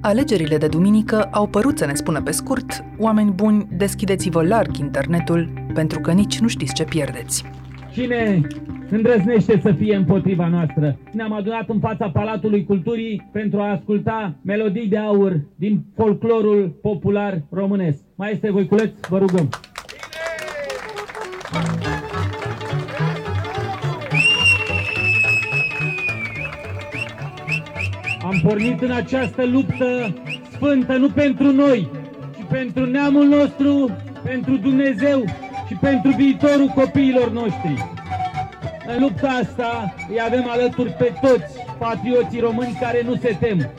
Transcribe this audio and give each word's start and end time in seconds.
Alegerile 0.00 0.56
de 0.56 0.66
duminică 0.66 1.22
au 1.22 1.46
părut 1.46 1.78
să 1.78 1.86
ne 1.86 1.94
spună 1.94 2.22
pe 2.22 2.30
scurt, 2.30 2.84
oameni 2.98 3.30
buni, 3.30 3.66
deschideți-vă 3.76 4.42
larg 4.42 4.76
internetul, 4.76 5.48
pentru 5.74 6.00
că 6.00 6.12
nici 6.12 6.38
nu 6.38 6.48
știți 6.48 6.74
ce 6.74 6.84
pierdeți. 6.84 7.44
Cine 7.92 8.40
îndrăznește 8.90 9.60
să 9.62 9.72
fie 9.72 9.96
împotriva 9.96 10.48
noastră? 10.48 10.98
Ne-am 11.12 11.32
adunat 11.32 11.68
în 11.68 11.80
fața 11.80 12.10
Palatului 12.10 12.64
Culturii 12.64 13.28
pentru 13.32 13.60
a 13.60 13.70
asculta 13.70 14.34
melodii 14.44 14.88
de 14.88 14.98
aur 14.98 15.40
din 15.54 15.84
folclorul 15.96 16.78
popular 16.82 17.42
românesc. 17.50 17.98
Mai 18.14 18.32
este 18.32 18.50
Voiculeț, 18.50 18.90
vă 19.08 19.18
rugăm! 19.18 19.48
Am 28.32 28.40
pornit 28.40 28.80
în 28.80 28.90
această 28.90 29.46
luptă 29.46 30.14
sfântă 30.52 30.96
nu 30.96 31.08
pentru 31.10 31.52
noi, 31.52 31.90
ci 32.36 32.44
pentru 32.50 32.86
neamul 32.86 33.26
nostru, 33.26 33.90
pentru 34.22 34.56
Dumnezeu 34.56 35.24
și 35.66 35.74
pentru 35.74 36.10
viitorul 36.16 36.66
copiilor 36.66 37.30
noștri. 37.32 37.86
În 38.96 39.02
lupta 39.02 39.28
asta 39.28 39.94
îi 40.08 40.16
avem 40.26 40.44
alături 40.48 40.90
pe 40.90 41.12
toți 41.20 41.52
patrioții 41.78 42.40
români 42.40 42.78
care 42.80 43.02
nu 43.04 43.16
se 43.16 43.36
tem. 43.40 43.70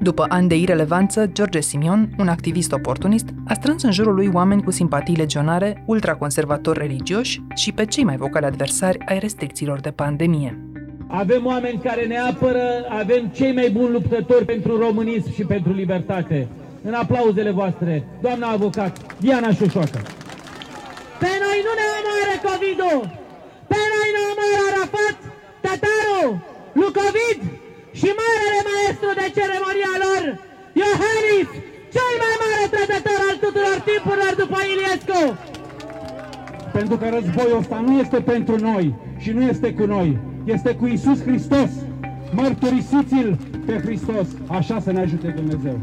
După 0.00 0.24
ani 0.28 0.48
de 0.48 0.56
irelevanță, 0.56 1.26
George 1.26 1.60
Simion, 1.60 2.10
un 2.18 2.28
activist 2.28 2.72
oportunist, 2.72 3.28
a 3.46 3.54
strâns 3.54 3.82
în 3.82 3.92
jurul 3.92 4.14
lui 4.14 4.30
oameni 4.32 4.62
cu 4.62 4.70
simpatii 4.70 5.16
legionare, 5.16 5.82
ultraconservatori 5.86 6.78
religioși 6.78 7.42
și 7.54 7.72
pe 7.72 7.84
cei 7.84 8.04
mai 8.04 8.16
vocali 8.16 8.46
adversari 8.46 8.98
ai 9.06 9.18
restricțiilor 9.18 9.80
de 9.80 9.90
pandemie. 9.90 10.73
Avem 11.22 11.42
oameni 11.46 11.84
care 11.88 12.04
ne 12.12 12.18
apără, 12.18 12.66
avem 13.00 13.22
cei 13.38 13.52
mai 13.58 13.68
buni 13.76 13.92
luptători 13.96 14.44
pentru 14.44 14.72
românism 14.86 15.32
și 15.36 15.44
pentru 15.54 15.72
libertate. 15.72 16.38
În 16.88 16.94
aplauzele 17.02 17.50
voastre, 17.60 17.92
doamna 18.24 18.48
avocat 18.56 18.92
Diana 19.24 19.50
Șușoacă. 19.58 20.00
Pe 21.22 21.32
noi 21.44 21.58
nu 21.66 21.72
ne 21.80 21.86
omoară 21.98 22.36
COVID-ul! 22.48 23.02
Pe 23.70 23.80
noi 23.92 24.08
ne 24.16 24.22
omoară 24.30 24.58
Arafat, 24.68 25.16
Tataru, 25.64 26.22
Lucovid 26.80 27.40
și 27.98 28.08
marele 28.20 28.60
maestru 28.70 29.10
de 29.20 29.26
ceremonia 29.36 29.94
lor, 30.04 30.22
Iohannis, 30.82 31.48
cel 31.94 32.12
mai 32.22 32.34
mare 32.42 32.64
trădător 32.74 33.20
al 33.28 33.36
tuturor 33.44 33.78
timpurilor 33.88 34.32
după 34.42 34.58
Iliescu! 34.72 35.22
Pentru 36.76 36.94
că 37.00 37.06
războiul 37.16 37.62
ăsta 37.62 37.78
nu 37.86 37.92
este 38.02 38.18
pentru 38.32 38.56
noi 38.68 38.84
și 39.22 39.30
nu 39.36 39.42
este 39.52 39.68
cu 39.78 39.86
noi, 39.96 40.10
este 40.44 40.74
cu 40.74 40.86
Isus 40.86 41.22
Hristos. 41.22 41.70
Mărturisiți-l 42.32 43.38
pe 43.66 43.78
Hristos, 43.78 44.28
așa 44.46 44.80
să 44.80 44.92
ne 44.92 45.00
ajute 45.00 45.28
Dumnezeu. 45.28 45.80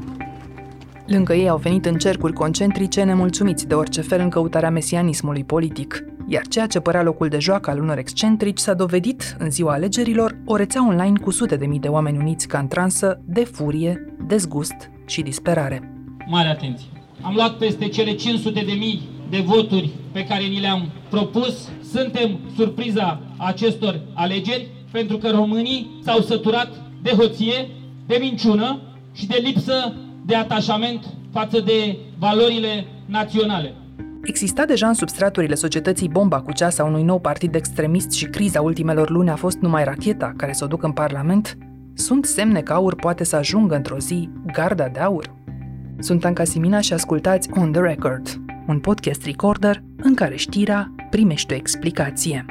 Lângă 1.05 1.33
ei 1.33 1.49
au 1.49 1.57
venit 1.57 1.85
în 1.85 1.97
cercuri 1.97 2.33
concentrice 2.33 3.03
nemulțumiți 3.03 3.67
de 3.67 3.73
orice 3.73 4.01
fel 4.01 4.19
în 4.19 4.29
căutarea 4.29 4.69
mesianismului 4.69 5.43
politic. 5.43 6.03
Iar 6.27 6.47
ceea 6.47 6.67
ce 6.67 6.79
părea 6.79 7.03
locul 7.03 7.27
de 7.27 7.39
joacă 7.39 7.69
al 7.69 7.79
unor 7.79 7.97
excentrici 7.97 8.59
s-a 8.59 8.73
dovedit, 8.73 9.35
în 9.39 9.51
ziua 9.51 9.73
alegerilor, 9.73 10.37
o 10.45 10.55
rețea 10.55 10.87
online 10.87 11.19
cu 11.19 11.31
sute 11.31 11.55
de 11.55 11.65
mii 11.65 11.79
de 11.79 11.87
oameni 11.87 12.17
uniți 12.17 12.47
ca 12.47 12.59
în 12.59 12.67
transă, 12.67 13.21
de 13.25 13.43
furie, 13.43 14.15
dezgust 14.27 14.91
și 15.05 15.21
disperare. 15.21 15.91
Mare 16.27 16.47
atenție! 16.47 16.87
Am 17.21 17.33
luat 17.33 17.57
peste 17.57 17.87
cele 17.87 18.13
500 18.13 18.63
de 18.65 18.71
mii 18.71 19.01
de 19.31 19.43
voturi 19.45 19.89
pe 20.11 20.23
care 20.23 20.43
ni 20.43 20.59
le-am 20.59 20.91
propus. 21.09 21.69
Suntem 21.91 22.39
surpriza 22.55 23.21
acestor 23.37 24.01
alegeri 24.13 24.67
pentru 24.91 25.17
că 25.17 25.29
românii 25.29 25.99
s-au 26.03 26.19
săturat 26.19 26.69
de 27.01 27.09
hoție, 27.09 27.69
de 28.07 28.17
minciună 28.19 28.81
și 29.13 29.27
de 29.27 29.39
lipsă 29.43 29.93
de 30.25 30.35
atașament 30.35 31.05
față 31.31 31.59
de 31.59 31.97
valorile 32.19 32.85
naționale. 33.05 33.73
Exista 34.23 34.65
deja 34.65 34.87
în 34.87 34.93
substraturile 34.93 35.55
societății 35.55 36.07
bomba 36.07 36.41
cu 36.41 36.51
ceasa 36.51 36.83
unui 36.83 37.03
nou 37.03 37.19
partid 37.19 37.55
extremist 37.55 38.11
și 38.11 38.25
criza 38.25 38.61
ultimelor 38.61 39.09
luni 39.09 39.29
a 39.29 39.35
fost 39.35 39.57
numai 39.57 39.83
racheta 39.83 40.33
care 40.37 40.53
să 40.53 40.63
o 40.63 40.67
ducă 40.67 40.85
în 40.85 40.91
Parlament? 40.91 41.57
Sunt 41.93 42.25
semne 42.25 42.61
că 42.61 42.73
aur 42.73 42.95
poate 42.95 43.23
să 43.23 43.35
ajungă 43.35 43.75
într-o 43.75 43.97
zi 43.97 44.29
garda 44.53 44.87
de 44.87 44.99
aur? 44.99 45.35
Sunt 45.99 46.25
Anca 46.25 46.43
Simina 46.43 46.79
și 46.79 46.93
ascultați 46.93 47.49
On 47.55 47.71
The 47.71 47.81
Record, 47.81 48.41
un 48.67 48.79
podcast 48.79 49.25
recorder 49.25 49.83
în 49.97 50.15
care 50.15 50.35
știrea 50.35 50.95
primește 51.09 51.53
o 51.53 51.57
explicație. 51.57 52.45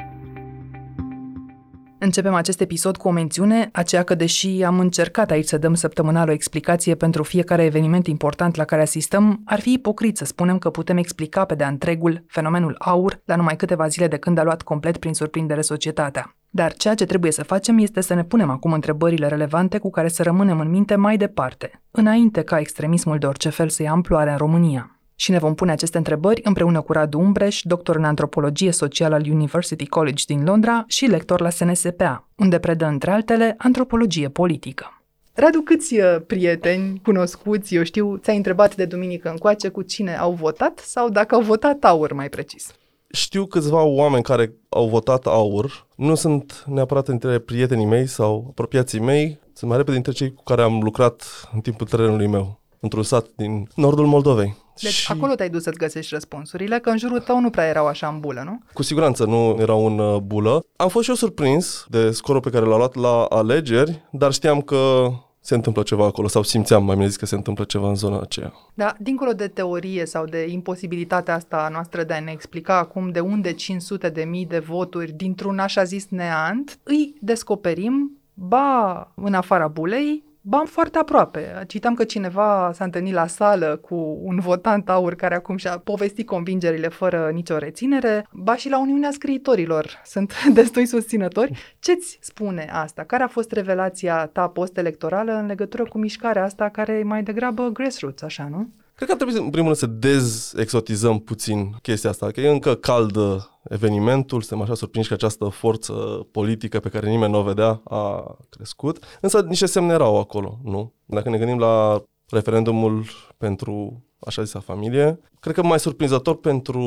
Începem 2.03 2.33
acest 2.33 2.61
episod 2.61 2.97
cu 2.97 3.07
o 3.07 3.11
mențiune, 3.11 3.69
aceea 3.71 4.03
că 4.03 4.15
deși 4.15 4.63
am 4.63 4.79
încercat 4.79 5.31
aici 5.31 5.47
să 5.47 5.57
dăm 5.57 5.73
săptămânal 5.73 6.29
o 6.29 6.31
explicație 6.31 6.95
pentru 6.95 7.23
fiecare 7.23 7.63
eveniment 7.63 8.07
important 8.07 8.55
la 8.55 8.63
care 8.63 8.81
asistăm, 8.81 9.41
ar 9.45 9.59
fi 9.59 9.71
ipocrit 9.71 10.17
să 10.17 10.25
spunem 10.25 10.57
că 10.57 10.69
putem 10.69 10.97
explica 10.97 11.45
pe 11.45 11.55
de-a 11.55 11.67
întregul 11.67 12.23
fenomenul 12.27 12.75
aur 12.79 13.21
la 13.25 13.35
numai 13.35 13.55
câteva 13.55 13.87
zile 13.87 14.07
de 14.07 14.17
când 14.17 14.37
a 14.37 14.43
luat 14.43 14.61
complet 14.61 14.97
prin 14.97 15.13
surprindere 15.13 15.61
societatea. 15.61 16.35
Dar 16.49 16.73
ceea 16.73 16.95
ce 16.95 17.05
trebuie 17.05 17.31
să 17.31 17.43
facem 17.43 17.77
este 17.77 18.01
să 18.01 18.13
ne 18.13 18.23
punem 18.23 18.49
acum 18.49 18.73
întrebările 18.73 19.27
relevante 19.27 19.77
cu 19.77 19.89
care 19.89 20.07
să 20.07 20.23
rămânem 20.23 20.59
în 20.59 20.69
minte 20.69 20.95
mai 20.95 21.17
departe, 21.17 21.81
înainte 21.91 22.41
ca 22.41 22.59
extremismul 22.59 23.17
de 23.17 23.25
orice 23.25 23.49
fel 23.49 23.69
să 23.69 23.83
ia 23.83 23.91
amploare 23.91 24.31
în 24.31 24.37
România 24.37 25.00
și 25.21 25.31
ne 25.31 25.37
vom 25.37 25.55
pune 25.55 25.71
aceste 25.71 25.97
întrebări 25.97 26.41
împreună 26.43 26.81
cu 26.81 26.91
Radu 26.91 27.19
Umbreș, 27.19 27.61
doctor 27.63 27.95
în 27.95 28.03
antropologie 28.03 28.71
socială 28.71 29.15
al 29.15 29.25
University 29.29 29.87
College 29.87 30.23
din 30.27 30.43
Londra 30.43 30.83
și 30.87 31.05
lector 31.05 31.41
la 31.41 31.49
SNSPA, 31.49 32.27
unde 32.35 32.59
predă, 32.59 32.85
între 32.85 33.11
altele, 33.11 33.55
antropologie 33.57 34.29
politică. 34.29 35.01
Radu, 35.33 35.61
câți 35.61 35.99
uh, 35.99 36.15
prieteni 36.27 37.01
cunoscuți, 37.03 37.75
eu 37.75 37.83
știu, 37.83 38.17
ți-ai 38.17 38.35
întrebat 38.35 38.75
de 38.75 38.85
duminică 38.85 39.29
încoace 39.29 39.69
cu 39.69 39.81
cine 39.81 40.15
au 40.15 40.31
votat 40.31 40.79
sau 40.79 41.09
dacă 41.09 41.35
au 41.35 41.41
votat 41.41 41.83
aur 41.83 42.13
mai 42.13 42.29
precis? 42.29 42.71
Știu 43.11 43.45
câțiva 43.45 43.83
oameni 43.83 44.23
care 44.23 44.53
au 44.69 44.87
votat 44.87 45.25
aur. 45.25 45.87
Nu 45.95 46.15
sunt 46.15 46.63
neapărat 46.67 47.07
între 47.07 47.39
prietenii 47.39 47.85
mei 47.85 48.05
sau 48.05 48.45
apropiații 48.49 48.99
mei. 48.99 49.39
Sunt 49.53 49.69
mai 49.69 49.77
repede 49.77 49.95
dintre 49.95 50.11
cei 50.11 50.33
cu 50.33 50.43
care 50.43 50.61
am 50.61 50.79
lucrat 50.83 51.23
în 51.53 51.59
timpul 51.59 51.87
terenului 51.87 52.27
meu, 52.27 52.59
într-un 52.79 53.03
sat 53.03 53.25
din 53.35 53.67
nordul 53.75 54.05
Moldovei. 54.05 54.60
Deci 54.81 54.91
și... 54.91 55.11
acolo 55.11 55.35
te-ai 55.35 55.49
dus 55.49 55.63
să-ți 55.63 55.77
găsești 55.77 56.13
răspunsurile, 56.13 56.79
că 56.79 56.89
în 56.89 56.97
jurul 56.97 57.19
tău 57.19 57.39
nu 57.39 57.49
prea 57.49 57.67
erau 57.67 57.87
așa 57.87 58.07
în 58.07 58.19
bulă, 58.19 58.41
nu? 58.45 58.61
Cu 58.73 58.83
siguranță 58.83 59.25
nu 59.25 59.57
erau 59.59 59.85
în 59.85 59.99
uh, 59.99 60.19
bulă. 60.19 60.65
Am 60.75 60.89
fost 60.89 61.03
și 61.03 61.09
eu 61.09 61.15
surprins 61.15 61.85
de 61.89 62.11
scorul 62.11 62.41
pe 62.41 62.49
care 62.49 62.65
l-a 62.65 62.77
luat 62.77 62.95
la 62.95 63.23
alegeri, 63.23 64.07
dar 64.11 64.31
știam 64.31 64.61
că 64.61 65.11
se 65.43 65.55
întâmplă 65.55 65.83
ceva 65.83 66.05
acolo 66.05 66.27
sau 66.27 66.43
simțeam 66.43 66.85
mai 66.85 66.95
bine 66.95 67.07
zis 67.07 67.17
că 67.17 67.25
se 67.25 67.35
întâmplă 67.35 67.63
ceva 67.63 67.87
în 67.87 67.95
zona 67.95 68.19
aceea. 68.19 68.53
Da, 68.73 68.95
dincolo 68.99 69.31
de 69.31 69.47
teorie 69.47 70.05
sau 70.05 70.25
de 70.25 70.47
imposibilitatea 70.49 71.35
asta 71.35 71.69
noastră 71.71 72.03
de 72.03 72.13
a 72.13 72.19
ne 72.19 72.31
explica 72.31 72.77
acum 72.77 73.09
de 73.09 73.19
unde 73.19 73.53
500 73.53 74.09
de 74.09 74.23
mii 74.23 74.45
de 74.45 74.59
voturi 74.59 75.11
dintr-un 75.11 75.59
așa 75.59 75.83
zis 75.83 76.05
neant, 76.09 76.79
îi 76.83 77.15
descoperim 77.19 78.17
ba 78.33 79.11
în 79.15 79.33
afara 79.33 79.67
bulei, 79.67 80.23
Bam 80.43 80.65
foarte 80.65 80.97
aproape. 80.97 81.63
Citam 81.67 81.93
că 81.93 82.03
cineva 82.03 82.71
s-a 82.73 82.83
întâlnit 82.83 83.13
la 83.13 83.27
sală 83.27 83.79
cu 83.81 84.19
un 84.23 84.39
votant 84.39 84.89
aur 84.89 85.15
care 85.15 85.35
acum 85.35 85.57
și-a 85.57 85.77
povestit 85.77 86.25
convingerile 86.25 86.87
fără 86.87 87.29
nicio 87.33 87.57
reținere, 87.57 88.27
ba 88.31 88.55
și 88.55 88.69
la 88.69 88.79
Uniunea 88.79 89.11
Scriitorilor 89.11 90.01
sunt 90.05 90.33
destui 90.53 90.85
susținători. 90.85 91.75
Ce-ți 91.79 92.17
spune 92.21 92.69
asta? 92.71 93.03
Care 93.03 93.23
a 93.23 93.27
fost 93.27 93.51
revelația 93.51 94.25
ta 94.25 94.47
post-electorală 94.47 95.33
în 95.33 95.45
legătură 95.45 95.83
cu 95.83 95.97
mișcarea 95.97 96.43
asta 96.43 96.69
care 96.69 96.93
e 96.93 97.03
mai 97.03 97.23
degrabă 97.23 97.69
grassroots, 97.69 98.21
așa, 98.21 98.47
nu? 98.51 98.69
Cred 99.01 99.13
că 99.13 99.19
ar 99.23 99.27
trebui, 99.29 99.45
în 99.45 99.51
primul 99.51 99.67
rând, 99.67 99.77
să 99.77 100.07
dezexotizăm 100.07 101.19
puțin 101.19 101.75
chestia 101.81 102.09
asta, 102.09 102.31
că 102.31 102.41
e 102.41 102.49
încă 102.49 102.75
caldă 102.75 103.59
evenimentul, 103.69 104.41
suntem 104.41 104.61
așa 104.65 104.75
surprinși 104.75 105.07
că 105.07 105.13
această 105.13 105.45
forță 105.45 105.93
politică 106.31 106.79
pe 106.79 106.89
care 106.89 107.09
nimeni 107.09 107.31
nu 107.31 107.39
o 107.39 107.43
vedea 107.43 107.81
a 107.83 108.35
crescut, 108.49 109.03
însă 109.21 109.41
niște 109.41 109.65
semne 109.65 109.93
erau 109.93 110.19
acolo, 110.19 110.59
nu? 110.63 110.93
Dacă 111.05 111.29
ne 111.29 111.37
gândim 111.37 111.59
la 111.59 112.03
referendumul 112.29 113.05
pentru 113.37 114.03
așa 114.25 114.43
zisa 114.43 114.59
familie. 114.59 115.19
Cred 115.39 115.55
că 115.55 115.63
mai 115.63 115.79
surprinzător 115.79 116.35
pentru 116.35 116.81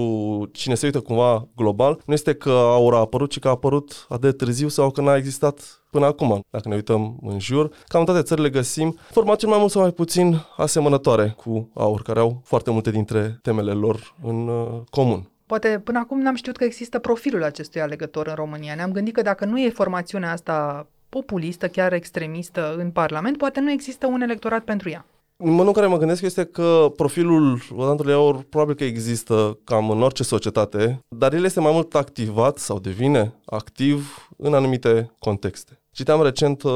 cine 0.53 0.75
se 0.75 0.87
uită 0.87 1.01
cumva 1.01 1.49
global 1.57 2.01
nu 2.07 2.13
este 2.13 2.35
că 2.35 2.51
aura 2.51 2.97
a 2.97 3.01
apărut, 3.01 3.31
ci 3.31 3.39
că 3.39 3.49
a 3.49 3.51
apărut 3.51 4.07
atât 4.09 4.21
de 4.21 4.33
târziu 4.33 4.69
sau 4.69 4.91
că 4.91 5.01
n-a 5.01 5.17
existat 5.17 5.85
până 5.91 6.07
acum. 6.07 6.41
Dacă 6.51 6.69
ne 6.69 6.75
uităm 6.75 7.19
în 7.23 7.39
jur, 7.39 7.69
cam 7.87 8.01
în 8.01 8.07
toate 8.07 8.23
țările 8.23 8.51
găsim 8.51 8.99
formații 9.11 9.49
mai 9.49 9.59
mult 9.59 9.71
sau 9.71 9.83
mai 9.83 9.91
puțin 9.91 10.37
asemănătoare 10.57 11.35
cu 11.37 11.71
aur, 11.75 12.03
care 12.03 12.21
au 12.21 12.41
foarte 12.45 12.71
multe 12.71 12.91
dintre 12.91 13.39
temele 13.43 13.73
lor 13.73 14.15
în 14.23 14.49
uh, 14.49 14.81
comun. 14.91 15.29
Poate 15.47 15.81
până 15.85 15.99
acum 15.99 16.21
n-am 16.21 16.35
știut 16.35 16.57
că 16.57 16.65
există 16.65 16.99
profilul 16.99 17.43
acestui 17.43 17.81
alegător 17.81 18.27
în 18.27 18.35
România. 18.35 18.75
Ne-am 18.75 18.93
gândit 18.93 19.15
că 19.15 19.23
dacă 19.23 19.45
nu 19.45 19.61
e 19.61 19.71
formațiunea 19.71 20.33
asta 20.33 20.87
populistă, 21.09 21.69
chiar 21.69 21.93
extremistă 21.93 22.75
în 22.79 22.91
Parlament, 22.91 23.37
poate 23.37 23.61
nu 23.61 23.71
există 23.71 24.07
un 24.07 24.21
electorat 24.21 24.65
pentru 24.65 24.89
ea. 24.91 25.07
Modul 25.37 25.67
în 25.67 25.73
care 25.73 25.87
mă 25.87 25.97
gândesc 25.97 26.23
este 26.23 26.45
că 26.45 26.93
profilul 26.97 27.61
votantului 27.71 28.13
aur 28.13 28.43
probabil 28.43 28.75
că 28.75 28.85
există 28.85 29.59
cam 29.65 29.91
în 29.91 30.03
orice 30.03 30.23
societate, 30.23 31.01
dar 31.09 31.35
el 31.35 31.45
este 31.45 31.61
mai 31.61 31.73
mult 31.73 31.95
activat 31.95 32.59
sau 32.59 32.79
devine 32.79 33.35
activ 33.45 34.29
în 34.37 34.55
anumite 34.55 35.15
contexte. 35.19 35.83
Citeam 35.91 36.23
recent 36.23 36.63
uh, 36.63 36.73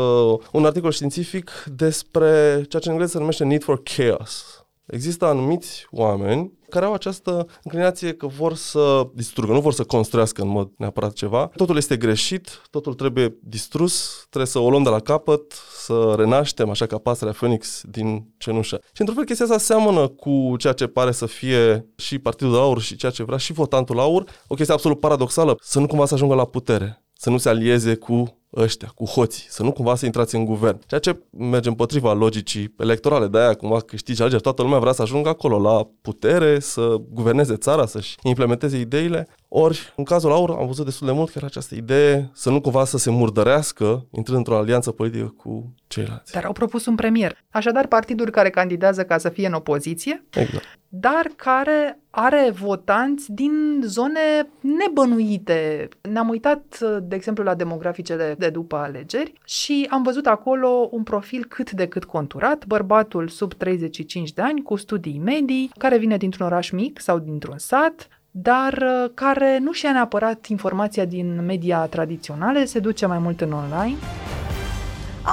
un 0.53 0.65
articol 0.65 0.91
științific 0.91 1.51
despre 1.67 2.63
ceea 2.69 2.83
ce 2.83 2.89
în 2.89 2.91
engleză 2.91 3.13
se 3.13 3.19
numește 3.19 3.45
need 3.45 3.63
for 3.63 3.83
chaos. 3.83 4.58
Există 4.89 5.25
anumiți 5.25 5.87
oameni 5.91 6.53
care 6.69 6.85
au 6.85 6.93
această 6.93 7.47
înclinație 7.63 8.15
că 8.15 8.27
vor 8.27 8.55
să 8.55 9.09
distrugă, 9.15 9.53
nu 9.53 9.61
vor 9.61 9.73
să 9.73 9.85
construiască 9.85 10.43
în 10.43 10.49
mod 10.49 10.71
neapărat 10.77 11.13
ceva. 11.13 11.51
Totul 11.57 11.77
este 11.77 11.97
greșit, 11.97 12.63
totul 12.71 12.95
trebuie 12.95 13.37
distrus, 13.43 14.27
trebuie 14.31 14.51
să 14.51 14.59
o 14.59 14.71
luăm 14.71 14.83
de 14.83 14.89
la 14.89 15.01
capăt, 15.01 15.53
să 15.77 16.15
renaștem, 16.17 16.71
așa 16.71 16.87
ca 16.87 16.99
pasărea 16.99 17.33
Phoenix 17.33 17.83
din 17.91 18.35
cenușă. 18.39 18.81
Și 18.93 19.01
într-un 19.01 19.17
fel 19.17 19.25
chestia 19.25 19.47
asta 19.47 19.59
seamănă 19.59 20.09
cu 20.09 20.55
ceea 20.59 20.73
ce 20.73 20.87
pare 20.87 21.13
să 21.13 21.27
fie 21.27 21.87
și 21.97 22.19
Partidul 22.19 22.53
de 22.53 22.59
Aur 22.59 22.81
și 22.81 22.97
ceea 22.97 23.13
ce 23.13 23.23
vrea 23.23 23.39
și 23.39 23.53
votantul 23.53 23.99
Aur, 23.99 24.25
o 24.47 24.55
chestie 24.55 24.75
absolut 24.75 25.01
paradoxală, 25.01 25.59
să 25.61 25.79
nu 25.81 25.87
cumva 25.87 26.07
să 26.07 26.15
ajungă 26.15 26.35
la 26.35 26.45
putere, 26.45 27.05
să 27.13 27.31
nu 27.31 27.39
se 27.39 27.49
alieze 27.49 27.95
cu 27.95 28.38
ăștia, 28.57 28.93
cu 28.95 29.05
hoții, 29.05 29.47
să 29.49 29.63
nu 29.63 29.73
cumva 29.73 29.95
să 29.95 30.07
intrați 30.07 30.35
în 30.35 30.45
guvern. 30.45 30.81
Ceea 30.87 31.01
ce 31.01 31.23
merge 31.31 31.69
împotriva 31.69 32.13
logicii 32.13 32.75
electorale, 32.79 33.27
de 33.27 33.39
aia 33.39 33.55
cumva 33.55 33.81
câștigi 33.81 34.21
alegeri, 34.21 34.43
toată 34.43 34.63
lumea 34.63 34.79
vrea 34.79 34.93
să 34.93 35.03
ajungă 35.03 35.29
acolo, 35.29 35.59
la 35.59 35.89
putere, 36.01 36.61
să 36.61 36.97
guverneze 37.11 37.57
țara, 37.57 37.87
să-și 37.87 38.17
implementeze 38.23 38.79
ideile. 38.79 39.29
Ori, 39.49 39.93
în 39.97 40.05
cazul 40.05 40.33
Aur, 40.33 40.51
am 40.51 40.67
văzut 40.67 40.85
destul 40.85 41.07
de 41.07 41.13
mult 41.13 41.27
că 41.31 41.35
era 41.37 41.47
această 41.47 41.75
idee 41.75 42.31
să 42.35 42.51
nu 42.51 42.61
cumva 42.61 42.85
să 42.85 42.99
se 42.99 43.11
murdărească, 43.11 44.07
intrând 44.11 44.39
într-o 44.39 44.57
alianță 44.57 44.91
politică 44.91 45.35
cu 45.37 45.75
ceilalți. 45.89 46.33
Dar 46.33 46.45
au 46.45 46.53
propus 46.53 46.87
un 46.87 46.95
premier. 46.95 47.37
Așadar, 47.51 47.87
partidul 47.87 48.31
care 48.31 48.51
candidează 48.51 49.05
ca 49.05 49.19
să 49.19 49.29
fie 49.29 49.47
în 49.47 49.53
opoziție, 49.53 50.25
Exact. 50.31 50.79
dar 50.89 51.31
care 51.37 51.99
are 52.11 52.51
votanți 52.55 53.33
din 53.33 53.81
zone 53.85 54.49
nebănuite. 54.61 55.89
Ne-am 56.11 56.29
uitat, 56.29 56.79
de 57.03 57.15
exemplu, 57.15 57.45
la 57.45 57.55
demograficele 57.55 58.35
de 58.39 58.49
după 58.49 58.77
alegeri 58.77 59.33
și 59.45 59.87
am 59.91 60.03
văzut 60.03 60.27
acolo 60.27 60.89
un 60.91 61.03
profil 61.03 61.45
cât 61.49 61.71
de 61.71 61.87
cât 61.87 62.05
conturat, 62.05 62.67
bărbatul 62.67 63.29
sub 63.29 63.55
35 63.55 64.33
de 64.33 64.43
ani, 64.43 64.63
cu 64.63 64.77
studii 64.77 65.21
medii, 65.25 65.71
care 65.79 65.99
vine 65.99 66.17
dintr-un 66.17 66.47
oraș 66.47 66.71
mic 66.71 67.01
sau 67.01 67.19
dintr-un 67.19 67.59
sat, 67.59 68.09
dar 68.31 68.73
uh, 68.73 69.11
care 69.15 69.59
nu 69.59 69.73
și-a 69.73 69.93
neapărat 69.93 70.47
informația 70.47 71.05
din 71.05 71.45
media 71.45 71.87
tradiționale, 71.87 72.65
se 72.65 72.79
duce 72.79 73.07
mai 73.07 73.19
mult 73.19 73.41
în 73.41 73.53
online. 73.53 73.97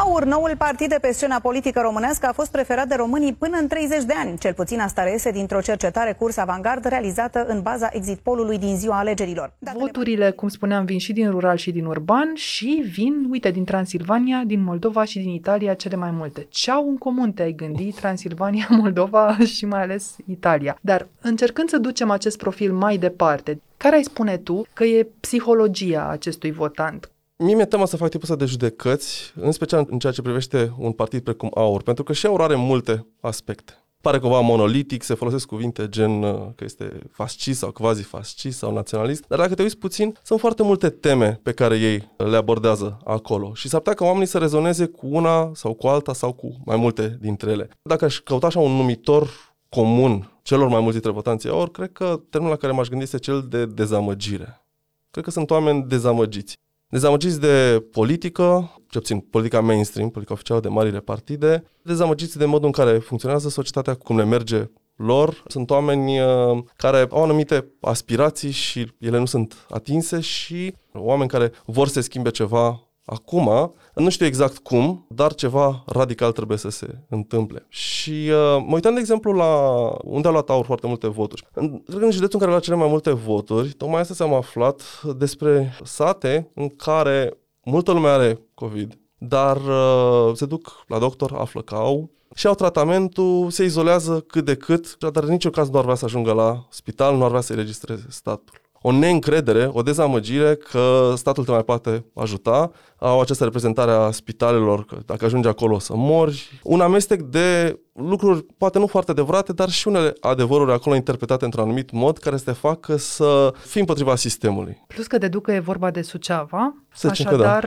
Aur, 0.03 0.23
noul 0.25 0.55
partid 0.57 0.89
de 0.89 0.97
pe 1.01 1.11
scena 1.11 1.39
politică 1.39 1.79
românească, 1.79 2.27
a 2.27 2.31
fost 2.33 2.51
preferat 2.51 2.87
de 2.87 2.95
românii 2.95 3.33
până 3.33 3.57
în 3.57 3.67
30 3.67 4.03
de 4.03 4.13
ani. 4.17 4.37
Cel 4.37 4.53
puțin 4.53 4.79
asta 4.79 5.03
reiese 5.03 5.31
dintr-o 5.31 5.61
cercetare 5.61 6.13
curs 6.13 6.37
avangard 6.37 6.85
realizată 6.85 7.45
în 7.47 7.61
baza 7.61 7.89
exit 7.91 8.17
polului 8.17 8.57
din 8.57 8.77
ziua 8.77 8.97
alegerilor. 8.97 9.53
Datele... 9.59 9.83
Voturile, 9.83 10.31
cum 10.31 10.47
spuneam, 10.47 10.85
vin 10.85 10.99
și 10.99 11.13
din 11.13 11.29
rural 11.29 11.57
și 11.57 11.71
din 11.71 11.85
urban 11.85 12.31
și 12.33 12.85
vin, 12.93 13.27
uite, 13.29 13.51
din 13.51 13.63
Transilvania, 13.63 14.43
din 14.45 14.63
Moldova 14.63 15.03
și 15.03 15.19
din 15.19 15.29
Italia 15.29 15.73
cele 15.73 15.95
mai 15.95 16.11
multe. 16.11 16.47
Ce 16.49 16.71
au 16.71 16.89
în 16.89 16.97
comun, 16.97 17.33
te-ai 17.33 17.51
gândit, 17.51 17.95
Transilvania, 17.95 18.67
Moldova 18.81 19.37
și 19.37 19.65
mai 19.65 19.81
ales 19.81 20.15
Italia. 20.25 20.77
Dar 20.81 21.07
încercând 21.21 21.69
să 21.69 21.77
ducem 21.77 22.09
acest 22.09 22.37
profil 22.37 22.73
mai 22.73 22.97
departe, 22.97 23.61
care 23.77 23.95
ai 23.95 24.03
spune 24.03 24.37
tu 24.37 24.65
că 24.73 24.83
e 24.83 25.07
psihologia 25.19 26.07
acestui 26.09 26.51
votant? 26.51 27.09
Mie 27.37 27.55
mi-e 27.55 27.65
teamă 27.65 27.85
să 27.85 27.97
fac 27.97 28.09
tipul 28.09 28.23
ăsta 28.23 28.35
de 28.35 28.45
judecăți, 28.45 29.33
în 29.35 29.51
special 29.51 29.87
în 29.89 29.99
ceea 29.99 30.13
ce 30.13 30.21
privește 30.21 30.73
un 30.77 30.91
partid 30.91 31.23
precum 31.23 31.51
AUR, 31.53 31.83
pentru 31.83 32.03
că 32.03 32.13
și 32.13 32.25
AUR 32.25 32.41
are 32.41 32.55
multe 32.55 33.07
aspecte. 33.19 33.73
Pare 34.01 34.19
cumva 34.19 34.39
monolitic, 34.39 35.03
se 35.03 35.13
folosesc 35.13 35.45
cuvinte 35.45 35.89
gen 35.89 36.23
uh, 36.23 36.47
că 36.55 36.63
este 36.63 36.99
fascist 37.11 37.59
sau 37.59 37.71
quasi-fascist 37.71 38.57
sau 38.57 38.73
naționalist, 38.73 39.27
dar 39.27 39.39
dacă 39.39 39.53
te 39.53 39.61
uiți 39.61 39.77
puțin, 39.77 40.17
sunt 40.23 40.39
foarte 40.39 40.63
multe 40.63 40.89
teme 40.89 41.39
pe 41.43 41.51
care 41.51 41.77
ei 41.79 42.11
le 42.17 42.37
abordează 42.37 42.97
acolo 43.03 43.53
și 43.53 43.67
s-ar 43.67 43.79
putea 43.79 43.93
ca 43.93 44.05
oamenii 44.05 44.27
să 44.27 44.37
rezoneze 44.37 44.85
cu 44.85 45.07
una 45.07 45.51
sau 45.53 45.73
cu 45.73 45.87
alta 45.87 46.13
sau 46.13 46.33
cu 46.33 46.55
mai 46.65 46.77
multe 46.77 47.17
dintre 47.21 47.51
ele. 47.51 47.69
Dacă 47.81 48.05
aș 48.05 48.19
căuta 48.19 48.47
așa 48.47 48.59
un 48.59 48.71
numitor 48.71 49.29
comun 49.69 50.39
celor 50.41 50.67
mai 50.67 50.79
mulți 50.79 50.93
dintre 50.93 51.11
votanții 51.11 51.49
AUR, 51.49 51.71
cred 51.71 51.91
că 51.91 52.21
termenul 52.29 52.55
la 52.55 52.61
care 52.61 52.73
m-aș 52.73 52.87
gândi 52.87 53.03
este 53.03 53.17
cel 53.17 53.45
de 53.49 53.65
dezamăgire. 53.65 54.65
Cred 55.11 55.23
că 55.23 55.31
sunt 55.31 55.49
oameni 55.49 55.83
dezamăgiți 55.87 56.63
dezamăgiți 56.87 57.39
de 57.39 57.85
politică, 57.91 58.71
ce 58.89 58.99
puțin 58.99 59.19
politica 59.19 59.61
mainstream, 59.61 60.09
politica 60.09 60.33
oficială 60.33 60.59
de 60.59 60.67
marile 60.67 60.99
partide, 60.99 61.63
dezamăgiți 61.81 62.37
de 62.37 62.45
modul 62.45 62.65
în 62.65 62.71
care 62.71 62.97
funcționează 62.97 63.49
societatea, 63.49 63.93
cum 63.93 64.17
le 64.17 64.25
merge 64.25 64.69
lor. 64.95 65.43
Sunt 65.47 65.69
oameni 65.69 66.19
uh, 66.19 66.63
care 66.75 67.07
au 67.09 67.23
anumite 67.23 67.65
aspirații 67.81 68.51
și 68.51 68.91
ele 68.99 69.17
nu 69.17 69.25
sunt 69.25 69.65
atinse 69.69 70.19
și 70.19 70.75
oameni 70.93 71.29
care 71.29 71.51
vor 71.65 71.87
să 71.87 72.01
schimbe 72.01 72.29
ceva 72.29 72.84
acum, 73.05 73.73
nu 73.95 74.09
știu 74.09 74.25
exact 74.25 74.57
cum, 74.57 75.05
dar 75.09 75.33
ceva 75.33 75.83
radical 75.85 76.31
trebuie 76.31 76.57
să 76.57 76.69
se 76.69 76.97
întâmple. 77.09 77.65
Și 77.69 78.11
uh, 78.11 78.63
mă 78.67 78.73
uitam, 78.73 78.93
de 78.93 78.99
exemplu, 78.99 79.31
la 79.31 79.91
unde 80.03 80.27
a 80.27 80.31
luat 80.31 80.49
aur 80.49 80.65
foarte 80.65 80.87
multe 80.87 81.07
voturi. 81.07 81.47
În, 81.53 81.81
cred 81.83 81.99
că 81.99 82.05
în 82.05 82.11
județul 82.11 82.33
în 82.33 82.39
care 82.39 82.51
a 82.51 82.53
luat 82.53 82.63
cele 82.63 82.75
mai 82.75 82.87
multe 82.87 83.11
voturi, 83.11 83.69
tocmai 83.69 83.99
asta 83.99 84.23
am 84.23 84.33
aflat 84.33 85.01
despre 85.17 85.77
sate 85.83 86.51
în 86.55 86.69
care 86.69 87.37
multă 87.63 87.91
lume 87.91 88.07
are 88.07 88.39
COVID, 88.53 88.97
dar 89.17 89.57
uh, 89.57 90.35
se 90.35 90.45
duc 90.45 90.83
la 90.87 90.99
doctor, 90.99 91.33
află 91.33 91.61
că 91.61 91.75
au, 91.75 92.09
și 92.35 92.47
au 92.47 92.55
tratamentul, 92.55 93.49
se 93.49 93.63
izolează 93.63 94.19
cât 94.19 94.45
de 94.45 94.55
cât, 94.55 94.97
dar 94.97 95.23
în 95.23 95.29
niciun 95.29 95.51
caz 95.51 95.69
nu 95.69 95.77
ar 95.77 95.83
vrea 95.83 95.95
să 95.95 96.05
ajungă 96.05 96.31
la 96.31 96.65
spital, 96.69 97.15
nu 97.15 97.23
ar 97.23 97.29
vrea 97.29 97.41
să 97.41 97.53
registreze 97.53 98.05
statul 98.09 98.63
o 98.87 98.91
neîncredere, 98.91 99.69
o 99.71 99.81
dezamăgire 99.81 100.55
că 100.55 101.13
statul 101.15 101.45
te 101.45 101.51
mai 101.51 101.63
poate 101.63 102.05
ajuta, 102.13 102.71
au 102.97 103.21
această 103.21 103.43
reprezentare 103.43 103.91
a 103.91 104.11
spitalelor, 104.11 104.85
că 104.85 104.97
dacă 105.05 105.25
ajungi 105.25 105.47
acolo 105.47 105.75
o 105.75 105.79
să 105.79 105.93
mori, 105.95 106.59
un 106.63 106.81
amestec 106.81 107.21
de 107.21 107.79
lucruri 107.93 108.45
poate 108.57 108.79
nu 108.79 108.87
foarte 108.87 109.11
adevărate, 109.11 109.53
dar 109.53 109.69
și 109.69 109.87
unele 109.87 110.13
adevăruri 110.19 110.71
acolo 110.71 110.95
interpretate 110.95 111.45
într-un 111.45 111.63
anumit 111.63 111.91
mod 111.91 112.17
care 112.17 112.37
să 112.37 112.43
te 112.43 112.51
facă 112.51 112.95
să 112.95 113.53
fii 113.57 113.79
împotriva 113.79 114.15
sistemului. 114.15 114.83
Plus 114.87 115.07
că 115.07 115.17
deduc 115.17 115.43
că 115.43 115.51
e 115.51 115.59
vorba 115.59 115.91
de 115.91 116.01
Suceava, 116.01 116.75
Să 116.93 117.07
zicem 117.07 117.25
că 117.25 117.33
așadar 117.33 117.63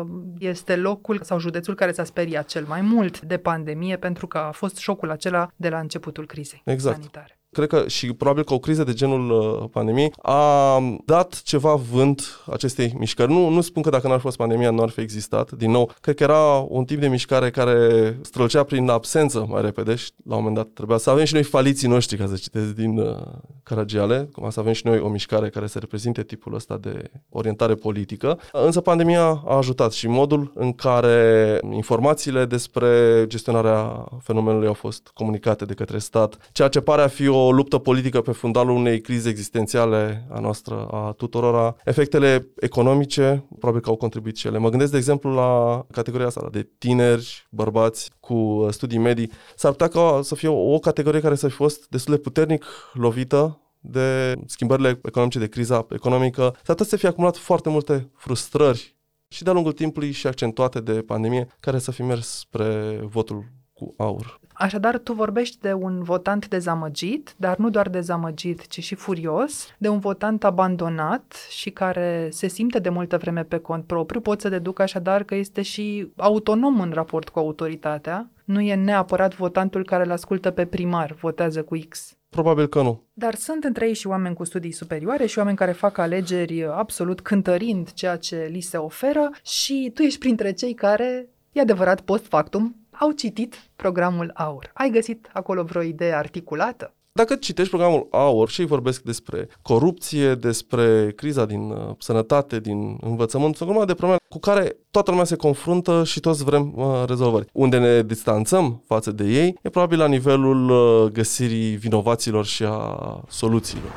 uh, 0.00 0.06
este 0.38 0.76
locul 0.76 1.20
sau 1.22 1.38
județul 1.38 1.74
care 1.74 1.92
s-a 1.92 2.04
speriat 2.04 2.46
cel 2.46 2.64
mai 2.68 2.80
mult 2.80 3.20
de 3.20 3.36
pandemie 3.36 3.96
pentru 3.96 4.26
că 4.26 4.38
a 4.38 4.50
fost 4.50 4.76
șocul 4.76 5.10
acela 5.10 5.48
de 5.56 5.68
la 5.68 5.78
începutul 5.78 6.26
crizei 6.26 6.62
Exact. 6.64 6.96
sanitare. 6.96 7.37
Cred 7.50 7.68
că 7.68 7.84
și 7.86 8.12
probabil 8.12 8.44
că 8.44 8.54
o 8.54 8.58
criză 8.58 8.84
de 8.84 8.92
genul 8.92 9.30
uh, 9.30 9.68
pandemiei 9.70 10.12
a 10.22 10.80
dat 11.04 11.42
ceva 11.42 11.74
vânt 11.74 12.42
acestei 12.50 12.94
mișcări. 12.98 13.32
Nu, 13.32 13.48
nu 13.48 13.60
spun 13.60 13.82
că 13.82 13.90
dacă 13.90 14.06
n-ar 14.06 14.16
fi 14.16 14.22
fost 14.22 14.36
pandemia 14.36 14.70
nu 14.70 14.82
ar 14.82 14.88
fi 14.88 15.00
existat. 15.00 15.52
Din 15.52 15.70
nou, 15.70 15.90
cred 16.00 16.14
că 16.14 16.22
era 16.22 16.66
un 16.68 16.84
tip 16.84 17.00
de 17.00 17.08
mișcare 17.08 17.50
care 17.50 18.18
strălucea 18.22 18.62
prin 18.62 18.88
absență 18.88 19.46
mai 19.48 19.62
repede 19.62 19.94
și 19.94 20.10
la 20.24 20.34
un 20.34 20.42
moment 20.42 20.56
dat 20.56 20.68
trebuia 20.74 20.98
să 20.98 21.10
avem 21.10 21.24
și 21.24 21.34
noi 21.34 21.42
faliții 21.42 21.88
noștri, 21.88 22.16
ca 22.16 22.26
să 22.26 22.36
citesc 22.36 22.74
din 22.74 22.98
uh, 22.98 23.16
Caragiale, 23.62 24.28
cum 24.32 24.50
să 24.50 24.60
avem 24.60 24.72
și 24.72 24.86
noi 24.86 25.00
o 25.00 25.08
mișcare 25.08 25.48
care 25.48 25.66
să 25.66 25.78
reprezinte 25.78 26.22
tipul 26.22 26.54
ăsta 26.54 26.76
de 26.76 27.10
orientare 27.30 27.74
politică. 27.74 28.38
Însă 28.52 28.80
pandemia 28.80 29.42
a 29.46 29.56
ajutat 29.56 29.92
și 29.92 30.08
modul 30.08 30.52
în 30.54 30.72
care 30.72 31.60
informațiile 31.72 32.44
despre 32.44 33.24
gestionarea 33.26 34.04
fenomenului 34.22 34.66
au 34.66 34.72
fost 34.72 35.10
comunicate 35.14 35.64
de 35.64 35.74
către 35.74 35.98
stat, 35.98 36.36
ceea 36.52 36.68
ce 36.68 36.80
pare 36.80 37.02
a 37.02 37.08
fi 37.08 37.28
o 37.28 37.37
luptă 37.38 37.78
politică 37.78 38.20
pe 38.20 38.32
fundalul 38.32 38.76
unei 38.76 39.00
crize 39.00 39.28
existențiale 39.28 40.26
a 40.30 40.38
noastră, 40.38 40.88
a 40.90 41.14
tuturora. 41.16 41.76
Efectele 41.84 42.48
economice 42.60 43.44
probabil 43.58 43.80
că 43.80 43.90
au 43.90 43.96
contribuit 43.96 44.36
și 44.36 44.46
ele. 44.46 44.58
Mă 44.58 44.68
gândesc, 44.68 44.90
de 44.90 44.96
exemplu, 44.96 45.30
la 45.34 45.84
categoria 45.90 46.26
asta 46.26 46.48
de 46.52 46.68
tineri, 46.78 47.46
bărbați 47.50 48.10
cu 48.20 48.66
studii 48.70 48.98
medii. 48.98 49.30
S-ar 49.56 49.70
putea 49.70 49.88
ca 49.88 50.20
să 50.22 50.34
fie 50.34 50.48
o, 50.48 50.72
o 50.72 50.78
categorie 50.78 51.20
care 51.20 51.34
să 51.34 51.48
fi 51.48 51.54
fost 51.54 51.88
destul 51.88 52.14
de 52.14 52.20
puternic 52.20 52.64
lovită 52.92 53.60
de 53.80 54.34
schimbările 54.46 55.00
economice, 55.04 55.38
de 55.38 55.48
criza 55.48 55.86
economică. 55.90 56.42
S-ar 56.42 56.74
putea 56.74 56.86
să 56.86 56.96
fie 56.96 57.08
acumulat 57.08 57.36
foarte 57.36 57.68
multe 57.68 58.10
frustrări 58.16 58.96
și 59.28 59.42
de-a 59.42 59.52
lungul 59.52 59.72
timpului 59.72 60.10
și 60.10 60.26
accentuate 60.26 60.80
de 60.80 60.92
pandemie, 60.92 61.48
care 61.60 61.78
să 61.78 61.90
fi 61.90 62.02
mers 62.02 62.28
spre 62.38 62.98
votul 63.02 63.44
cu 63.72 63.94
aur. 63.96 64.40
Așadar, 64.60 64.98
tu 64.98 65.12
vorbești 65.12 65.60
de 65.60 65.72
un 65.72 66.02
votant 66.02 66.48
dezamăgit, 66.48 67.34
dar 67.36 67.56
nu 67.56 67.70
doar 67.70 67.88
dezamăgit, 67.88 68.66
ci 68.66 68.82
și 68.82 68.94
furios, 68.94 69.74
de 69.78 69.88
un 69.88 69.98
votant 69.98 70.44
abandonat 70.44 71.36
și 71.50 71.70
care 71.70 72.28
se 72.32 72.48
simte 72.48 72.78
de 72.78 72.88
multă 72.88 73.16
vreme 73.16 73.42
pe 73.42 73.58
cont 73.58 73.84
propriu. 73.84 74.20
Pot 74.20 74.40
să 74.40 74.48
deduc 74.48 74.80
așadar 74.80 75.22
că 75.22 75.34
este 75.34 75.62
și 75.62 76.12
autonom 76.16 76.80
în 76.80 76.90
raport 76.90 77.28
cu 77.28 77.38
autoritatea. 77.38 78.30
Nu 78.44 78.60
e 78.60 78.74
neapărat 78.74 79.36
votantul 79.36 79.84
care 79.84 80.04
îl 80.04 80.10
ascultă 80.10 80.50
pe 80.50 80.64
primar, 80.64 81.12
votează 81.20 81.62
cu 81.62 81.78
X. 81.88 82.16
Probabil 82.28 82.66
că 82.66 82.82
nu. 82.82 83.02
Dar 83.12 83.34
sunt 83.34 83.64
între 83.64 83.86
ei 83.86 83.94
și 83.94 84.06
oameni 84.06 84.34
cu 84.34 84.44
studii 84.44 84.72
superioare 84.72 85.26
și 85.26 85.38
oameni 85.38 85.56
care 85.56 85.72
fac 85.72 85.98
alegeri 85.98 86.66
absolut 86.66 87.20
cântărind 87.20 87.92
ceea 87.92 88.16
ce 88.16 88.48
li 88.50 88.60
se 88.60 88.76
oferă 88.76 89.30
și 89.42 89.90
tu 89.94 90.02
ești 90.02 90.18
printre 90.18 90.52
cei 90.52 90.74
care, 90.74 91.28
e 91.52 91.60
adevărat, 91.60 92.00
post 92.00 92.26
factum, 92.26 92.76
au 92.98 93.10
citit 93.10 93.70
programul 93.76 94.30
AUR. 94.34 94.70
Ai 94.74 94.90
găsit 94.90 95.28
acolo 95.32 95.62
vreo 95.62 95.82
idee 95.82 96.14
articulată? 96.14 96.92
Dacă 97.12 97.34
citești 97.34 97.70
programul 97.70 98.08
AUR 98.10 98.48
și 98.48 98.60
ei 98.60 98.66
vorbesc 98.66 99.02
despre 99.02 99.48
corupție, 99.62 100.34
despre 100.34 101.12
criza 101.16 101.44
din 101.44 101.70
uh, 101.70 101.94
sănătate, 101.98 102.60
din 102.60 102.98
învățământ, 103.00 103.56
sunt 103.56 103.68
urmă 103.68 103.84
de 103.84 103.94
probleme 103.94 104.20
cu 104.28 104.38
care 104.38 104.76
toată 104.90 105.10
lumea 105.10 105.24
se 105.24 105.36
confruntă 105.36 106.04
și 106.04 106.20
toți 106.20 106.44
vrem 106.44 106.72
uh, 106.76 107.02
rezolvări. 107.06 107.48
Unde 107.52 107.78
ne 107.78 108.02
distanțăm 108.02 108.82
față 108.86 109.10
de 109.10 109.24
ei 109.24 109.58
e 109.62 109.68
probabil 109.68 109.98
la 109.98 110.06
nivelul 110.06 110.70
uh, 110.70 111.10
găsirii 111.12 111.76
vinovaților 111.76 112.44
și 112.44 112.64
a 112.64 113.24
soluțiilor. 113.28 113.92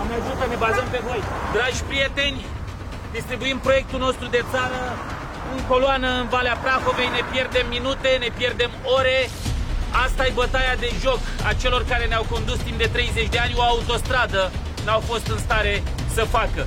Am 0.00 0.06
ajută, 0.06 0.46
ne 0.48 0.56
bazăm 0.58 0.84
pe 0.90 1.00
voi. 1.06 1.20
Dragi 1.52 1.82
prieteni, 1.84 2.44
distribuim 3.12 3.58
proiectul 3.58 3.98
nostru 3.98 4.26
de 4.28 4.42
țară 4.52 4.80
în 5.60 5.66
coloană 5.74 6.08
în 6.20 6.26
Valea 6.34 6.56
Prahovei, 6.62 7.10
ne 7.16 7.22
pierdem 7.32 7.66
minute, 7.76 8.10
ne 8.24 8.30
pierdem 8.38 8.72
ore, 8.96 9.18
Asta 10.04 10.22
e 10.26 10.32
bătaia 10.42 10.74
de 10.84 10.90
joc 11.04 11.20
a 11.48 11.52
celor 11.62 11.82
care 11.90 12.04
ne-au 12.06 12.26
condus 12.34 12.58
timp 12.66 12.78
de 12.78 12.88
30 12.92 13.28
de 13.34 13.38
ani 13.44 13.54
o 13.60 13.62
autostradă 13.62 14.42
n-au 14.84 15.00
fost 15.10 15.26
în 15.34 15.38
stare 15.46 15.74
să 16.16 16.22
facă. 16.36 16.62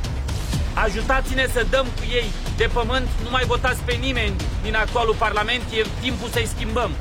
Ajutați-ne 0.86 1.46
să 1.56 1.62
dăm 1.74 1.86
cu 1.98 2.04
ei 2.20 2.28
de 2.58 2.68
pământ, 2.78 3.08
nu 3.24 3.30
mai 3.36 3.46
votați 3.54 3.82
pe 3.90 3.96
nimeni 4.08 4.36
din 4.66 4.76
actualul 4.76 5.16
Parlament, 5.26 5.64
e 5.78 5.82
timpul 6.06 6.30
să-i 6.36 6.52
schimbăm. 6.54 6.92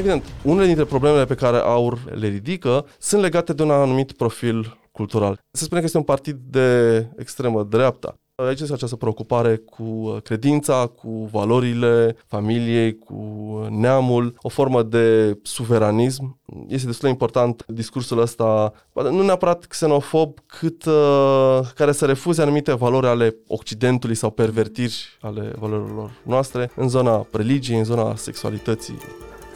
Evident, 0.00 0.22
unele 0.42 0.66
dintre 0.66 0.84
problemele 0.84 1.24
pe 1.24 1.40
care 1.42 1.56
AUR 1.56 1.94
le 2.22 2.28
ridică 2.36 2.86
sunt 2.98 3.20
legate 3.22 3.52
de 3.52 3.62
un 3.62 3.70
anumit 3.70 4.12
profil 4.12 4.58
cultural. 4.92 5.34
Se 5.50 5.64
spune 5.64 5.80
că 5.80 5.86
este 5.86 6.02
un 6.02 6.10
partid 6.12 6.36
de 6.56 6.68
extremă 7.22 7.62
dreapta. 7.62 8.10
Aici 8.46 8.60
este 8.60 8.72
această 8.72 8.96
preocupare 8.96 9.56
cu 9.56 9.82
uh, 9.82 10.22
credința, 10.22 10.86
cu 10.86 11.28
valorile 11.32 12.16
familiei, 12.26 12.98
cu 12.98 13.14
neamul, 13.70 14.34
o 14.40 14.48
formă 14.48 14.82
de 14.82 15.38
suveranism. 15.42 16.38
Este 16.68 16.86
destul 16.86 17.04
de 17.04 17.08
important 17.08 17.64
discursul 17.68 18.20
ăsta, 18.20 18.72
nu 18.92 19.22
neapărat 19.22 19.64
xenofob, 19.64 20.38
cât 20.46 20.84
uh, 20.84 21.60
care 21.74 21.92
să 21.92 22.06
refuze 22.06 22.42
anumite 22.42 22.74
valori 22.74 23.06
ale 23.06 23.36
Occidentului 23.46 24.14
sau 24.14 24.30
pervertiri 24.30 25.18
ale 25.20 25.52
valorilor 25.58 26.10
noastre 26.22 26.70
în 26.76 26.88
zona 26.88 27.26
religiei, 27.32 27.78
în 27.78 27.84
zona 27.84 28.16
sexualității. 28.16 28.98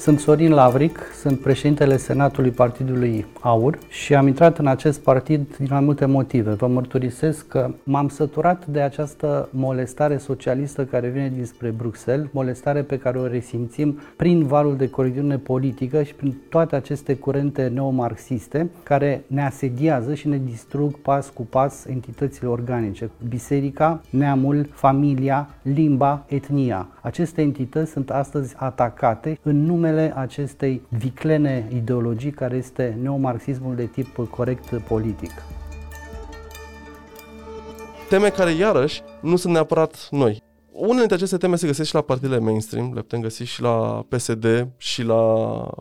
Sunt 0.05 0.19
Sorin 0.19 0.53
Lavric, 0.53 0.99
sunt 1.21 1.41
președintele 1.41 1.97
Senatului 1.97 2.51
Partidului 2.51 3.27
AUR 3.41 3.79
și 3.89 4.15
am 4.15 4.27
intrat 4.27 4.59
în 4.59 4.67
acest 4.67 5.01
partid 5.01 5.57
din 5.57 5.67
mai 5.71 5.81
multe 5.81 6.05
motive. 6.05 6.51
Vă 6.51 6.67
mărturisesc 6.67 7.49
că 7.49 7.71
m-am 7.83 8.09
săturat 8.09 8.67
de 8.67 8.81
această 8.81 9.49
molestare 9.53 10.17
socialistă 10.17 10.85
care 10.85 11.09
vine 11.09 11.33
dinspre 11.35 11.71
Bruxelles, 11.71 12.27
molestare 12.31 12.83
pe 12.83 12.99
care 12.99 13.19
o 13.19 13.27
resimțim 13.27 13.99
prin 14.17 14.47
valul 14.47 14.77
de 14.77 14.91
corecțiune 14.91 15.39
politică 15.39 16.03
și 16.03 16.15
prin 16.15 16.37
toate 16.49 16.77
aceste 16.77 17.15
curente 17.17 17.71
neomarxiste 17.75 18.71
care 18.83 19.25
ne 19.27 19.45
asediază 19.45 20.15
și 20.15 20.29
ne 20.29 20.41
distrug 20.45 20.99
pas 20.99 21.29
cu 21.29 21.43
pas 21.43 21.85
entitățile 21.85 22.49
organice. 22.49 23.11
Biserica, 23.29 24.01
neamul, 24.11 24.69
familia, 24.73 25.49
limba, 25.63 26.25
etnia. 26.29 26.89
Aceste 27.05 27.41
entități 27.41 27.91
sunt 27.91 28.11
astăzi 28.11 28.55
atacate 28.57 29.39
în 29.43 29.65
numele 29.65 29.65
numele 29.65 30.13
acestei 30.17 30.83
viclene 30.89 31.69
ideologii 31.75 32.31
care 32.31 32.57
este 32.57 32.99
neomarxismul 33.03 33.75
de 33.75 33.87
tip 33.87 34.29
corect 34.31 34.79
politic. 34.89 35.31
Teme 38.09 38.29
care, 38.29 38.51
iarăși, 38.51 39.03
nu 39.21 39.37
sunt 39.37 39.53
neapărat 39.53 40.09
noi. 40.11 40.43
Unele 40.77 40.99
dintre 40.99 41.15
aceste 41.15 41.37
teme 41.37 41.57
se 41.57 41.67
găsesc 41.67 41.89
și 41.89 41.95
la 41.95 42.01
partidele 42.01 42.39
mainstream, 42.39 42.93
le 42.95 43.01
putem 43.01 43.21
găsi 43.21 43.43
și 43.43 43.63
la 43.63 44.07
PSD 44.09 44.69
și 44.77 45.03
la 45.03 45.23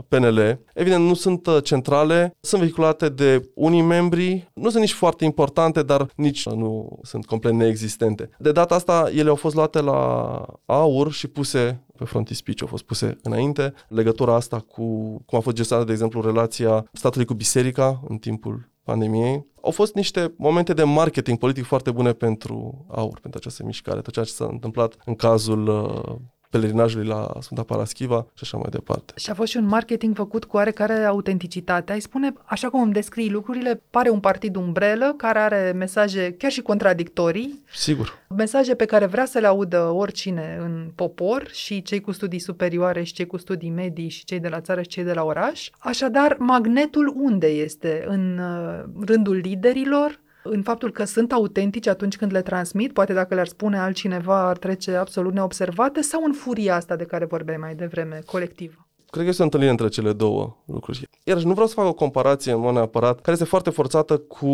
PNL. 0.08 0.60
Evident, 0.74 1.06
nu 1.06 1.14
sunt 1.14 1.48
uh, 1.48 1.58
centrale, 1.64 2.38
sunt 2.40 2.62
vehiculate 2.62 3.10
de 3.10 3.50
unii 3.56 3.82
membri, 3.82 4.52
nu 4.54 4.70
sunt 4.70 4.82
nici 4.82 4.94
foarte 4.94 5.24
importante, 5.24 5.84
dar 5.84 6.12
nici 6.16 6.46
nu 6.46 7.00
sunt 7.02 7.26
complet 7.26 7.54
neexistente. 7.54 8.30
De 8.40 8.52
data 8.52 8.76
asta, 8.76 9.10
ele 9.16 9.30
au 9.30 9.36
fost 9.36 9.56
luate 9.56 9.82
la 9.82 10.42
aur 10.66 11.12
și 11.12 11.28
puse 11.28 11.86
pe 11.98 12.06
frontispici 12.06 12.62
au 12.62 12.68
fost 12.68 12.84
puse 12.84 13.18
înainte. 13.22 13.74
Legătura 13.88 14.36
asta 14.36 14.60
cu 14.60 14.84
cum 15.26 15.38
a 15.38 15.42
fost 15.42 15.56
gestată, 15.56 15.84
de 15.84 15.92
exemplu, 15.92 16.22
relația 16.22 16.90
statului 16.92 17.26
cu 17.26 17.34
biserica 17.34 18.02
în 18.08 18.18
timpul 18.18 18.72
pandemiei. 18.84 19.46
Au 19.62 19.72
fost 19.72 19.96
niște 19.96 20.34
momente 20.38 20.74
de 20.74 20.84
marketing 20.84 21.38
politic 21.38 21.66
foarte 21.66 21.92
bune 21.92 22.14
pentru 22.14 22.86
AUR, 22.90 23.20
pentru 23.20 23.40
această 23.40 23.64
mișcare. 23.64 24.02
Tot 24.02 24.14
ceea 24.14 24.26
ce 24.26 24.32
s-a 24.32 24.48
întâmplat 24.52 24.96
în 25.06 25.16
cazul 25.16 25.68
uh, 25.68 26.16
pelerinajului 26.54 27.08
la 27.08 27.32
Sfânta 27.40 27.64
Paraschiva 27.64 28.26
și 28.34 28.42
așa 28.42 28.58
mai 28.58 28.70
departe. 28.70 29.14
Și 29.16 29.30
a 29.30 29.34
fost 29.34 29.52
și 29.52 29.58
un 29.58 29.66
marketing 29.66 30.16
făcut 30.16 30.46
cu 30.46 30.56
oarecare 30.56 30.94
autenticitate. 30.94 31.92
Ai 31.92 32.00
spune, 32.00 32.34
așa 32.46 32.70
cum 32.70 32.82
îmi 32.82 32.94
descrii 32.94 33.30
lucrurile, 33.30 33.82
pare 33.90 34.10
un 34.10 34.20
partid 34.20 34.56
umbrelă 34.56 35.14
care 35.18 35.40
are 35.40 35.74
mesaje 35.76 36.36
chiar 36.38 36.52
și 36.52 36.62
contradictorii. 36.62 37.64
Sigur. 37.74 38.20
Mesaje 38.38 38.76
pe 38.76 38.86
care 38.86 39.06
vrea 39.06 39.26
să 39.26 39.40
le 39.40 39.48
audă 39.48 39.80
oricine 39.80 40.58
în 40.62 40.92
popor 40.96 41.48
și 41.52 41.82
cei 41.82 42.02
cu 42.02 42.12
studii 42.12 42.40
superioare 42.40 43.04
și 43.04 43.14
cei 43.14 43.28
cu 43.28 43.38
studii 43.38 43.70
medii 43.70 44.10
și 44.10 44.26
cei 44.26 44.40
de 44.40 44.48
la 44.48 44.62
țară 44.62 44.82
și 44.82 44.88
cei 44.88 45.04
de 45.04 45.14
la 45.14 45.24
oraș. 45.24 45.70
Așadar, 45.80 46.36
magnetul 46.40 47.14
unde 47.18 47.48
este? 47.48 48.04
În 48.08 48.38
uh, 48.38 49.06
rândul 49.06 49.36
liderilor? 49.36 50.22
În 50.44 50.62
faptul 50.62 50.92
că 50.92 51.04
sunt 51.04 51.32
autentici 51.32 51.88
atunci 51.88 52.18
când 52.18 52.32
le 52.32 52.42
transmit, 52.42 52.94
poate 52.94 53.14
dacă 53.14 53.34
le-ar 53.34 53.48
spune 53.48 53.78
altcineva 53.78 54.48
ar 54.48 54.58
trece 54.58 54.96
absolut 54.96 55.34
neobservate, 55.34 56.02
sau 56.02 56.24
în 56.24 56.34
furia 56.34 56.76
asta 56.76 56.96
de 56.96 57.04
care 57.04 57.26
vorbeai 57.26 57.58
mai 57.58 57.76
devreme, 57.76 58.22
colectivă? 58.26 58.88
Cred 59.10 59.24
că 59.24 59.30
este 59.30 59.42
o 59.42 59.46
întâlnire 59.46 59.72
între 59.72 59.88
cele 59.88 60.14
două 60.14 60.58
lucruri. 60.66 61.10
Iar 61.24 61.42
nu 61.42 61.52
vreau 61.52 61.68
să 61.68 61.74
fac 61.74 61.86
o 61.86 61.94
comparație 61.94 62.52
în 62.52 62.60
mod 62.60 62.74
neapărat, 62.74 63.16
care 63.16 63.32
este 63.32 63.44
foarte 63.44 63.70
forțată 63.70 64.18
cu 64.18 64.48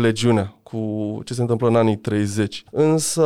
legiunea, 0.00 0.56
cu 0.62 1.20
ce 1.24 1.34
se 1.34 1.40
întâmplă 1.40 1.68
în 1.68 1.76
anii 1.76 1.96
30. 1.96 2.64
Însă 2.70 3.22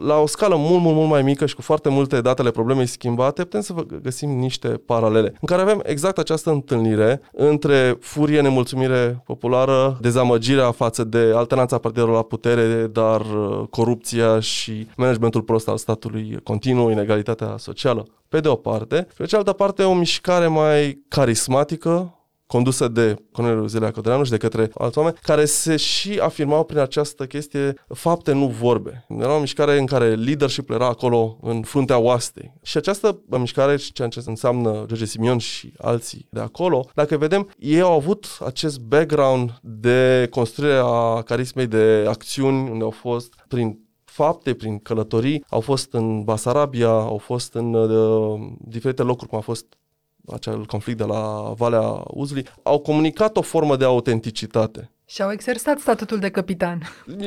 la 0.00 0.18
o 0.18 0.26
scală 0.26 0.56
mult, 0.58 0.80
mult, 0.82 0.94
mult 0.96 1.08
mai 1.08 1.22
mică 1.22 1.46
și 1.46 1.54
cu 1.54 1.62
foarte 1.62 1.88
multe 1.88 2.20
datele 2.20 2.50
problemei 2.50 2.86
schimbate, 2.86 3.42
putem 3.42 3.60
să 3.60 3.74
găsim 4.02 4.30
niște 4.30 4.68
paralele 4.68 5.28
în 5.40 5.46
care 5.46 5.62
avem 5.62 5.80
exact 5.84 6.18
această 6.18 6.50
întâlnire 6.50 7.20
între 7.32 7.96
furie, 8.00 8.40
nemulțumire 8.40 9.22
populară, 9.24 9.98
dezamăgirea 10.00 10.70
față 10.70 11.04
de 11.04 11.32
alternanța 11.34 11.78
partidelor 11.78 12.14
la 12.14 12.22
putere, 12.22 12.86
dar 12.86 13.20
uh, 13.20 13.66
corupția 13.70 14.40
și 14.40 14.88
managementul 14.96 15.42
prost 15.42 15.68
al 15.68 15.76
statului 15.76 16.38
continuu, 16.42 16.90
inegalitatea 16.90 17.54
socială, 17.58 18.06
pe 18.28 18.40
de 18.40 18.48
o 18.48 18.54
parte, 18.54 18.96
pe 18.96 19.14
de 19.22 19.24
cealaltă 19.24 19.52
parte 19.52 19.82
o 19.82 19.94
mișcare 19.94 20.46
mai 20.46 21.04
carismatică, 21.08 22.19
condusă 22.50 22.88
de 22.88 23.16
Corneliu 23.32 23.66
Zelea 23.66 23.90
Codreanu 23.90 24.24
și 24.24 24.30
de 24.30 24.36
către 24.36 24.70
alți 24.74 24.98
oameni, 24.98 25.16
care 25.22 25.44
se 25.44 25.76
și 25.76 26.18
afirmau 26.18 26.64
prin 26.64 26.78
această 26.78 27.26
chestie 27.26 27.74
fapte, 27.88 28.32
nu 28.32 28.46
vorbe. 28.46 29.06
Era 29.08 29.36
o 29.36 29.40
mișcare 29.40 29.78
în 29.78 29.86
care 29.86 30.14
leadership 30.14 30.70
era 30.70 30.86
acolo 30.86 31.38
în 31.42 31.62
fruntea 31.62 31.98
oastei. 31.98 32.52
Și 32.62 32.76
această 32.76 33.20
mișcare, 33.28 33.76
ceea 33.76 34.08
ce 34.08 34.20
înseamnă 34.26 34.70
George 34.70 35.04
Simion 35.04 35.38
și 35.38 35.72
alții 35.78 36.26
de 36.30 36.40
acolo, 36.40 36.88
dacă 36.94 37.16
vedem, 37.16 37.50
ei 37.58 37.80
au 37.80 37.92
avut 37.92 38.26
acest 38.44 38.80
background 38.80 39.58
de 39.62 40.26
construire 40.30 40.80
a 40.82 41.22
carismei 41.22 41.66
de 41.66 42.04
acțiuni, 42.08 42.70
unde 42.70 42.84
au 42.84 42.90
fost 42.90 43.34
prin 43.48 43.78
fapte, 44.04 44.54
prin 44.54 44.78
călătorii, 44.78 45.44
au 45.48 45.60
fost 45.60 45.92
în 45.92 46.22
Basarabia, 46.22 46.88
au 46.88 47.18
fost 47.18 47.54
în 47.54 47.74
uh, 47.74 48.40
diferite 48.58 49.02
locuri, 49.02 49.28
cum 49.28 49.38
a 49.38 49.42
fost 49.42 49.66
acel 50.32 50.66
conflict 50.66 50.98
de 50.98 51.04
la 51.04 51.52
Valea 51.56 52.02
Uzului, 52.06 52.46
au 52.62 52.78
comunicat 52.78 53.36
o 53.36 53.42
formă 53.42 53.76
de 53.76 53.84
autenticitate. 53.84 54.90
Și 55.10 55.22
au 55.22 55.30
exersat 55.30 55.78
statutul 55.78 56.18
de 56.18 56.30
capitan. 56.30 56.82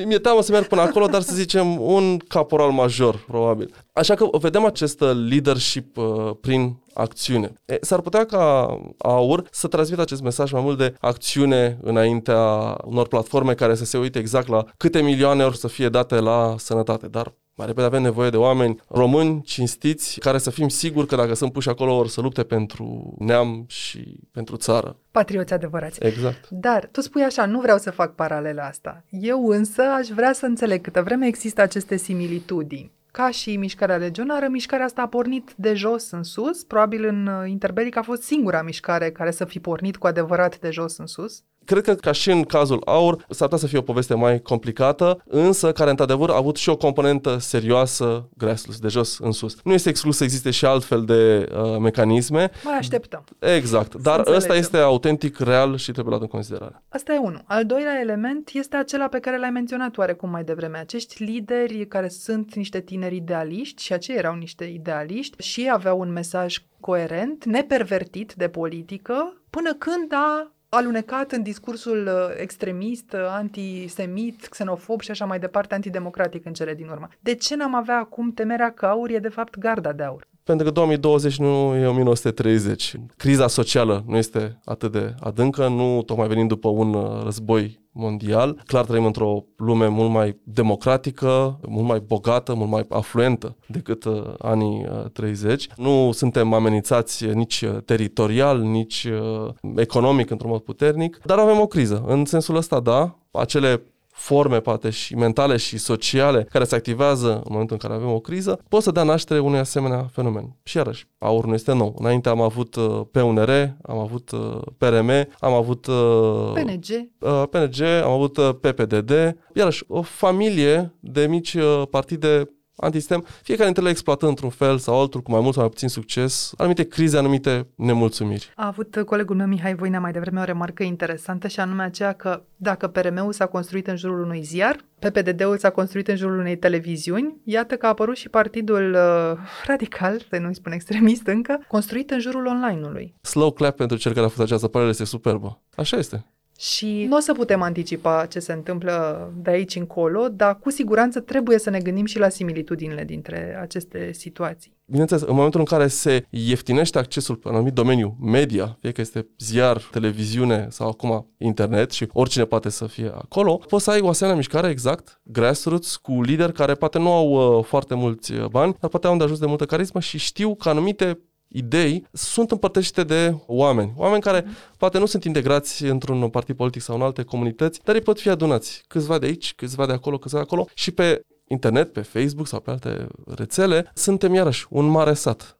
Mi-e 0.06 0.20
teamă 0.20 0.42
să 0.42 0.52
merg 0.52 0.66
până 0.66 0.82
acolo, 0.82 1.06
dar 1.06 1.22
să 1.22 1.36
zicem 1.36 1.82
un 1.82 2.18
caporal 2.18 2.72
major, 2.72 3.24
probabil. 3.28 3.74
Așa 3.94 4.16
că 4.16 4.28
vedem 4.32 4.66
acest 4.66 5.00
leadership 5.00 5.98
uh, 5.98 6.32
prin 6.42 6.78
acțiune. 6.94 7.54
E, 7.66 7.78
s-ar 7.82 8.02
putea 8.02 8.26
ca 8.26 8.78
AUR 8.98 9.48
să 9.52 9.68
transmită 9.68 10.02
acest 10.02 10.22
mesaj 10.22 10.52
mai 10.52 10.62
mult 10.62 10.78
de 10.78 10.96
acțiune 11.00 11.78
înaintea 11.82 12.78
unor 12.86 13.08
platforme 13.08 13.54
care 13.54 13.76
să 13.76 13.86
se 13.86 13.98
uite 13.98 14.20
exact 14.20 14.48
la 14.48 14.66
câte 14.78 15.02
milioane 15.02 15.44
ori 15.44 15.58
să 15.58 15.68
fie 15.68 15.90
date 15.90 16.20
la 16.20 16.56
sănătate, 16.58 17.08
dar 17.08 17.34
mai 17.56 17.66
repede 17.66 17.86
avem 17.86 18.02
nevoie 18.02 18.30
de 18.30 18.38
oameni 18.38 18.82
români, 18.88 19.42
cinstiți, 19.42 20.20
care 20.20 20.38
să 20.38 20.50
fim 20.50 20.68
siguri 20.68 21.08
că 21.08 21.16
dacă 21.16 21.34
sunt 21.34 21.52
puși 21.52 21.70
acolo, 21.70 21.98
or 21.98 22.08
să 22.08 22.22
lupte 22.22 22.44
pentru 22.44 23.16
neam 23.20 23.66
și 23.68 24.20
pentru 24.32 24.56
țară. 24.56 24.98
Patrioți 25.12 25.54
adevărați. 25.54 26.06
Exact. 26.06 26.50
Dar 26.50 26.90
tu 26.92 27.02
spui 27.02 27.24
așa, 27.24 27.46
nu 27.46 27.60
vreau 27.60 27.78
să 27.78 27.92
fac 27.92 28.16
paralela 28.16 28.64
asta. 28.64 29.04
Eu 29.10 29.48
însă 29.48 29.82
aș 29.82 30.08
vrea 30.08 30.34
să 30.34 30.46
înțeleg 30.46 30.82
câtă 30.82 31.02
vreme 31.02 31.28
există 31.28 31.62
aceste 31.62 31.96
similitudini. 31.96 32.92
Ca 33.12 33.30
și 33.30 33.58
mișcarea 33.58 33.98
legionară, 33.98 34.48
mișcarea 34.48 34.86
asta 34.86 35.02
a 35.02 35.08
pornit 35.08 35.54
de 35.56 35.74
jos 35.74 36.12
în 36.12 36.24
sus. 36.24 36.64
Probabil 36.64 37.06
în 37.06 37.28
uh, 37.28 37.50
Interbelic 37.50 37.96
a 37.96 38.02
fost 38.02 38.22
singura 38.22 38.62
mișcare 38.62 39.12
care 39.12 39.32
să 39.32 39.46
fi 39.46 39.60
pornit 39.60 39.98
cu 39.98 40.08
adevărat 40.08 40.60
de 40.60 40.70
jos 40.70 40.98
în 40.98 41.06
sus. 41.06 41.44
Cred 41.66 41.84
că, 41.84 41.94
ca 41.94 42.12
și 42.12 42.32
în 42.32 42.44
cazul 42.44 42.82
AUR, 42.86 43.26
s-ar 43.30 43.48
putea 43.48 43.58
să 43.58 43.68
fie 43.68 43.78
o 43.78 43.82
poveste 43.82 44.14
mai 44.14 44.42
complicată, 44.42 45.24
însă 45.26 45.72
care, 45.72 45.90
într-adevăr, 45.90 46.30
a 46.30 46.36
avut 46.36 46.56
și 46.56 46.70
o 46.70 46.78
componentă 46.78 47.38
serioasă 47.38 48.30
grassroots, 48.38 48.80
de 48.80 48.88
jos 48.88 49.18
în 49.20 49.32
sus. 49.32 49.58
Nu 49.64 49.74
este 49.74 49.90
exclus 49.90 50.18
să 50.18 50.24
existe 50.24 50.52
și 50.52 50.66
altfel 50.66 51.06
de 51.06 51.50
uh, 51.52 51.78
mecanisme. 51.80 52.52
Mai 52.64 52.78
așteptăm. 52.78 53.24
Exact, 53.40 53.96
dar 53.96 54.28
ăsta 54.28 54.56
este 54.56 54.78
autentic, 54.78 55.40
real 55.40 55.78
și 55.78 55.92
trebuie 55.92 56.10
luat 56.10 56.22
în 56.22 56.28
considerare. 56.28 56.84
Asta 56.90 57.14
e 57.14 57.18
unul. 57.18 57.44
Al 57.46 57.66
doilea 57.66 58.00
element 58.02 58.50
este 58.54 58.76
acela 58.76 59.08
pe 59.08 59.20
care 59.20 59.38
l-ai 59.38 59.50
menționat 59.50 59.98
oarecum 59.98 60.30
mai 60.30 60.44
devreme. 60.44 60.78
Acești 60.78 61.24
lideri 61.24 61.88
care 61.88 62.08
sunt 62.08 62.56
niște 62.56 62.80
tineri 62.80 63.16
idealiști 63.16 63.84
și 63.84 63.94
aceia 63.94 64.18
erau 64.18 64.36
niște 64.36 64.64
idealiști 64.64 65.44
și 65.44 65.70
aveau 65.72 66.00
un 66.00 66.12
mesaj 66.12 66.58
coerent, 66.80 67.46
nepervertit 67.46 68.34
de 68.34 68.48
politică, 68.48 69.42
până 69.50 69.74
când 69.74 70.14
a 70.14 70.52
alunecat 70.74 71.32
în 71.32 71.42
discursul 71.42 72.08
uh, 72.08 72.36
extremist, 72.38 73.14
uh, 73.14 73.20
antisemit, 73.28 74.48
xenofob 74.48 75.02
și 75.02 75.12
așa 75.12 75.26
mai 75.26 75.40
departe, 75.40 75.74
antidemocratic 75.74 76.46
în 76.46 76.54
cele 76.54 76.74
din 76.74 76.88
urmă. 76.88 77.08
De 77.20 77.36
ce 77.36 77.56
n-am 77.56 77.76
avea 77.76 77.98
acum 77.98 78.32
temerea 78.32 78.72
că 78.72 78.86
aur 78.86 79.10
e 79.10 79.20
de 79.20 79.30
fapt 79.30 79.58
garda 79.58 79.92
de 79.92 80.04
aur? 80.04 80.28
Pentru 80.44 80.66
că 80.66 80.72
2020 80.72 81.38
nu 81.38 81.76
e 81.76 81.86
1930. 81.86 82.96
Criza 83.18 83.48
socială 83.48 84.04
nu 84.08 84.18
este 84.18 84.60
atât 84.66 84.92
de 84.92 85.16
adâncă, 85.20 85.68
nu 85.68 86.02
tocmai 86.06 86.28
venind 86.28 86.48
după 86.48 86.68
un 86.68 86.94
uh, 86.94 87.24
război 87.24 87.82
mondial. 87.92 88.62
Clar 88.66 88.86
trăim 88.86 89.06
într-o 89.06 89.46
lume 89.58 89.88
mult 89.88 90.12
mai 90.12 90.38
democratică, 90.44 91.60
mult 91.68 91.88
mai 91.88 92.00
bogată, 92.00 92.54
mult 92.54 92.70
mai 92.70 92.86
afluentă 92.90 93.56
decât 93.68 94.04
uh, 94.04 94.34
anii 94.38 94.86
uh, 94.90 95.10
30. 95.14 95.68
Nu 95.76 96.12
suntem 96.12 96.54
amenințați 96.54 97.26
nici 97.26 97.62
uh, 97.62 97.78
teritorial, 97.86 98.60
nici 98.60 99.04
uh, 99.04 99.54
economic 99.76 100.30
într-un 100.30 100.50
mod 100.50 100.62
puternic, 100.62 101.20
dar 101.26 101.38
avem 101.38 101.60
o 101.60 101.68
criză. 101.68 102.04
În 102.08 102.26
sensul 102.26 102.56
ăsta, 102.56 102.80
da, 102.80 103.18
acele 103.32 103.82
forme, 104.14 104.60
poate, 104.60 104.90
și 104.90 105.16
mentale 105.16 105.58
și 105.58 105.78
sociale 105.78 106.48
care 106.50 106.64
se 106.64 106.76
activează 106.76 107.32
în 107.34 107.50
momentul 107.50 107.78
în 107.82 107.88
care 107.88 108.00
avem 108.00 108.14
o 108.14 108.20
criză, 108.20 108.60
pot 108.70 108.82
să 108.82 108.92
dea 108.92 109.04
naștere 109.04 109.40
unui 109.40 109.60
asemenea 109.60 110.08
fenomen. 110.12 110.56
Și 110.64 110.78
iarăși, 110.78 111.08
aur 111.18 111.46
nu 111.46 111.54
este 111.54 111.74
nou. 111.74 111.96
Înainte 112.00 112.30
am 112.30 112.42
avut 112.42 112.76
uh, 112.76 113.02
PUNR, 113.12 113.76
am 113.82 113.98
avut 113.98 114.32
uh, 114.32 114.58
PRM, 114.78 115.10
am 115.40 115.54
avut 115.54 115.88
uh, 115.88 116.52
PNG. 116.54 117.10
uh, 117.20 117.44
PNG, 117.50 117.82
am 118.04 118.12
avut 118.12 118.38
uh, 118.38 118.50
PPDD, 118.62 119.12
iarăși 119.54 119.84
o 119.88 120.02
familie 120.02 120.96
de 121.00 121.28
mici 121.28 121.54
uh, 121.54 121.84
partide 121.90 122.50
antisistem, 122.76 123.26
fiecare 123.42 123.66
dintre 123.66 123.82
ele 123.82 123.92
exploatând 123.92 124.32
într-un 124.32 124.50
fel 124.50 124.78
sau 124.78 125.00
altul, 125.00 125.22
cu 125.22 125.32
mai 125.32 125.40
mult 125.42 125.54
sau 125.54 125.62
mai 125.62 125.72
puțin 125.72 125.88
succes, 125.88 126.54
anumite 126.58 126.84
crize, 126.84 127.18
anumite 127.18 127.68
nemulțumiri. 127.76 128.52
A 128.56 128.68
avut 128.68 128.96
uh, 128.96 129.04
colegul 129.04 129.36
meu 129.36 129.48
Mihai 129.48 129.76
Voinea 129.76 130.00
mai 130.00 130.12
devreme 130.12 130.40
o 130.40 130.44
remarcă 130.44 130.84
interesantă 130.84 131.48
și 131.48 131.60
anume 131.60 131.84
aceea 131.84 132.14
că 132.14 132.44
dacă 132.56 132.88
PRM-ul 132.88 133.34
s-a 133.34 133.46
construit 133.46 133.88
în 133.88 133.96
jurul 133.96 134.24
unui 134.24 134.42
ziar, 134.42 134.86
PPDD-ul 135.00 135.58
s-a 135.58 135.70
construit 135.70 136.08
în 136.08 136.16
jurul 136.16 136.40
unei 136.40 136.58
televiziuni, 136.58 137.36
iată 137.44 137.76
că 137.76 137.86
a 137.86 137.90
apărut 137.90 138.16
și 138.16 138.30
partidul 138.30 138.94
uh, 138.94 139.38
radical, 139.66 140.26
să 140.30 140.38
nu-i 140.38 140.56
spun 140.56 140.72
extremist 140.72 141.28
încă, 141.28 141.64
construit 141.68 142.12
în 142.12 142.20
jurul 142.20 142.46
online-ului. 142.46 143.16
Slow 143.22 143.52
clap 143.52 143.76
pentru 143.76 143.98
cel 143.98 144.14
care 144.14 144.26
a 144.26 144.30
făcut 144.30 144.44
această 144.44 144.68
părere 144.68 144.90
este 144.90 145.04
superbă. 145.04 145.62
Așa 145.76 145.98
este. 145.98 146.26
Și 146.64 147.06
nu 147.10 147.16
o 147.16 147.20
să 147.20 147.34
putem 147.34 147.62
anticipa 147.62 148.26
ce 148.26 148.40
se 148.40 148.54
întâmplă 148.54 149.32
de 149.42 149.50
aici 149.50 149.76
încolo, 149.76 150.28
dar 150.28 150.60
cu 150.60 150.70
siguranță 150.70 151.20
trebuie 151.20 151.60
să 151.60 151.70
ne 151.70 151.80
gândim 151.80 152.06
și 152.06 152.20
la 152.20 152.30
similitudinile 152.30 153.04
dintre 153.04 153.58
aceste 153.62 154.12
situații. 154.14 154.78
Bineînțeles, 154.86 155.24
în 155.24 155.36
momentul 155.36 155.60
în 155.60 155.66
care 155.66 155.88
se 155.88 156.26
ieftinește 156.30 156.98
accesul 156.98 157.36
pe 157.36 157.48
un 157.48 157.54
anumit 157.54 157.74
domeniu 157.74 158.18
media, 158.22 158.78
fie 158.80 158.92
că 158.92 159.02
este 159.02 159.28
ziar, 159.40 159.82
televiziune 159.92 160.68
sau 160.70 160.88
acum 160.88 161.34
internet 161.38 161.92
și 161.92 162.08
oricine 162.14 162.46
poate 162.46 162.70
să 162.70 162.86
fie 162.86 163.12
acolo, 163.16 163.56
poți 163.56 163.84
să 163.84 163.92
ai 163.92 164.02
o 164.02 164.08
asemenea 164.08 164.38
mișcare 164.38 164.70
exact, 164.70 165.22
grassroots, 165.24 165.96
cu 165.96 166.22
lideri 166.22 166.54
care 166.54 166.74
poate 166.74 167.00
nu 167.00 167.12
au 167.12 167.58
uh, 167.58 167.66
foarte 167.66 167.96
mulți 167.96 168.34
uh, 168.34 168.46
bani, 168.46 168.76
dar 168.80 168.90
poate 168.90 169.08
au 169.08 169.18
de 169.18 169.24
ajuns 169.24 169.40
de 169.40 169.46
multă 169.46 169.66
carismă 169.66 170.00
și 170.00 170.18
știu 170.18 170.56
că 170.56 170.70
anumite 170.70 171.20
idei 171.54 172.08
sunt 172.12 172.52
împărtășite 172.52 173.04
de 173.04 173.36
oameni. 173.46 173.94
Oameni 173.96 174.22
care 174.22 174.46
poate 174.78 174.98
nu 174.98 175.06
sunt 175.06 175.24
integrați 175.24 175.84
într-un 175.84 176.30
partid 176.30 176.56
politic 176.56 176.82
sau 176.82 176.96
în 176.96 177.02
alte 177.02 177.24
comunități, 177.24 177.80
dar 177.84 177.96
ei 177.96 178.02
pot 178.02 178.20
fi 178.20 178.30
adunați. 178.30 178.84
Câțiva 178.88 179.18
de 179.18 179.26
aici, 179.26 179.54
câțiva 179.56 179.86
de 179.86 179.94
acolo, 179.94 180.18
câțiva 180.18 180.40
de 180.40 180.44
acolo 180.44 180.68
și 180.74 180.92
pe 180.92 181.22
internet, 181.48 181.94
pe 181.94 182.02
Facebook 182.02 182.48
sau 182.48 182.60
pe 182.60 182.72
alte 182.72 183.08
rețele, 183.36 183.92
suntem 183.94 184.34
iarăși 184.34 184.66
un 184.70 184.86
mare 184.86 185.14
sat. 185.14 185.58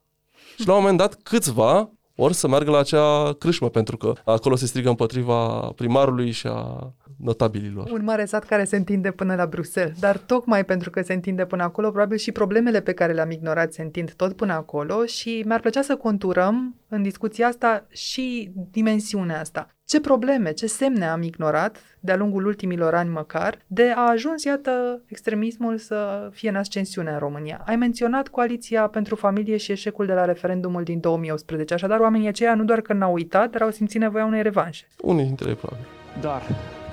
Și 0.58 0.66
la 0.66 0.74
un 0.74 0.80
moment 0.80 0.98
dat 0.98 1.14
câțiva 1.22 1.90
ori 2.16 2.34
să 2.34 2.48
meargă 2.48 2.70
la 2.70 2.78
acea 2.78 3.32
crâșmă, 3.32 3.68
pentru 3.68 3.96
că 3.96 4.12
acolo 4.24 4.56
se 4.56 4.66
strigă 4.66 4.88
împotriva 4.88 5.72
primarului 5.76 6.30
și 6.30 6.46
a 6.46 6.92
notabililor. 7.16 7.90
Un 7.90 8.04
mare 8.04 8.24
sat 8.24 8.44
care 8.44 8.64
se 8.64 8.76
întinde 8.76 9.10
până 9.10 9.34
la 9.34 9.46
Bruxelles, 9.46 9.98
dar 9.98 10.16
tocmai 10.16 10.64
pentru 10.64 10.90
că 10.90 11.02
se 11.02 11.12
întinde 11.12 11.44
până 11.44 11.62
acolo, 11.62 11.90
probabil 11.90 12.16
și 12.16 12.32
problemele 12.32 12.80
pe 12.80 12.92
care 12.92 13.12
le-am 13.12 13.30
ignorat 13.30 13.72
se 13.72 13.82
întind 13.82 14.12
tot 14.12 14.32
până 14.32 14.52
acolo 14.52 15.04
și 15.04 15.42
mi-ar 15.46 15.60
plăcea 15.60 15.82
să 15.82 15.96
conturăm 15.96 16.76
în 16.88 17.02
discuția 17.02 17.46
asta 17.46 17.86
și 17.88 18.52
dimensiunea 18.70 19.40
asta. 19.40 19.68
Ce 19.86 20.00
probleme, 20.00 20.52
ce 20.52 20.66
semne 20.66 21.06
am 21.06 21.22
ignorat 21.22 21.76
de-a 22.00 22.16
lungul 22.16 22.46
ultimilor 22.46 22.94
ani 22.94 23.10
măcar, 23.10 23.58
de 23.66 23.92
a 23.96 24.10
ajuns, 24.10 24.44
iată, 24.44 25.02
extremismul 25.06 25.78
să 25.78 26.28
fie 26.32 26.48
în 26.48 26.56
ascensiune 26.56 27.10
în 27.10 27.18
România. 27.18 27.62
Ai 27.66 27.76
menționat 27.76 28.28
coaliția 28.28 28.86
pentru 28.86 29.14
familie 29.14 29.56
și 29.56 29.72
eșecul 29.72 30.06
de 30.06 30.12
la 30.12 30.24
referendumul 30.24 30.82
din 30.82 31.00
2018, 31.00 31.74
așadar 31.74 32.00
oamenii 32.00 32.28
aceia 32.28 32.54
nu 32.54 32.64
doar 32.64 32.80
că 32.80 32.92
n-au 32.92 33.12
uitat, 33.12 33.50
dar 33.50 33.62
au 33.62 33.70
simțit 33.70 34.00
nevoia 34.00 34.24
unei 34.24 34.42
revanșe. 34.42 34.86
Unii 35.00 35.24
dintre 35.24 35.48
ei, 35.48 35.54
probabil. 35.54 35.86
Dar 36.20 36.42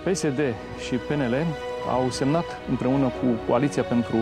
PSD 0.03 0.39
și 0.87 0.95
PNL 0.95 1.35
au 1.89 2.09
semnat 2.09 2.45
împreună 2.69 3.05
cu 3.05 3.25
Coaliția 3.47 3.83
pentru 3.83 4.15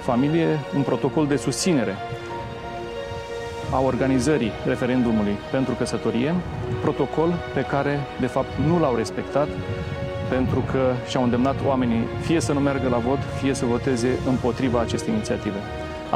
Familie 0.00 0.58
un 0.76 0.82
protocol 0.82 1.26
de 1.26 1.36
susținere 1.36 1.94
a 3.72 3.80
organizării 3.80 4.52
referendumului 4.64 5.36
pentru 5.50 5.74
căsătorie, 5.74 6.34
protocol 6.80 7.34
pe 7.54 7.60
care, 7.60 8.00
de 8.20 8.26
fapt, 8.26 8.48
nu 8.66 8.78
l-au 8.78 8.96
respectat 8.96 9.48
pentru 10.28 10.60
că 10.72 10.92
și-au 11.08 11.22
îndemnat 11.22 11.56
oamenii 11.66 12.06
fie 12.20 12.40
să 12.40 12.52
nu 12.52 12.60
meargă 12.60 12.88
la 12.88 12.96
vot, 12.96 13.18
fie 13.40 13.54
să 13.54 13.64
voteze 13.64 14.08
împotriva 14.28 14.80
acestei 14.80 15.12
inițiative. 15.14 15.56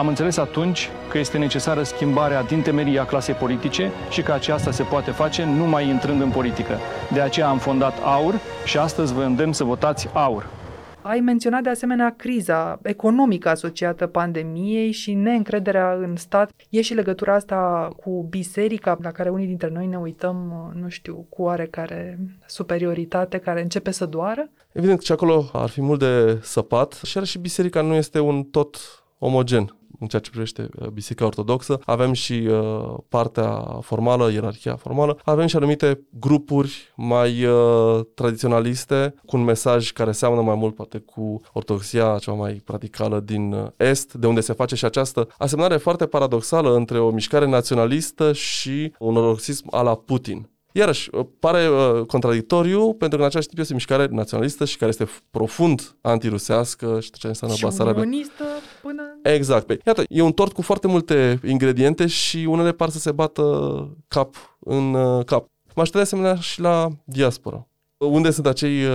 Am 0.01 0.09
înțeles 0.09 0.37
atunci 0.37 0.91
că 1.09 1.19
este 1.19 1.39
necesară 1.39 1.83
schimbarea 1.83 2.43
din 2.43 2.63
temerii 2.63 2.99
a 2.99 3.05
clasei 3.05 3.35
politice 3.35 3.91
și 4.11 4.23
că 4.23 4.33
aceasta 4.33 4.71
se 4.71 4.83
poate 4.83 5.11
face 5.11 5.45
numai 5.45 5.89
intrând 5.89 6.21
în 6.21 6.31
politică. 6.31 6.79
De 7.13 7.21
aceea 7.21 7.49
am 7.49 7.59
fondat 7.59 7.99
AUR 8.03 8.35
și 8.65 8.79
astăzi 8.79 9.15
vă 9.15 9.23
îndemn 9.23 9.53
să 9.53 9.65
votați 9.65 10.09
AUR. 10.13 10.51
Ai 11.03 11.21
menționat 11.21 11.63
de 11.63 11.69
asemenea 11.69 12.15
criza 12.17 12.79
economică 12.83 13.49
asociată 13.49 14.07
pandemiei 14.07 14.91
și 14.91 15.15
neîncrederea 15.15 15.93
în 15.93 16.17
stat. 16.17 16.51
E 16.69 16.81
și 16.81 16.95
legătura 16.95 17.35
asta 17.35 17.89
cu 18.03 18.27
biserica, 18.31 18.99
la 19.03 19.11
care 19.11 19.29
unii 19.29 19.47
dintre 19.47 19.71
noi 19.73 19.87
ne 19.87 19.99
uităm, 19.99 20.71
nu 20.81 20.89
știu, 20.89 21.27
cu 21.29 21.43
oarecare 21.43 22.19
superioritate 22.47 23.39
care 23.39 23.63
începe 23.63 23.91
să 23.91 24.07
doară? 24.07 24.51
Evident 24.73 24.99
că 24.99 25.05
și 25.05 25.13
acolo 25.13 25.45
ar 25.53 25.69
fi 25.69 25.81
mult 25.81 25.99
de 25.99 26.39
săpat 26.43 27.01
și 27.05 27.25
și 27.25 27.39
biserica 27.39 27.83
nu 27.83 27.95
este 27.95 28.21
un 28.21 28.43
tot 28.43 28.77
omogen 29.19 29.75
în 29.99 30.07
ceea 30.07 30.23
ce 30.23 30.31
privește 30.31 30.69
uh, 30.79 30.89
Biserica 30.89 31.25
Ortodoxă. 31.25 31.81
Avem 31.85 32.13
și 32.13 32.33
uh, 32.33 32.95
partea 33.09 33.79
formală, 33.81 34.33
ierarhia 34.33 34.77
formală. 34.77 35.19
Avem 35.25 35.47
și 35.47 35.57
anumite 35.57 36.01
grupuri 36.19 36.93
mai 36.97 37.45
uh, 37.45 38.01
tradiționaliste, 38.15 39.15
cu 39.27 39.37
un 39.37 39.45
mesaj 39.45 39.93
care 39.93 40.13
seamănă 40.13 40.41
mai 40.41 40.55
mult 40.55 40.75
poate 40.75 40.99
cu 40.99 41.41
ortodoxia 41.53 42.17
cea 42.21 42.33
mai 42.33 42.63
radicală 42.67 43.21
din 43.21 43.53
uh, 43.53 43.67
Est, 43.77 44.13
de 44.13 44.27
unde 44.27 44.41
se 44.41 44.53
face 44.53 44.75
și 44.75 44.85
această 44.85 45.29
asemănare 45.39 45.77
foarte 45.77 46.07
paradoxală 46.07 46.75
între 46.75 46.99
o 46.99 47.11
mișcare 47.11 47.47
naționalistă 47.47 48.33
și 48.33 48.93
un 48.99 49.17
ortodoxism 49.17 49.67
a 49.71 49.83
la 49.83 49.95
Putin. 49.95 50.49
Iarăși, 50.73 51.09
uh, 51.13 51.27
pare 51.39 51.69
uh, 51.69 52.07
contradictoriu, 52.07 52.93
pentru 52.93 53.09
că 53.09 53.23
în 53.23 53.29
același 53.29 53.49
timp 53.49 53.61
este 53.61 53.73
o 53.73 53.77
mișcare 53.77 54.07
naționalistă 54.11 54.65
și 54.65 54.77
care 54.77 54.91
este 54.91 55.09
profund 55.31 55.97
antirusească 56.01 57.01
și 57.01 57.11
ce 57.11 57.27
înseamnă 57.27 57.57
și 57.57 57.63
Basarabia. 57.63 58.03
Unionistă 59.25 59.29
până... 59.29 59.35
Exact. 59.35 59.67
Păi, 59.67 59.81
iată, 59.87 60.03
e 60.09 60.21
un 60.23 60.33
tort 60.33 60.53
cu 60.53 60.63
foarte 60.63 60.87
multe 60.87 61.41
ingrediente 61.47 62.07
și 62.07 62.37
unele 62.37 62.73
par 62.73 62.89
să 62.89 62.99
se 62.99 63.13
bată 63.13 63.45
cap 64.09 64.35
în 64.59 64.95
uh, 64.95 65.25
cap. 65.25 65.47
M-aș 65.75 65.91
de 65.91 66.01
asemenea 66.01 66.35
și 66.35 66.61
la 66.61 66.89
diaspora. 67.05 67.65
Unde 67.97 68.31
sunt 68.31 68.47
acei 68.47 68.85
uh, 68.85 68.93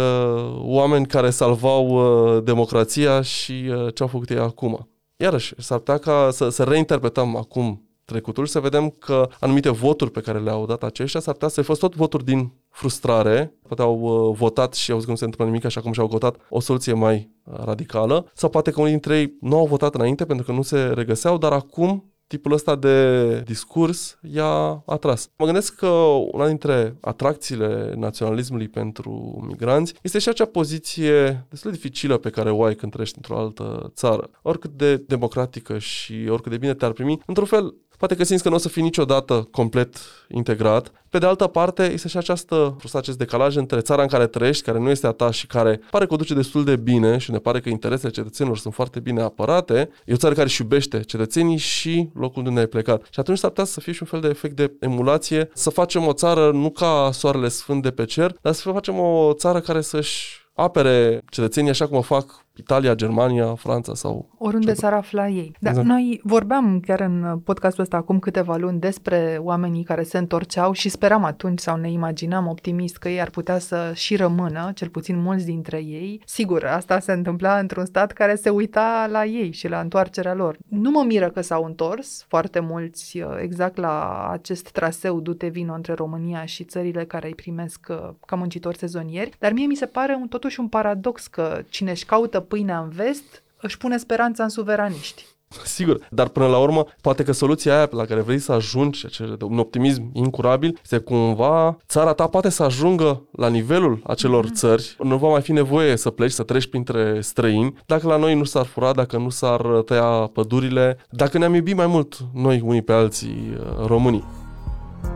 oameni 0.62 1.06
care 1.06 1.30
salvau 1.30 1.88
uh, 1.88 2.44
democrația 2.44 3.22
și 3.22 3.52
uh, 3.52 3.94
ce 3.94 4.04
au 4.04 4.10
făcut 4.10 4.30
ei 4.30 4.38
acum? 4.38 4.90
Iarăși, 5.18 5.54
s-ar 5.58 5.78
putea 5.78 5.98
ca 5.98 6.30
să, 6.32 6.50
să 6.50 6.64
reinterpretăm 6.64 7.36
acum 7.36 7.90
trecutul 8.06 8.46
și 8.46 8.52
să 8.52 8.60
vedem 8.60 8.90
că 8.90 9.30
anumite 9.40 9.70
voturi 9.70 10.12
pe 10.12 10.20
care 10.20 10.40
le-au 10.40 10.66
dat 10.66 10.84
aceștia 10.84 11.20
s-ar 11.20 11.34
putea 11.34 11.48
să 11.48 11.62
fi 11.62 11.68
fost 11.68 11.80
tot 11.80 11.96
voturi 11.96 12.26
din 12.26 12.52
frustrare, 12.76 13.54
poate 13.68 13.82
au 13.82 14.00
uh, 14.00 14.38
votat 14.38 14.74
și 14.74 14.92
au 14.92 14.98
zis 14.98 15.06
că 15.06 15.12
nu 15.12 15.18
se 15.18 15.24
întâmplă 15.24 15.52
nimic 15.52 15.66
așa 15.66 15.82
cum 15.82 15.92
și-au 15.92 16.08
votat 16.08 16.36
o 16.50 16.60
soluție 16.60 16.94
mai 16.94 17.32
uh, 17.44 17.58
radicală, 17.66 18.32
sau 18.34 18.50
poate 18.50 18.72
că 18.72 18.80
unii 18.80 18.92
dintre 18.92 19.18
ei 19.18 19.38
nu 19.42 19.58
au 19.58 19.66
votat 19.66 19.96
înainte 19.96 20.26
pentru 20.26 20.46
că 20.46 20.52
nu 20.52 20.62
se 20.62 20.84
regăseau, 20.84 21.38
dar 21.38 21.52
acum 21.52 22.16
tipul 22.28 22.52
ăsta 22.52 22.76
de 22.76 23.40
discurs 23.40 24.20
i-a 24.22 24.84
atras. 24.86 25.30
Mă 25.38 25.46
gândesc 25.46 25.76
că 25.76 25.88
una 26.32 26.48
dintre 26.48 26.98
atracțiile 27.02 27.94
naționalismului 27.96 28.68
pentru 28.68 29.44
migranți 29.48 29.94
este 30.02 30.20
și 30.20 30.30
acea 30.30 30.46
poziție 30.46 31.46
destul 31.50 31.72
de 31.72 31.78
dificilă 31.78 32.18
pe 32.18 32.30
care 32.30 32.52
o 32.52 32.64
ai 32.64 32.76
când 32.76 32.92
trăiești 32.92 33.18
într-o 33.18 33.38
altă 33.38 33.92
țară. 33.94 34.30
Oricât 34.42 34.72
de 34.72 34.96
democratică 34.98 35.78
și 35.78 36.14
oricât 36.30 36.52
de 36.52 36.58
bine 36.58 36.74
te-ar 36.74 36.92
primi, 36.92 37.20
într-un 37.26 37.48
fel 37.48 37.76
Poate 37.98 38.16
că 38.16 38.24
simți 38.24 38.44
că 38.44 38.50
nu 38.50 38.56
o 38.56 38.58
să 38.58 38.70
fii 38.70 38.82
niciodată 38.82 39.48
complet 39.52 39.98
integrat. 40.28 40.92
Pe 41.10 41.18
de 41.18 41.26
altă 41.26 41.48
parte, 41.48 41.92
este 41.92 42.08
și 42.08 42.18
această, 42.18 42.76
acest 42.94 43.18
decalaj 43.18 43.56
între 43.56 43.80
țara 43.80 44.02
în 44.02 44.08
care 44.08 44.28
trăiești, 44.28 44.64
care 44.64 44.80
nu 44.80 44.90
este 44.90 45.08
a 45.08 45.12
ta 45.12 45.32
și 45.32 45.48
care 45.48 45.82
pare 45.92 46.06
că 46.06 46.14
o 46.14 46.18
duce 46.18 46.34
destul 46.34 46.64
de 46.64 46.76
bine 46.76 47.18
și 47.18 47.32
ne 47.32 47.38
pare 47.38 47.60
că 47.60 47.70
interesele 47.70 48.12
cetățenilor 48.12 48.58
sunt 48.58 48.74
foarte 48.74 49.00
bine 49.00 49.22
apărate. 49.22 49.90
E 50.06 50.14
o 50.14 50.18
țară 50.18 50.34
care 50.34 50.46
își 50.46 50.62
iubește 50.62 51.02
cetățenii 51.02 51.58
și 51.58 52.10
locul 52.14 52.46
unde 52.48 52.60
ai 52.60 52.68
plecat. 52.68 53.08
Și 53.10 53.20
atunci 53.20 53.38
s-ar 53.38 53.50
putea 53.50 53.66
să 53.66 53.80
fie 53.80 53.94
și 53.94 54.02
un 54.02 54.08
fel 54.08 54.20
de 54.20 54.28
efect 54.28 54.56
de 54.56 54.74
emulație, 54.80 55.50
să 55.54 55.70
facem 55.70 56.08
o 56.08 56.14
țară 56.14 56.52
nu 56.52 56.70
ca 56.70 57.10
soarele 57.14 57.48
sfânt 57.48 57.82
de 57.82 57.92
pe 57.92 58.06
cer, 58.06 58.36
dar 58.42 58.54
să 58.54 58.72
facem 58.72 59.00
o 59.00 59.34
țară 59.34 59.60
care 59.60 59.82
să-și 59.82 60.44
apere 60.54 61.22
cetățenii 61.30 61.70
așa 61.70 61.88
cum 61.88 61.98
o 61.98 62.02
fac 62.02 62.45
Italia, 62.58 62.94
Germania, 62.94 63.56
Franța 63.56 63.94
sau... 63.94 64.30
Oriunde 64.38 64.74
s-ar 64.74 64.94
afla 64.94 65.28
ei. 65.28 65.56
Da, 65.60 65.70
exact. 65.70 65.88
Noi 65.88 66.20
vorbeam 66.24 66.80
chiar 66.80 67.00
în 67.00 67.40
podcastul 67.44 67.84
ăsta 67.84 67.98
acum 67.98 68.20
câteva 68.20 68.56
luni 68.56 68.80
despre 68.80 69.38
oamenii 69.42 69.84
care 69.84 70.04
se 70.04 70.18
întorceau 70.18 70.72
și 70.72 70.90
speram 70.90 71.24
atunci 71.24 71.60
sau 71.60 71.78
ne 71.78 71.92
imaginam 71.92 72.48
optimist 72.48 72.98
că 72.98 73.10
ei 73.10 73.22
ar 73.22 73.30
putea 73.30 73.60
să 73.60 73.92
și 73.94 74.16
rămână, 74.16 74.72
cel 74.76 74.90
puțin 74.90 75.22
mulți 75.22 75.46
dintre 75.46 75.78
ei. 75.78 76.22
Sigur, 76.26 76.66
asta 76.66 77.00
se 77.00 77.12
întâmpla 77.12 77.58
într-un 77.58 77.86
stat 77.86 78.12
care 78.12 78.36
se 78.36 78.50
uita 78.50 79.08
la 79.12 79.26
ei 79.26 79.52
și 79.52 79.68
la 79.68 79.80
întoarcerea 79.80 80.34
lor. 80.34 80.58
Nu 80.68 80.90
mă 80.90 81.04
miră 81.08 81.30
că 81.30 81.42
s-au 81.42 81.64
întors 81.64 82.26
foarte 82.28 82.60
mulți 82.60 83.20
uh, 83.20 83.28
exact 83.42 83.78
la 83.78 84.28
acest 84.32 84.70
traseu 84.70 85.20
dute 85.20 85.48
vino 85.48 85.74
între 85.74 85.94
România 85.94 86.46
și 86.46 86.64
țările 86.64 87.06
care 87.06 87.28
îi 87.28 87.36
primesc 87.36 87.88
uh, 87.90 88.10
ca 88.26 88.36
muncitori 88.36 88.78
sezonieri, 88.78 89.32
dar 89.40 89.52
mie 89.52 89.66
mi 89.66 89.76
se 89.76 89.86
pare 89.86 90.18
un, 90.22 90.28
totuși 90.28 90.60
un 90.60 90.68
paradox 90.68 91.28
că 91.28 91.62
cine 91.70 91.92
își 91.92 92.06
caută 92.06 92.40
pâinea 92.46 92.80
în 92.80 92.90
vest, 92.90 93.44
își 93.62 93.78
pune 93.78 93.98
speranța 93.98 94.44
în 94.44 94.50
suveraniști. 94.50 95.26
Sigur, 95.64 96.08
dar 96.10 96.28
până 96.28 96.48
la 96.48 96.58
urmă, 96.58 96.86
poate 97.02 97.24
că 97.24 97.32
soluția 97.32 97.76
aia 97.76 97.90
la 97.92 98.06
care 98.06 98.22
vrei 98.22 98.40
să 98.40 98.52
ajungi, 98.52 99.06
un 99.42 99.60
optimism 99.60 100.10
incurabil, 100.14 100.80
este 100.84 100.98
cumva 100.98 101.78
țara 101.88 102.14
ta 102.14 102.28
poate 102.28 102.50
să 102.50 102.64
ajungă 102.64 103.28
la 103.32 103.48
nivelul 103.48 104.02
acelor 104.04 104.46
mm-hmm. 104.46 104.54
țări, 104.54 104.96
nu 105.04 105.18
va 105.18 105.30
mai 105.30 105.42
fi 105.42 105.52
nevoie 105.52 105.96
să 105.96 106.10
pleci, 106.10 106.32
să 106.32 106.44
treci 106.44 106.68
printre 106.68 107.22
străini, 107.22 107.74
dacă 107.86 108.08
la 108.08 108.18
noi 108.18 108.36
nu 108.36 108.44
s-ar 108.44 108.66
fura, 108.66 108.94
dacă 108.94 109.18
nu 109.18 109.30
s-ar 109.30 109.62
tăia 109.62 110.30
pădurile, 110.34 110.98
dacă 111.10 111.38
ne-am 111.38 111.54
iubit 111.54 111.76
mai 111.76 111.88
mult 111.88 112.18
noi 112.34 112.62
unii 112.66 112.82
pe 112.82 112.94
alții 112.94 113.58
uh, 113.60 113.86
românii. 113.86 114.24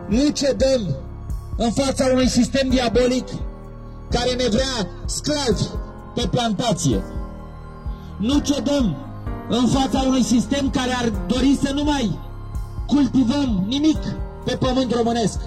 Nu 0.08 0.28
cedăm 0.28 0.96
în 1.56 1.70
fața 1.70 2.06
unui 2.12 2.28
sistem 2.28 2.68
diabolic 2.68 3.28
care 4.10 4.30
ne 4.30 4.48
vrea 4.48 4.88
sclavi 5.06 5.62
pe 6.14 6.28
plantație. 6.30 7.02
Nu 8.20 8.38
cedăm 8.38 8.96
în 9.48 9.66
fața 9.66 10.00
unui 10.06 10.22
sistem 10.22 10.70
care 10.70 10.92
ar 10.92 11.08
dori 11.26 11.58
să 11.62 11.72
nu 11.72 11.84
mai 11.84 12.18
cultivăm 12.86 13.64
nimic 13.68 13.98
pe 14.44 14.56
pământ 14.56 14.94
românesc. 14.94 15.40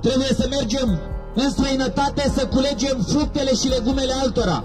Trebuie 0.00 0.26
să 0.26 0.46
mergem 0.50 0.98
în 1.34 1.50
străinătate 1.50 2.28
să 2.28 2.46
culegem 2.46 3.00
fructele 3.08 3.52
și 3.54 3.68
legumele 3.68 4.12
altora. 4.22 4.64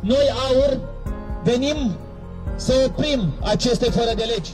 Noi, 0.00 0.26
aur, 0.48 0.80
venim 1.42 1.76
să 2.56 2.72
oprim 2.86 3.20
aceste 3.42 3.90
fără 3.90 4.10
de 4.16 4.24
legi. 4.24 4.52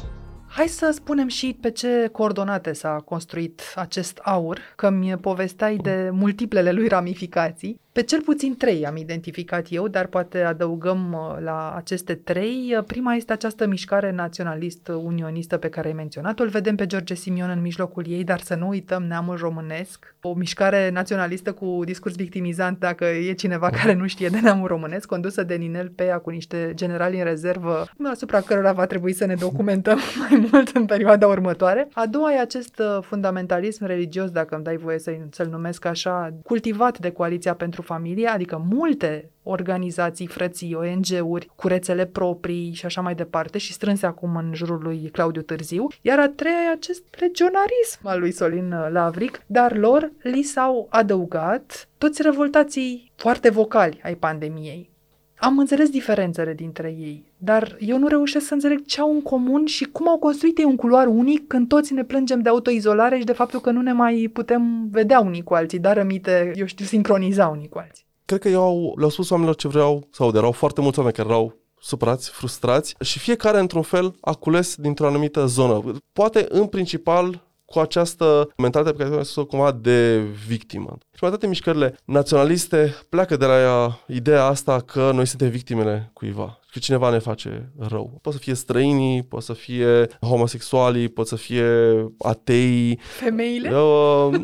Hai 0.48 0.66
să 0.66 0.90
spunem 0.94 1.28
și 1.28 1.56
pe 1.60 1.70
ce 1.70 2.08
coordonate 2.12 2.72
s-a 2.72 3.02
construit 3.04 3.62
acest 3.74 4.18
aur, 4.22 4.58
că 4.76 4.90
mi 4.90 5.16
povesteai 5.16 5.76
de 5.76 6.08
multiplele 6.12 6.72
lui 6.72 6.88
ramificații. 6.88 7.80
Pe 7.92 8.02
cel 8.02 8.20
puțin 8.20 8.56
trei 8.56 8.86
am 8.86 8.96
identificat 8.96 9.66
eu, 9.70 9.88
dar 9.88 10.06
poate 10.06 10.42
adăugăm 10.42 11.12
uh, 11.12 11.42
la 11.42 11.74
aceste 11.76 12.14
trei. 12.14 12.74
Uh, 12.76 12.84
prima 12.84 13.14
este 13.14 13.32
această 13.32 13.66
mișcare 13.66 14.12
naționalist-unionistă 14.12 15.56
pe 15.56 15.68
care 15.68 15.88
ai 15.88 15.94
menționat-o. 15.94 16.42
Îl 16.42 16.48
vedem 16.48 16.76
pe 16.76 16.86
George 16.86 17.14
Simion 17.14 17.50
în 17.50 17.60
mijlocul 17.60 18.04
ei, 18.08 18.24
dar 18.24 18.40
să 18.40 18.54
nu 18.54 18.68
uităm 18.68 19.02
neamul 19.02 19.36
românesc. 19.36 20.14
O 20.20 20.34
mișcare 20.34 20.90
naționalistă 20.90 21.52
cu 21.52 21.80
discurs 21.84 22.14
victimizant, 22.14 22.78
dacă 22.78 23.04
e 23.04 23.32
cineva 23.32 23.70
care 23.70 23.94
nu 23.94 24.06
știe 24.06 24.28
de 24.28 24.40
neamul 24.40 24.66
românesc, 24.66 25.08
condusă 25.08 25.42
de 25.42 25.54
Ninel 25.54 25.88
Pea 25.88 26.18
cu 26.18 26.30
niște 26.30 26.72
generali 26.74 27.18
în 27.18 27.24
rezervă, 27.24 27.88
asupra 28.04 28.40
cărora 28.40 28.72
va 28.72 28.86
trebui 28.86 29.12
să 29.12 29.26
ne 29.26 29.34
documentăm 29.34 29.98
mai 30.28 30.48
mult 30.52 30.68
în 30.68 30.84
perioada 30.84 31.26
următoare. 31.26 31.88
A 31.92 32.06
doua 32.06 32.32
e 32.32 32.40
acest 32.40 32.78
uh, 32.78 33.02
fundamentalism 33.02 33.84
religios, 33.84 34.30
dacă 34.30 34.54
îmi 34.54 34.64
dai 34.64 34.76
voie 34.76 34.98
să-l 35.30 35.48
numesc 35.50 35.84
așa, 35.84 36.34
cultivat 36.42 36.98
de 36.98 37.10
Coaliția 37.10 37.54
pentru 37.54 37.79
pentru 37.80 37.94
familie, 37.94 38.28
adică 38.28 38.62
multe 38.70 39.30
organizații, 39.42 40.26
frății, 40.26 40.74
ONG-uri, 40.74 41.50
cu 41.56 41.68
rețele 41.68 42.06
proprii 42.06 42.72
și 42.72 42.86
așa 42.86 43.00
mai 43.00 43.14
departe 43.14 43.58
și 43.58 43.72
strânse 43.72 44.06
acum 44.06 44.36
în 44.36 44.52
jurul 44.54 44.82
lui 44.82 45.08
Claudiu 45.12 45.42
Târziu, 45.42 45.86
iar 46.00 46.18
a 46.18 46.28
treia 46.28 46.56
e 46.68 46.72
acest 46.72 47.02
legionarism 47.18 48.00
al 48.02 48.18
lui 48.20 48.32
Solin 48.32 48.74
Lavric, 48.92 49.42
dar 49.46 49.76
lor 49.76 50.12
li 50.22 50.42
s-au 50.42 50.86
adăugat 50.90 51.88
toți 51.98 52.22
revoltații 52.22 53.12
foarte 53.16 53.50
vocali 53.50 54.00
ai 54.02 54.14
pandemiei. 54.14 54.90
Am 55.36 55.58
înțeles 55.58 55.90
diferențele 55.90 56.54
dintre 56.54 56.88
ei, 56.88 57.29
dar 57.42 57.76
eu 57.78 57.98
nu 57.98 58.06
reușesc 58.06 58.46
să 58.46 58.54
înțeleg 58.54 58.84
ce 58.86 59.00
au 59.00 59.12
în 59.12 59.22
comun 59.22 59.66
și 59.66 59.84
cum 59.84 60.08
au 60.08 60.18
construit 60.18 60.58
ei 60.58 60.64
un 60.64 60.76
culoar 60.76 61.06
unic 61.06 61.46
când 61.46 61.68
toți 61.68 61.92
ne 61.92 62.04
plângem 62.04 62.40
de 62.40 62.48
autoizolare 62.48 63.18
și 63.18 63.24
de 63.24 63.32
faptul 63.32 63.60
că 63.60 63.70
nu 63.70 63.80
ne 63.80 63.92
mai 63.92 64.30
putem 64.32 64.88
vedea 64.90 65.20
unii 65.20 65.42
cu 65.42 65.54
alții, 65.54 65.78
dar 65.78 65.96
rămite, 65.96 66.52
eu 66.54 66.66
știu, 66.66 66.84
sincroniza 66.84 67.48
unii 67.48 67.68
cu 67.68 67.78
alții. 67.78 68.04
Cred 68.24 68.40
că 68.40 68.48
eu 68.48 68.94
le-au 68.96 69.10
spus 69.10 69.30
oamenilor 69.30 69.56
ce 69.56 69.68
vreau 69.68 70.08
sau 70.10 70.30
erau 70.34 70.52
foarte 70.52 70.80
mulți 70.80 70.98
oameni 70.98 71.16
care 71.16 71.28
erau 71.28 71.56
supărați, 71.80 72.30
frustrați 72.30 72.94
și 73.00 73.18
fiecare 73.18 73.58
într-un 73.58 73.82
fel 73.82 74.14
a 74.20 74.32
cules 74.32 74.74
dintr-o 74.76 75.06
anumită 75.06 75.46
zonă. 75.46 75.92
Poate 76.12 76.46
în 76.48 76.66
principal 76.66 77.48
cu 77.64 77.78
această 77.78 78.50
mentalitate 78.56 78.96
pe 78.96 79.02
care 79.02 79.16
ai 79.16 79.24
spus-o 79.24 79.46
cumva 79.46 79.72
de 79.72 80.18
victimă. 80.46 80.98
Și 81.00 81.18
mai 81.20 81.30
toate 81.30 81.46
mișcările 81.46 81.96
naționaliste 82.04 82.94
pleacă 83.08 83.36
de 83.36 83.44
la 83.44 84.00
ideea 84.06 84.44
asta 84.44 84.80
că 84.80 85.10
noi 85.14 85.26
suntem 85.26 85.48
victimele 85.48 86.10
cuiva 86.12 86.59
că 86.72 86.78
cineva 86.78 87.10
ne 87.10 87.18
face 87.18 87.72
rău. 87.78 88.18
Poate 88.22 88.38
să 88.38 88.44
fie 88.44 88.54
străinii, 88.54 89.22
poate 89.22 89.44
să 89.44 89.52
fie 89.52 90.06
homosexualii, 90.20 91.08
poate 91.08 91.28
să 91.28 91.36
fie 91.36 91.64
atei. 92.18 92.98
Femeile? 93.02 93.70
Uh, 93.76 94.40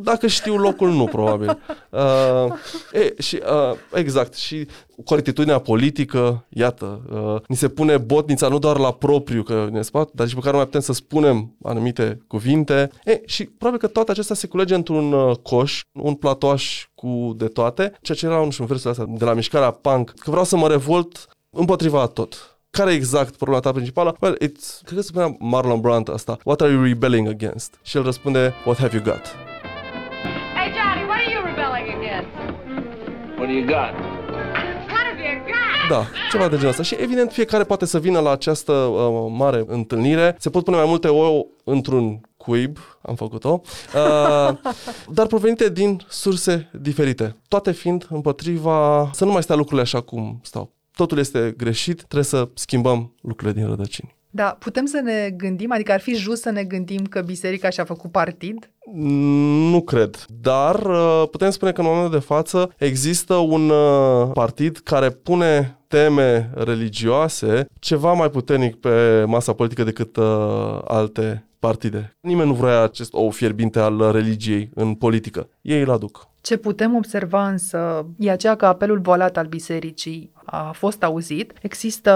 dacă 0.00 0.26
știu 0.26 0.56
locul, 0.56 0.90
nu, 0.90 1.04
probabil. 1.04 1.58
Uh, 1.90 2.52
e, 2.92 3.14
și, 3.22 3.40
uh, 3.42 3.76
exact. 3.92 4.34
Și 4.34 4.66
corectitudinea 5.04 5.58
politică, 5.58 6.46
iată, 6.48 7.02
uh, 7.12 7.48
ni 7.48 7.56
se 7.56 7.68
pune 7.68 7.98
botnița 7.98 8.48
nu 8.48 8.58
doar 8.58 8.78
la 8.78 8.92
propriu, 8.92 9.42
că 9.42 9.68
ne 9.70 9.82
spate, 9.82 10.10
dar 10.14 10.28
și 10.28 10.34
pe 10.34 10.40
care 10.40 10.50
nu 10.50 10.56
mai 10.56 10.66
putem 10.66 10.80
să 10.80 10.92
spunem 10.92 11.56
anumite 11.62 12.18
cuvinte. 12.26 12.90
E, 13.04 13.20
și 13.26 13.44
probabil 13.44 13.80
că 13.80 13.86
toate 13.86 14.10
acestea 14.10 14.34
se 14.34 14.46
culege 14.46 14.74
într-un 14.74 15.12
uh, 15.12 15.36
coș, 15.36 15.80
un 15.92 16.14
platoaș 16.14 16.86
cu 16.94 17.32
de 17.36 17.46
toate, 17.46 17.92
ceea 18.02 18.16
ce 18.16 18.26
era 18.26 18.40
un, 18.40 18.50
și 18.50 18.60
un 18.60 18.66
versul 18.66 18.90
ăsta 18.90 19.04
de 19.08 19.24
la 19.24 19.34
mișcarea 19.34 19.70
punk, 19.70 20.10
că 20.10 20.30
vreau 20.30 20.44
să 20.44 20.56
mă 20.56 20.68
revolt 20.68 21.28
împotriva 21.50 22.06
tot. 22.06 22.58
Care 22.70 22.92
e 22.92 22.94
exact 22.94 23.36
problema 23.36 23.60
ta 23.60 23.72
principală? 23.72 24.16
Well, 24.20 24.36
it's, 24.36 24.80
cred 24.84 24.98
că 24.98 25.02
spunea 25.02 25.36
Marlon 25.38 25.80
Brando 25.80 26.12
asta. 26.12 26.38
What 26.44 26.60
are 26.60 26.72
you 26.72 26.82
rebelling 26.82 27.28
against? 27.28 27.78
Și 27.82 27.96
el 27.96 28.02
răspunde, 28.02 28.54
what 28.64 28.78
have 28.78 28.96
you 28.96 29.04
got? 29.04 29.22
Hey 30.54 30.72
Johnny, 30.76 31.04
what 31.08 31.18
are 31.20 31.32
you 31.32 31.44
rebelling 31.44 31.88
against? 31.98 32.30
What 33.38 33.46
do 33.46 33.52
you 33.52 33.64
got? 33.64 34.16
Da, 35.88 36.06
ceva 36.30 36.48
de 36.48 36.54
genul 36.54 36.70
ăsta. 36.70 36.82
Și 36.82 36.96
evident 36.98 37.32
fiecare 37.32 37.64
poate 37.64 37.86
să 37.86 37.98
vină 37.98 38.20
la 38.20 38.30
această 38.30 38.72
uh, 38.72 39.32
mare 39.36 39.64
întâlnire. 39.66 40.36
Se 40.38 40.50
pot 40.50 40.64
pune 40.64 40.76
mai 40.76 40.86
multe 40.86 41.08
ouă 41.08 41.46
într-un 41.64 42.20
cuib, 42.36 42.78
am 43.02 43.14
făcut-o, 43.14 43.60
uh, 43.94 44.58
dar 45.08 45.26
provenite 45.26 45.70
din 45.70 46.04
surse 46.08 46.70
diferite. 46.80 47.36
Toate 47.48 47.72
fiind 47.72 48.06
împotriva 48.10 49.10
să 49.12 49.24
nu 49.24 49.32
mai 49.32 49.42
stea 49.42 49.54
lucrurile 49.56 49.82
așa 49.82 50.00
cum 50.00 50.40
stau 50.42 50.72
totul 50.98 51.18
este 51.18 51.54
greșit, 51.56 51.96
trebuie 51.96 52.24
să 52.24 52.48
schimbăm 52.54 53.14
lucrurile 53.20 53.60
din 53.60 53.68
rădăcini. 53.68 54.16
Da, 54.30 54.56
putem 54.58 54.84
să 54.84 55.00
ne 55.00 55.30
gândim, 55.36 55.72
adică 55.72 55.92
ar 55.92 56.00
fi 56.00 56.14
just 56.14 56.42
să 56.42 56.50
ne 56.50 56.64
gândim 56.64 57.04
că 57.04 57.20
biserica 57.20 57.70
și-a 57.70 57.84
făcut 57.84 58.10
partid? 58.10 58.70
Nu 59.70 59.82
cred, 59.82 60.24
dar 60.40 60.86
uh, 60.86 61.24
putem 61.30 61.50
spune 61.50 61.72
că 61.72 61.80
în 61.80 61.86
momentul 61.86 62.18
de 62.18 62.24
față 62.24 62.74
există 62.78 63.34
un 63.34 63.70
uh, 63.70 64.30
partid 64.32 64.76
care 64.76 65.10
pune 65.10 65.78
teme 65.86 66.50
religioase 66.54 67.66
ceva 67.78 68.12
mai 68.12 68.30
puternic 68.30 68.74
pe 68.76 69.24
masa 69.26 69.52
politică 69.52 69.84
decât 69.84 70.16
uh, 70.16 70.78
alte 70.84 71.48
partide. 71.58 72.16
Nimeni 72.20 72.48
nu 72.48 72.54
vrea 72.54 72.82
acest 72.82 73.12
ou 73.12 73.30
fierbinte 73.30 73.78
al 73.78 74.10
religiei 74.12 74.70
în 74.74 74.94
politică. 74.94 75.48
Ei 75.60 75.80
îl 75.80 75.90
aduc. 75.90 76.28
Ce 76.40 76.56
putem 76.56 76.94
observa 76.94 77.48
însă 77.48 78.06
e 78.18 78.30
aceea 78.30 78.54
că 78.54 78.66
apelul 78.66 79.00
voalat 79.00 79.36
al 79.36 79.46
bisericii 79.46 80.32
a 80.50 80.70
fost 80.72 81.02
auzit. 81.02 81.52
Există 81.62 82.12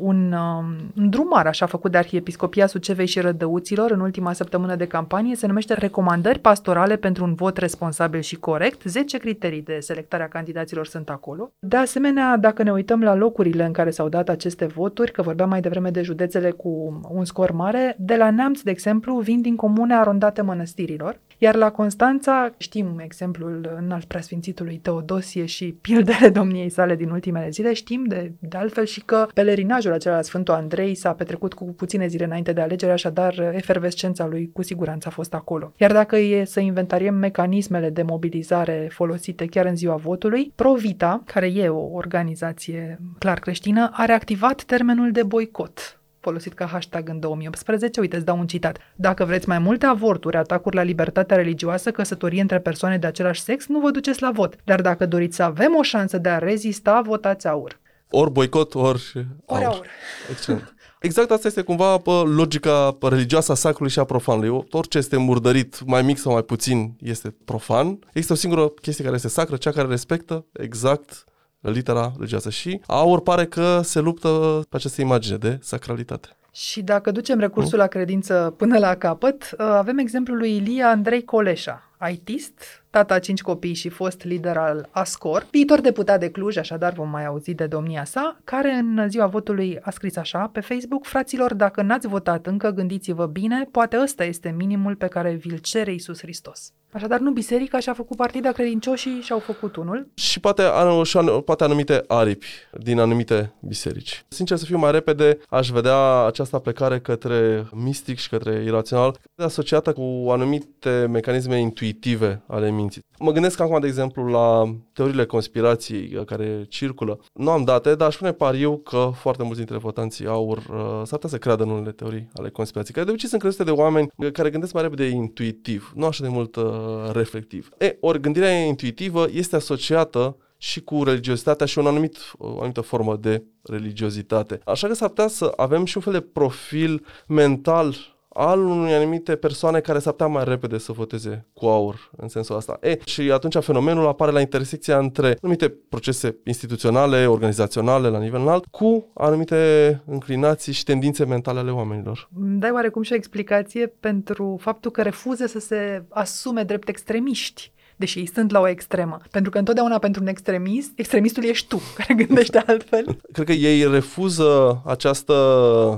un, 0.00 0.32
um, 0.32 0.64
un 0.96 1.10
drumar 1.10 1.46
așa 1.46 1.66
făcut 1.66 1.90
de 1.90 1.98
Arhiepiscopia 1.98 2.66
Sucevei 2.66 3.06
și 3.06 3.20
Rădăuților 3.20 3.90
în 3.90 4.00
ultima 4.00 4.32
săptămână 4.32 4.76
de 4.76 4.86
campanie, 4.86 5.36
se 5.36 5.46
numește 5.46 5.74
Recomandări 5.74 6.38
pastorale 6.38 6.96
pentru 6.96 7.24
un 7.24 7.34
vot 7.34 7.56
responsabil 7.56 8.20
și 8.20 8.36
corect. 8.36 8.82
10 8.84 9.18
criterii 9.18 9.62
de 9.62 9.78
selectare 9.80 10.22
a 10.22 10.28
candidaților 10.28 10.86
sunt 10.86 11.08
acolo. 11.08 11.52
De 11.58 11.76
asemenea, 11.76 12.36
dacă 12.36 12.62
ne 12.62 12.72
uităm 12.72 13.02
la 13.02 13.14
locurile 13.14 13.64
în 13.64 13.72
care 13.72 13.90
s-au 13.90 14.08
dat 14.08 14.28
aceste 14.28 14.66
voturi, 14.66 15.12
că 15.12 15.22
vorbeam 15.22 15.48
mai 15.48 15.60
devreme 15.60 15.90
de 15.90 16.02
județele 16.02 16.50
cu 16.50 17.00
un 17.10 17.24
scor 17.24 17.50
mare, 17.50 17.96
de 17.98 18.16
la 18.16 18.30
Neamț, 18.30 18.60
de 18.60 18.70
exemplu, 18.70 19.18
vin 19.18 19.40
din 19.40 19.56
comune 19.56 19.94
arondate 19.94 20.42
mănăstirilor, 20.42 21.18
iar 21.38 21.54
la 21.54 21.70
Constanța 21.70 22.52
știm 22.56 22.98
exemplul 22.98 23.76
înalt 23.76 24.04
preasfințitului 24.04 24.76
Teodosie 24.76 25.44
și 25.44 25.78
pildele 25.80 26.28
domniei 26.28 26.68
sale 26.68 26.96
din 26.96 27.10
ultimele 27.10 27.48
zile, 27.48 27.69
știm 27.72 28.04
de, 28.04 28.32
de 28.38 28.56
altfel 28.56 28.84
și 28.84 29.00
că 29.00 29.26
pelerinajul 29.34 29.92
acela 29.92 30.14
la 30.14 30.22
Sfântul 30.22 30.54
Andrei 30.54 30.94
s-a 30.94 31.12
petrecut 31.12 31.54
cu 31.54 31.64
puține 31.64 32.06
zile 32.06 32.24
înainte 32.24 32.52
de 32.52 32.60
alegere, 32.60 32.92
așadar 32.92 33.50
efervescența 33.52 34.26
lui 34.26 34.50
cu 34.52 34.62
siguranță 34.62 35.08
a 35.08 35.10
fost 35.10 35.34
acolo. 35.34 35.72
Iar 35.76 35.92
dacă 35.92 36.16
e 36.16 36.44
să 36.44 36.60
inventariem 36.60 37.14
mecanismele 37.14 37.90
de 37.90 38.02
mobilizare 38.02 38.88
folosite 38.92 39.46
chiar 39.46 39.66
în 39.66 39.76
ziua 39.76 39.96
votului, 39.96 40.52
Provita, 40.54 41.22
care 41.26 41.46
e 41.46 41.68
o 41.68 41.88
organizație 41.92 42.98
clar 43.18 43.38
creștină, 43.38 43.90
a 43.92 44.04
reactivat 44.04 44.62
termenul 44.62 45.10
de 45.10 45.22
boicot 45.22 45.99
folosit 46.20 46.52
ca 46.52 46.66
hashtag 46.66 47.08
în 47.08 47.20
2018. 47.20 48.00
Uite, 48.00 48.16
îți 48.16 48.24
dau 48.24 48.38
un 48.38 48.46
citat. 48.46 48.78
Dacă 48.94 49.24
vreți 49.24 49.48
mai 49.48 49.58
multe 49.58 49.86
avorturi, 49.86 50.36
atacuri 50.36 50.76
la 50.76 50.82
libertatea 50.82 51.36
religioasă, 51.36 51.90
căsătorie 51.90 52.40
între 52.40 52.58
persoane 52.58 52.98
de 52.98 53.06
același 53.06 53.40
sex, 53.40 53.66
nu 53.66 53.80
vă 53.80 53.90
duceți 53.90 54.22
la 54.22 54.30
vot. 54.30 54.56
Dar 54.64 54.80
dacă 54.80 55.06
doriți 55.06 55.36
să 55.36 55.42
avem 55.42 55.74
o 55.76 55.82
șansă 55.82 56.18
de 56.18 56.28
a 56.28 56.38
rezista, 56.38 57.00
votați 57.04 57.46
aur. 57.46 57.78
Ori 58.10 58.30
boicot, 58.30 58.74
ori 58.74 59.26
Ori 59.46 59.64
aur. 59.64 59.86
Excelent. 60.30 60.74
Exact 61.00 61.30
asta 61.30 61.46
este 61.46 61.62
cumva 61.62 61.98
pă, 61.98 62.22
logica 62.26 62.96
religioasă 63.00 63.52
a 63.52 63.54
sacrului 63.54 63.92
și 63.92 63.98
a 63.98 64.04
profanului. 64.04 64.64
Orice 64.70 64.98
este 64.98 65.16
murdărit, 65.16 65.84
mai 65.86 66.02
mic 66.02 66.18
sau 66.18 66.32
mai 66.32 66.42
puțin, 66.42 66.96
este 66.98 67.34
profan. 67.44 67.98
Există 68.08 68.32
o 68.32 68.36
singură 68.36 68.68
chestie 68.68 69.04
care 69.04 69.16
este 69.16 69.28
sacră, 69.28 69.56
cea 69.56 69.70
care 69.70 69.88
respectă 69.88 70.46
exact 70.52 71.24
litera 71.60 72.12
religioasă. 72.16 72.50
Și 72.50 72.80
aur 72.86 73.20
pare 73.20 73.46
că 73.46 73.80
se 73.82 74.00
luptă 74.00 74.60
pe 74.68 74.76
această 74.76 75.00
imagine 75.00 75.36
de 75.36 75.58
sacralitate. 75.60 76.28
Și 76.52 76.82
dacă 76.82 77.10
ducem 77.10 77.38
recursul 77.38 77.78
la 77.78 77.86
credință 77.86 78.54
până 78.56 78.78
la 78.78 78.94
capăt, 78.94 79.54
avem 79.58 79.98
exemplul 79.98 80.38
lui 80.38 80.56
Ilia 80.56 80.88
Andrei 80.88 81.24
Coleșa, 81.24 81.90
ITist, 82.10 82.84
tata 82.90 83.14
a 83.14 83.18
cinci 83.18 83.42
copii 83.42 83.74
și 83.74 83.88
fost 83.88 84.24
lider 84.24 84.56
al 84.56 84.88
ASCOR, 84.90 85.46
viitor 85.50 85.80
deputat 85.80 86.20
de 86.20 86.30
Cluj, 86.30 86.56
așadar 86.56 86.92
vom 86.92 87.10
mai 87.10 87.26
auzi 87.26 87.54
de 87.54 87.66
domnia 87.66 88.04
sa, 88.04 88.38
care 88.44 88.72
în 88.72 89.08
ziua 89.08 89.26
votului 89.26 89.78
a 89.82 89.90
scris 89.90 90.16
așa 90.16 90.50
pe 90.52 90.60
Facebook, 90.60 91.04
fraților, 91.04 91.54
dacă 91.54 91.82
n-ați 91.82 92.06
votat 92.06 92.46
încă, 92.46 92.70
gândiți-vă 92.70 93.26
bine, 93.26 93.68
poate 93.70 93.98
ăsta 94.00 94.24
este 94.24 94.54
minimul 94.56 94.96
pe 94.96 95.06
care 95.06 95.32
vi-l 95.32 95.58
cere 95.58 95.92
Iisus 95.92 96.20
Hristos. 96.20 96.72
Așadar, 96.92 97.18
nu 97.18 97.30
biserica 97.30 97.78
și-a 97.78 97.92
făcut 97.92 98.16
partida, 98.16 98.52
credincioșii 98.52 99.20
și-au 99.20 99.38
făcut 99.38 99.76
unul. 99.76 100.08
Și 100.14 100.40
poate, 100.40 100.62
și 101.04 101.18
poate 101.44 101.64
anumite 101.64 102.04
aripi 102.06 102.46
din 102.82 102.98
anumite 102.98 103.52
biserici. 103.60 104.24
Sincer 104.28 104.56
să 104.56 104.64
fiu 104.64 104.78
mai 104.78 104.90
repede, 104.92 105.38
aș 105.48 105.68
vedea 105.68 106.24
această 106.24 106.58
plecare 106.58 107.00
către 107.00 107.68
mistic 107.72 108.18
și 108.18 108.28
către 108.28 108.62
irațional, 108.62 109.16
asociată 109.36 109.92
cu 109.92 110.30
anumite 110.30 111.06
mecanisme 111.10 111.58
intuitive 111.58 112.42
ale 112.46 112.70
minții. 112.70 113.02
Mă 113.22 113.32
gândesc 113.32 113.60
acum, 113.60 113.80
de 113.80 113.86
exemplu, 113.86 114.26
la 114.26 114.76
teoriile 114.92 115.24
conspirației 115.24 116.14
uh, 116.16 116.24
care 116.24 116.66
circulă. 116.68 117.20
Nu 117.32 117.50
am 117.50 117.64
date, 117.64 117.94
dar 117.94 118.08
aș 118.08 118.16
pune 118.16 118.32
pariu 118.32 118.76
că 118.76 119.10
foarte 119.14 119.42
mulți 119.42 119.58
dintre 119.58 119.76
votanții 119.76 120.26
aur 120.26 120.56
uh, 120.56 120.66
s-ar 120.78 121.18
putea 121.18 121.28
să 121.28 121.38
creadă 121.38 121.62
în 121.62 121.70
unele 121.70 121.92
teorii 121.92 122.28
ale 122.34 122.50
conspirației, 122.50 122.94
care 122.94 123.04
de 123.04 123.10
obicei 123.10 123.28
sunt 123.28 123.40
crezute 123.40 123.64
de 123.64 123.70
oameni 123.70 124.08
care 124.32 124.50
gândesc 124.50 124.72
mai 124.72 124.82
repede 124.82 125.04
intuitiv, 125.04 125.92
nu 125.94 126.06
așa 126.06 126.22
de 126.22 126.28
mult 126.28 126.56
uh, 126.56 126.64
reflectiv. 127.12 127.68
E, 127.78 127.96
ori 128.00 128.20
gândirea 128.20 128.50
intuitivă 128.50 129.26
este 129.32 129.56
asociată 129.56 130.36
și 130.56 130.80
cu 130.80 131.04
religiozitatea 131.04 131.66
și 131.66 131.78
un 131.78 131.86
anumit, 131.86 132.16
o 132.38 132.56
anumită 132.56 132.80
formă 132.80 133.16
de 133.16 133.44
religiozitate. 133.62 134.60
Așa 134.64 134.86
că 134.86 134.94
s-ar 134.94 135.08
putea 135.08 135.28
să 135.28 135.52
avem 135.56 135.84
și 135.84 135.96
un 135.96 136.02
fel 136.02 136.12
de 136.12 136.20
profil 136.20 137.06
mental 137.26 137.94
al 138.32 138.60
unui 138.60 138.92
anumite 138.92 139.36
persoane 139.36 139.80
care 139.80 139.98
s-ar 139.98 140.12
putea 140.12 140.26
mai 140.26 140.44
repede 140.44 140.78
să 140.78 140.92
voteze 140.92 141.46
cu 141.52 141.66
aur 141.66 142.10
în 142.16 142.28
sensul 142.28 142.56
ăsta. 142.56 142.78
E, 142.80 142.98
și 143.04 143.20
atunci 143.20 143.56
fenomenul 143.60 144.06
apare 144.06 144.30
la 144.30 144.40
intersecția 144.40 144.98
între 144.98 145.36
anumite 145.42 145.74
procese 145.88 146.36
instituționale, 146.44 147.26
organizaționale 147.26 148.08
la 148.08 148.18
nivel 148.18 148.40
înalt, 148.40 148.64
cu 148.70 149.10
anumite 149.14 150.02
înclinații 150.06 150.72
și 150.72 150.84
tendințe 150.84 151.24
mentale 151.24 151.58
ale 151.58 151.70
oamenilor. 151.70 152.28
Dai 152.32 152.70
oarecum 152.70 153.02
și 153.02 153.12
o 153.12 153.16
explicație 153.16 153.86
pentru 153.86 154.56
faptul 154.60 154.90
că 154.90 155.02
refuză 155.02 155.46
să 155.46 155.58
se 155.58 156.04
asume 156.08 156.62
drept 156.62 156.88
extremiști 156.88 157.72
deși 158.00 158.18
ei 158.18 158.30
sunt 158.34 158.50
la 158.50 158.60
o 158.60 158.68
extremă. 158.68 159.20
Pentru 159.30 159.50
că 159.50 159.58
întotdeauna 159.58 159.98
pentru 159.98 160.22
un 160.22 160.28
extremist, 160.28 160.90
extremistul 160.94 161.44
ești 161.44 161.66
tu, 161.66 161.80
care 161.98 162.24
gândește 162.24 162.62
altfel. 162.66 163.16
Cred 163.32 163.46
că 163.46 163.52
ei 163.52 163.90
refuză 163.90 164.82
această 164.84 165.34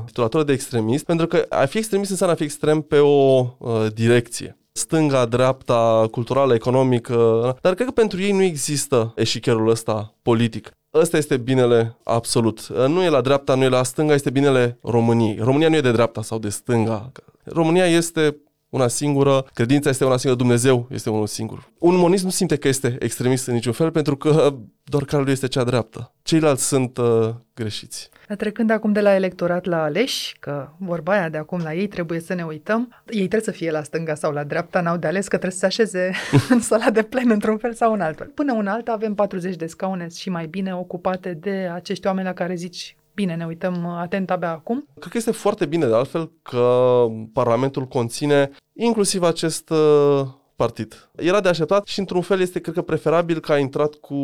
titulatură 0.07 0.43
de 0.43 0.53
extremist, 0.53 1.05
pentru 1.05 1.27
că 1.27 1.47
a 1.49 1.65
fi 1.65 1.79
extremist 1.79 2.11
înseamnă 2.11 2.35
a 2.35 2.39
fi 2.39 2.45
extrem 2.45 2.81
pe 2.81 2.99
o 2.99 3.47
uh, 3.59 3.87
direcție 3.95 4.57
stânga, 4.73 5.25
dreapta, 5.27 6.09
culturală, 6.11 6.55
economică, 6.55 7.15
dar 7.61 7.75
cred 7.75 7.87
că 7.87 7.93
pentru 7.93 8.21
ei 8.21 8.33
nu 8.33 8.43
există 8.43 9.13
eșicherul 9.17 9.69
ăsta 9.69 10.15
politic. 10.23 10.71
Ăsta 10.95 11.17
este 11.17 11.37
binele 11.37 11.97
absolut. 12.05 12.67
Nu 12.89 13.03
e 13.03 13.09
la 13.09 13.21
dreapta, 13.21 13.55
nu 13.55 13.63
e 13.63 13.69
la 13.69 13.83
stânga, 13.83 14.15
este 14.15 14.31
binele 14.31 14.79
României. 14.83 15.39
România 15.41 15.69
nu 15.69 15.77
e 15.77 15.81
de 15.81 15.93
dreapta 15.93 16.23
sau 16.23 16.39
de 16.39 16.49
stânga. 16.49 17.13
România 17.45 17.87
este 17.87 18.37
una 18.73 18.89
singură, 18.89 19.47
credința 19.55 19.89
este 19.89 20.05
una 20.05 20.17
singură, 20.17 20.43
Dumnezeu 20.43 20.87
este 20.91 21.11
unul 21.11 21.27
singur. 21.27 21.71
Un 21.79 21.97
monist 21.97 22.25
nu 22.25 22.31
simte 22.31 22.57
că 22.57 22.69
este 22.69 22.97
extremist 22.99 23.47
în 23.47 23.55
niciun 23.55 23.73
fel 23.73 23.91
pentru 23.91 24.17
că 24.17 24.55
doar 24.85 25.05
calea 25.05 25.25
lui 25.25 25.33
este 25.33 25.47
cea 25.49 25.65
dreaptă. 25.65 26.13
Ceilalți 26.23 26.67
sunt 26.67 26.99
uh, 26.99 27.29
greșiți. 27.55 28.11
Trecând 28.37 28.71
acum 28.71 28.93
de 28.93 29.01
la 29.01 29.15
electorat 29.15 29.65
la 29.65 29.83
aleși, 29.83 30.37
că 30.41 30.69
vorba 30.79 31.13
aia 31.13 31.29
de 31.29 31.39
acum 31.39 31.61
la 31.63 31.75
ei 31.75 31.87
trebuie 31.87 32.21
să 32.21 32.35
ne 32.35 32.43
uităm, 32.45 33.03
ei 33.07 33.29
trebuie 33.29 33.41
să 33.41 33.51
fie 33.51 33.71
la 33.71 33.83
stânga 33.83 34.15
sau 34.15 34.33
la 34.33 34.45
dreapta, 34.45 34.81
n-au 34.81 34.97
de 34.97 35.07
ales 35.07 35.29
că 35.29 35.37
trebuie 35.37 35.59
să 35.59 35.59
se 35.59 35.67
așeze 35.67 36.13
în 36.55 36.61
sala 36.61 36.91
de 36.91 37.03
plen 37.03 37.31
într-un 37.31 37.59
fel 37.59 37.75
sau 37.75 37.93
în 37.93 38.01
altul. 38.01 38.27
Până 38.35 38.53
un 38.53 38.67
alt 38.67 38.89
avem 38.89 39.15
40 39.15 39.57
de 39.57 39.67
scaune 39.67 40.09
și 40.15 40.31
mai 40.31 40.47
bine 40.47 40.75
ocupate 40.75 41.35
de 41.41 41.71
acești 41.75 42.07
oameni 42.07 42.27
la 42.27 42.33
care 42.33 42.55
zici 42.55 42.97
Bine, 43.15 43.35
ne 43.35 43.45
uităm 43.47 43.87
atent 43.87 44.31
abia 44.31 44.51
acum. 44.51 44.87
Cred 44.99 45.13
că 45.13 45.19
este 45.19 45.31
foarte 45.31 45.67
bine, 45.67 45.87
de 45.87 45.95
altfel, 45.95 46.31
că 46.43 47.07
Parlamentul 47.33 47.87
conține 47.87 48.51
inclusiv 48.73 49.23
acest 49.23 49.71
uh, 49.71 50.27
partid. 50.57 51.11
Era 51.17 51.41
de 51.41 51.49
așteptat 51.49 51.87
și 51.87 51.99
într-un 51.99 52.21
fel 52.21 52.41
este, 52.41 52.61
cred 52.61 52.75
că, 52.75 52.83
preferabil 52.83 53.41
că 53.41 53.53
a 53.53 53.59
intrat 53.59 53.95
cu 53.95 54.19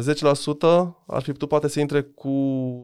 10%, 0.00 0.02
uh, 0.62 0.86
ar 1.06 1.22
fi 1.22 1.32
putut 1.32 1.48
poate 1.48 1.68
să 1.68 1.80
intre 1.80 2.02
cu 2.02 2.30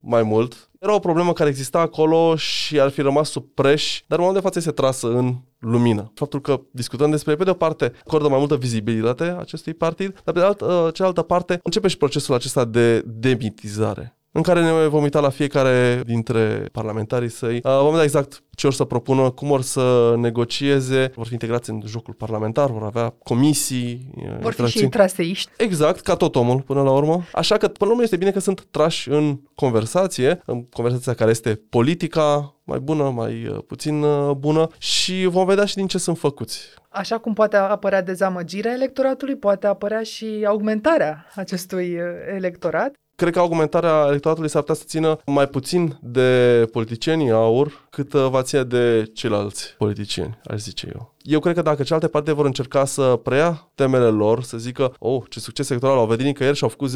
mai 0.03 0.23
mult. 0.23 0.71
Era 0.81 0.95
o 0.95 0.99
problemă 0.99 1.33
care 1.33 1.49
exista 1.49 1.79
acolo 1.79 2.37
și 2.37 2.81
ar 2.81 2.91
fi 2.91 3.01
rămas 3.01 3.31
sub 3.31 3.45
preș, 3.55 4.03
dar 4.07 4.19
în 4.19 4.25
momentul 4.25 4.43
de 4.43 4.47
față 4.47 4.59
este 4.59 4.81
trasă 4.83 5.07
în 5.07 5.35
lumină. 5.59 6.13
Faptul 6.15 6.41
că 6.41 6.61
discutăm 6.71 7.11
despre, 7.11 7.35
pe 7.35 7.45
de 7.45 7.51
o 7.51 7.55
parte, 7.55 7.93
acordă 8.07 8.29
mai 8.29 8.39
multă 8.39 8.57
vizibilitate 8.57 9.37
acestui 9.39 9.75
partid, 9.75 10.21
dar 10.25 10.35
pe 10.35 10.41
de 10.41 10.47
altă, 10.47 10.91
cealaltă 10.95 11.23
parte 11.23 11.61
începe 11.63 11.89
și 11.89 11.97
procesul 11.97 12.35
acesta 12.35 12.65
de 12.65 13.03
demitizare 13.07 14.16
în 14.37 14.43
care 14.43 14.63
ne 14.63 14.87
vom 14.87 15.03
uita 15.03 15.21
la 15.21 15.29
fiecare 15.29 16.03
dintre 16.05 16.69
parlamentarii 16.73 17.29
săi. 17.29 17.57
Uh, 17.57 17.79
vom 17.81 17.91
vedea 17.91 18.05
exact 18.05 18.43
ce 18.55 18.67
or 18.67 18.73
să 18.73 18.85
propună, 18.85 19.31
cum 19.31 19.51
or 19.51 19.63
să 19.63 20.15
negocieze, 20.17 21.13
vor 21.15 21.27
fi 21.27 21.33
integrați 21.33 21.71
în 21.71 21.83
jocul 21.87 22.15
parlamentar, 22.15 22.71
vor 22.71 22.83
avea 22.83 23.15
comisii. 23.23 24.11
Uh, 24.17 24.39
vor 24.41 24.53
fi 24.53 24.67
și 24.67 24.89
traseiști. 24.89 25.51
Exact, 25.57 26.01
ca 26.01 26.15
tot 26.15 26.37
omul 26.37 26.61
până 26.61 26.83
la 26.83 26.91
urmă. 26.91 27.23
Așa 27.33 27.57
că 27.57 27.69
până 27.69 27.75
la 27.79 27.91
urmă 27.91 28.03
este 28.03 28.17
bine 28.17 28.31
că 28.31 28.41
sunt 28.41 28.67
trași 28.71 29.11
în 29.11 29.41
conversație, 29.55 30.43
în 30.45 30.65
conversația 30.65 31.15
care 31.15 31.31
este 31.31 31.61
politica, 31.69 32.55
mai 32.65 32.79
bună, 32.79 33.11
mai 33.11 33.47
uh, 33.47 33.59
puțin 33.67 34.05
bună 34.39 34.69
și 34.79 35.27
vom 35.27 35.47
vedea 35.47 35.65
și 35.65 35.75
din 35.75 35.87
ce 35.87 35.99
sunt 35.99 36.19
făcuți. 36.19 36.61
Așa 36.89 37.19
cum 37.19 37.33
poate 37.33 37.57
apărea 37.57 38.03
dezamăgirea 38.03 38.73
electoratului, 38.73 39.37
poate 39.37 39.67
apărea 39.67 40.03
și 40.03 40.45
augmentarea 40.47 41.27
acestui 41.35 41.99
electorat. 42.35 42.95
Cred 43.17 43.33
că 43.33 43.41
argumentarea 43.41 44.05
electoratului 44.09 44.51
s-ar 44.51 44.61
putea 44.61 44.75
să 44.75 44.85
țină 44.87 45.19
mai 45.27 45.49
puțin 45.49 45.99
de 46.03 46.69
politicienii 46.73 47.31
aur, 47.31 47.87
cât 47.91 48.13
uh, 48.13 48.27
va 48.31 48.43
ține 48.43 48.63
de 48.63 49.11
ceilalți 49.15 49.75
politicieni, 49.79 50.39
aș 50.45 50.59
zice 50.59 50.91
eu. 50.95 51.15
Eu 51.23 51.41
cred 51.41 51.55
că 51.55 51.63
dacă 51.63 51.83
celelalte 51.83 52.09
partide 52.09 52.35
vor 52.35 52.45
încerca 52.45 52.85
să 52.85 53.21
preia 53.23 53.69
temele 53.75 54.07
lor, 54.07 54.43
să 54.43 54.57
zică, 54.57 54.95
oh, 54.99 55.23
ce 55.29 55.41
succes 55.41 55.71
electoral 55.71 55.99
au 55.99 56.07
venit 56.07 56.25
nicăieri 56.25 56.57
și 56.57 56.63
au 56.63 56.69
făcut 56.69 56.91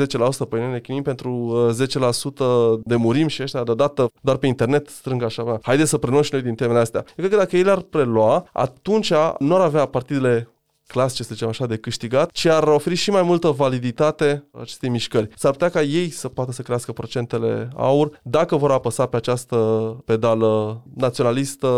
10%, 0.47 0.49
păi 0.49 0.61
noi 0.61 0.71
ne 0.71 0.81
chinim 0.81 1.03
pentru 1.03 1.55
10% 2.79 2.81
de 2.85 2.97
murim 2.97 3.27
și 3.27 3.43
ăștia 3.43 3.63
deodată 3.63 4.11
doar 4.21 4.37
pe 4.37 4.47
internet 4.47 4.89
strâng 4.89 5.23
așa, 5.23 5.59
haide 5.63 5.85
să 5.85 5.99
preluăm 5.99 6.23
și 6.23 6.31
noi 6.33 6.43
din 6.43 6.55
temele 6.55 6.79
astea. 6.79 7.05
Eu 7.07 7.15
cred 7.17 7.31
că 7.31 7.37
dacă 7.37 7.57
ei 7.57 7.63
le-ar 7.63 7.81
prelua, 7.81 8.49
atunci 8.53 9.13
nu 9.39 9.55
ar 9.55 9.61
avea 9.61 9.87
partidele 9.87 10.49
clasice, 10.91 11.23
să 11.23 11.31
zicem 11.33 11.49
așa, 11.49 11.67
de 11.67 11.77
câștigat, 11.77 12.31
ci 12.31 12.47
ar 12.47 12.63
oferi 12.63 12.95
și 12.95 13.11
mai 13.11 13.23
multă 13.23 13.49
validitate 13.49 14.45
acestei 14.61 14.89
mișcări. 14.89 15.29
S-ar 15.37 15.51
putea 15.51 15.69
ca 15.69 15.83
ei 15.83 16.11
să 16.11 16.29
poată 16.29 16.53
să 16.53 16.63
crească 16.63 16.93
procentele 16.93 17.69
aur 17.77 18.21
dacă 18.23 18.57
vor 18.57 18.71
apăsa 18.71 19.07
pe 19.07 19.17
această 19.17 19.57
pedală 20.05 20.83
naționalistă, 20.97 21.69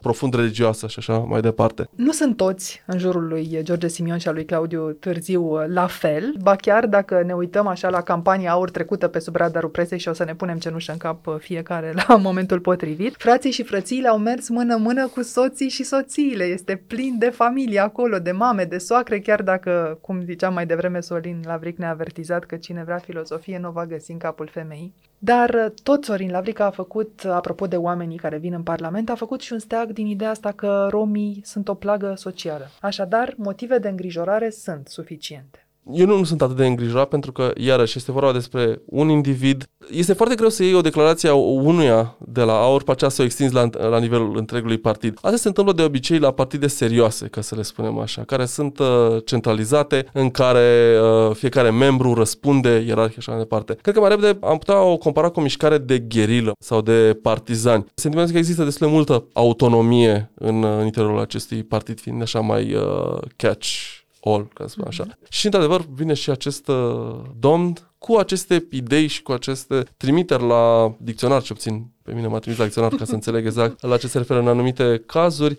profund 0.00 0.34
religioasă 0.34 0.86
și 0.86 0.98
așa 0.98 1.18
mai 1.18 1.40
departe. 1.40 1.88
Nu 1.94 2.12
sunt 2.12 2.36
toți 2.36 2.82
în 2.86 2.98
jurul 2.98 3.28
lui 3.28 3.58
George 3.62 3.88
Simion 3.88 4.18
și 4.18 4.28
a 4.28 4.32
lui 4.32 4.44
Claudiu 4.44 4.90
Târziu 4.90 5.56
la 5.66 5.86
fel, 5.86 6.34
ba 6.42 6.56
chiar 6.56 6.86
dacă 6.86 7.22
ne 7.26 7.32
uităm 7.32 7.66
așa 7.66 7.88
la 7.88 8.00
campania 8.00 8.50
aur 8.50 8.70
trecută 8.70 9.08
pe 9.08 9.18
sub 9.18 9.36
radarul 9.36 9.68
presei 9.68 9.98
și 9.98 10.08
o 10.08 10.12
să 10.12 10.24
ne 10.24 10.34
punem 10.34 10.58
cenușă 10.58 10.92
în 10.92 10.98
cap 10.98 11.38
fiecare 11.38 11.92
la 12.06 12.16
momentul 12.28 12.60
potrivit, 12.60 13.14
frații 13.18 13.50
și 13.50 13.62
frățiile 13.62 14.08
au 14.08 14.18
mers 14.18 14.48
mână-mână 14.48 15.06
cu 15.06 15.22
soții 15.22 15.68
și 15.68 15.82
soțiile. 15.82 16.44
Este 16.44 16.82
plin 16.86 17.16
de 17.18 17.30
familie 17.30 17.80
acolo, 17.80 18.18
de 18.18 18.32
mame, 18.40 18.64
de 18.64 18.78
soacre, 18.78 19.20
chiar 19.20 19.42
dacă, 19.42 19.98
cum 20.00 20.22
ziceam 20.22 20.54
mai 20.54 20.66
devreme, 20.66 21.00
Sorin 21.00 21.42
Lavric 21.44 21.78
ne-a 21.78 21.90
avertizat 21.90 22.44
că 22.44 22.56
cine 22.56 22.84
vrea 22.84 22.98
filozofie 22.98 23.58
nu 23.58 23.70
va 23.70 23.86
găsi 23.86 24.12
în 24.12 24.18
capul 24.18 24.46
femeii. 24.46 24.94
Dar 25.18 25.72
tot 25.82 26.04
Sorin 26.04 26.30
Lavric 26.30 26.58
a 26.58 26.70
făcut, 26.70 27.24
apropo 27.24 27.66
de 27.66 27.76
oamenii 27.76 28.18
care 28.18 28.38
vin 28.38 28.52
în 28.52 28.62
Parlament, 28.62 29.10
a 29.10 29.14
făcut 29.14 29.40
și 29.40 29.52
un 29.52 29.58
steag 29.58 29.92
din 29.92 30.06
ideea 30.06 30.30
asta 30.30 30.52
că 30.52 30.86
romii 30.90 31.40
sunt 31.44 31.68
o 31.68 31.74
plagă 31.74 32.14
socială. 32.16 32.66
Așadar, 32.80 33.34
motive 33.36 33.78
de 33.78 33.88
îngrijorare 33.88 34.50
sunt 34.50 34.88
suficiente 34.88 35.64
eu 35.92 36.06
nu, 36.06 36.16
nu 36.16 36.24
sunt 36.24 36.42
atât 36.42 36.56
de 36.56 36.66
îngrijorat 36.66 37.08
pentru 37.08 37.32
că, 37.32 37.50
iarăși, 37.56 37.98
este 37.98 38.12
vorba 38.12 38.32
despre 38.32 38.82
un 38.84 39.08
individ. 39.08 39.68
Este 39.90 40.12
foarte 40.12 40.34
greu 40.34 40.48
să 40.48 40.62
iei 40.62 40.74
o 40.74 40.80
declarație 40.80 41.28
a 41.28 41.34
unuia 41.34 42.16
de 42.18 42.42
la 42.42 42.52
AUR, 42.52 42.82
pe 42.82 42.90
aceea 42.90 43.10
să 43.10 43.22
o 43.22 43.24
extinzi 43.24 43.54
la, 43.54 43.68
la 43.78 43.98
nivelul 43.98 44.36
întregului 44.36 44.78
partid. 44.78 45.18
Asta 45.22 45.36
se 45.36 45.48
întâmplă 45.48 45.72
de 45.72 45.82
obicei 45.82 46.18
la 46.18 46.30
partide 46.30 46.66
serioase, 46.66 47.26
ca 47.26 47.40
să 47.40 47.54
le 47.54 47.62
spunem 47.62 47.98
așa, 47.98 48.22
care 48.22 48.44
sunt 48.44 48.78
uh, 48.78 48.86
centralizate, 49.24 50.06
în 50.12 50.30
care 50.30 50.98
uh, 51.00 51.34
fiecare 51.34 51.70
membru 51.70 52.14
răspunde 52.14 52.84
ierarhia 52.86 53.08
și 53.08 53.18
așa 53.18 53.30
mai 53.30 53.40
departe. 53.40 53.78
Cred 53.82 53.94
că 53.94 54.00
mai 54.00 54.08
repede 54.08 54.38
am 54.40 54.58
putea 54.58 54.82
o 54.82 54.96
compara 54.96 55.28
cu 55.28 55.38
o 55.38 55.42
mișcare 55.42 55.78
de 55.78 55.98
gherilă 55.98 56.52
sau 56.58 56.80
de 56.80 57.18
partizani. 57.22 57.84
Sentimentul 57.94 58.34
că 58.34 58.38
există 58.38 58.64
destul 58.64 58.86
de 58.86 58.92
multă 58.92 59.24
autonomie 59.32 60.30
în, 60.34 60.64
în 60.64 60.84
interiorul 60.84 61.20
acestui 61.20 61.62
partid, 61.62 62.00
fiind 62.00 62.22
așa 62.22 62.40
mai 62.40 62.74
uh, 62.74 63.18
catch 63.36 63.99
all, 64.20 64.48
ca 64.54 64.64
să 64.64 64.70
spun 64.70 64.84
așa. 64.86 65.04
Mm-hmm. 65.04 65.28
Și, 65.28 65.44
într-adevăr, 65.44 65.84
vine 65.94 66.14
și 66.14 66.30
acest 66.30 66.68
uh, 66.68 67.20
domn 67.38 67.72
cu 67.98 68.16
aceste 68.16 68.66
idei 68.70 69.06
și 69.06 69.22
cu 69.22 69.32
aceste 69.32 69.84
trimiteri 69.96 70.46
la 70.46 70.94
dicționar, 70.98 71.42
ce 71.42 71.52
puțin 71.52 71.86
pe 72.02 72.12
mine 72.12 72.26
m-a 72.26 72.38
trimis 72.38 72.58
la 72.58 72.64
dicționar 72.64 72.94
ca 72.94 73.04
să 73.04 73.14
înțeleg 73.14 73.46
exact 73.46 73.82
la 73.82 73.96
ce 73.96 74.06
se 74.06 74.18
referă 74.18 74.38
în 74.38 74.48
anumite 74.48 75.02
cazuri, 75.06 75.56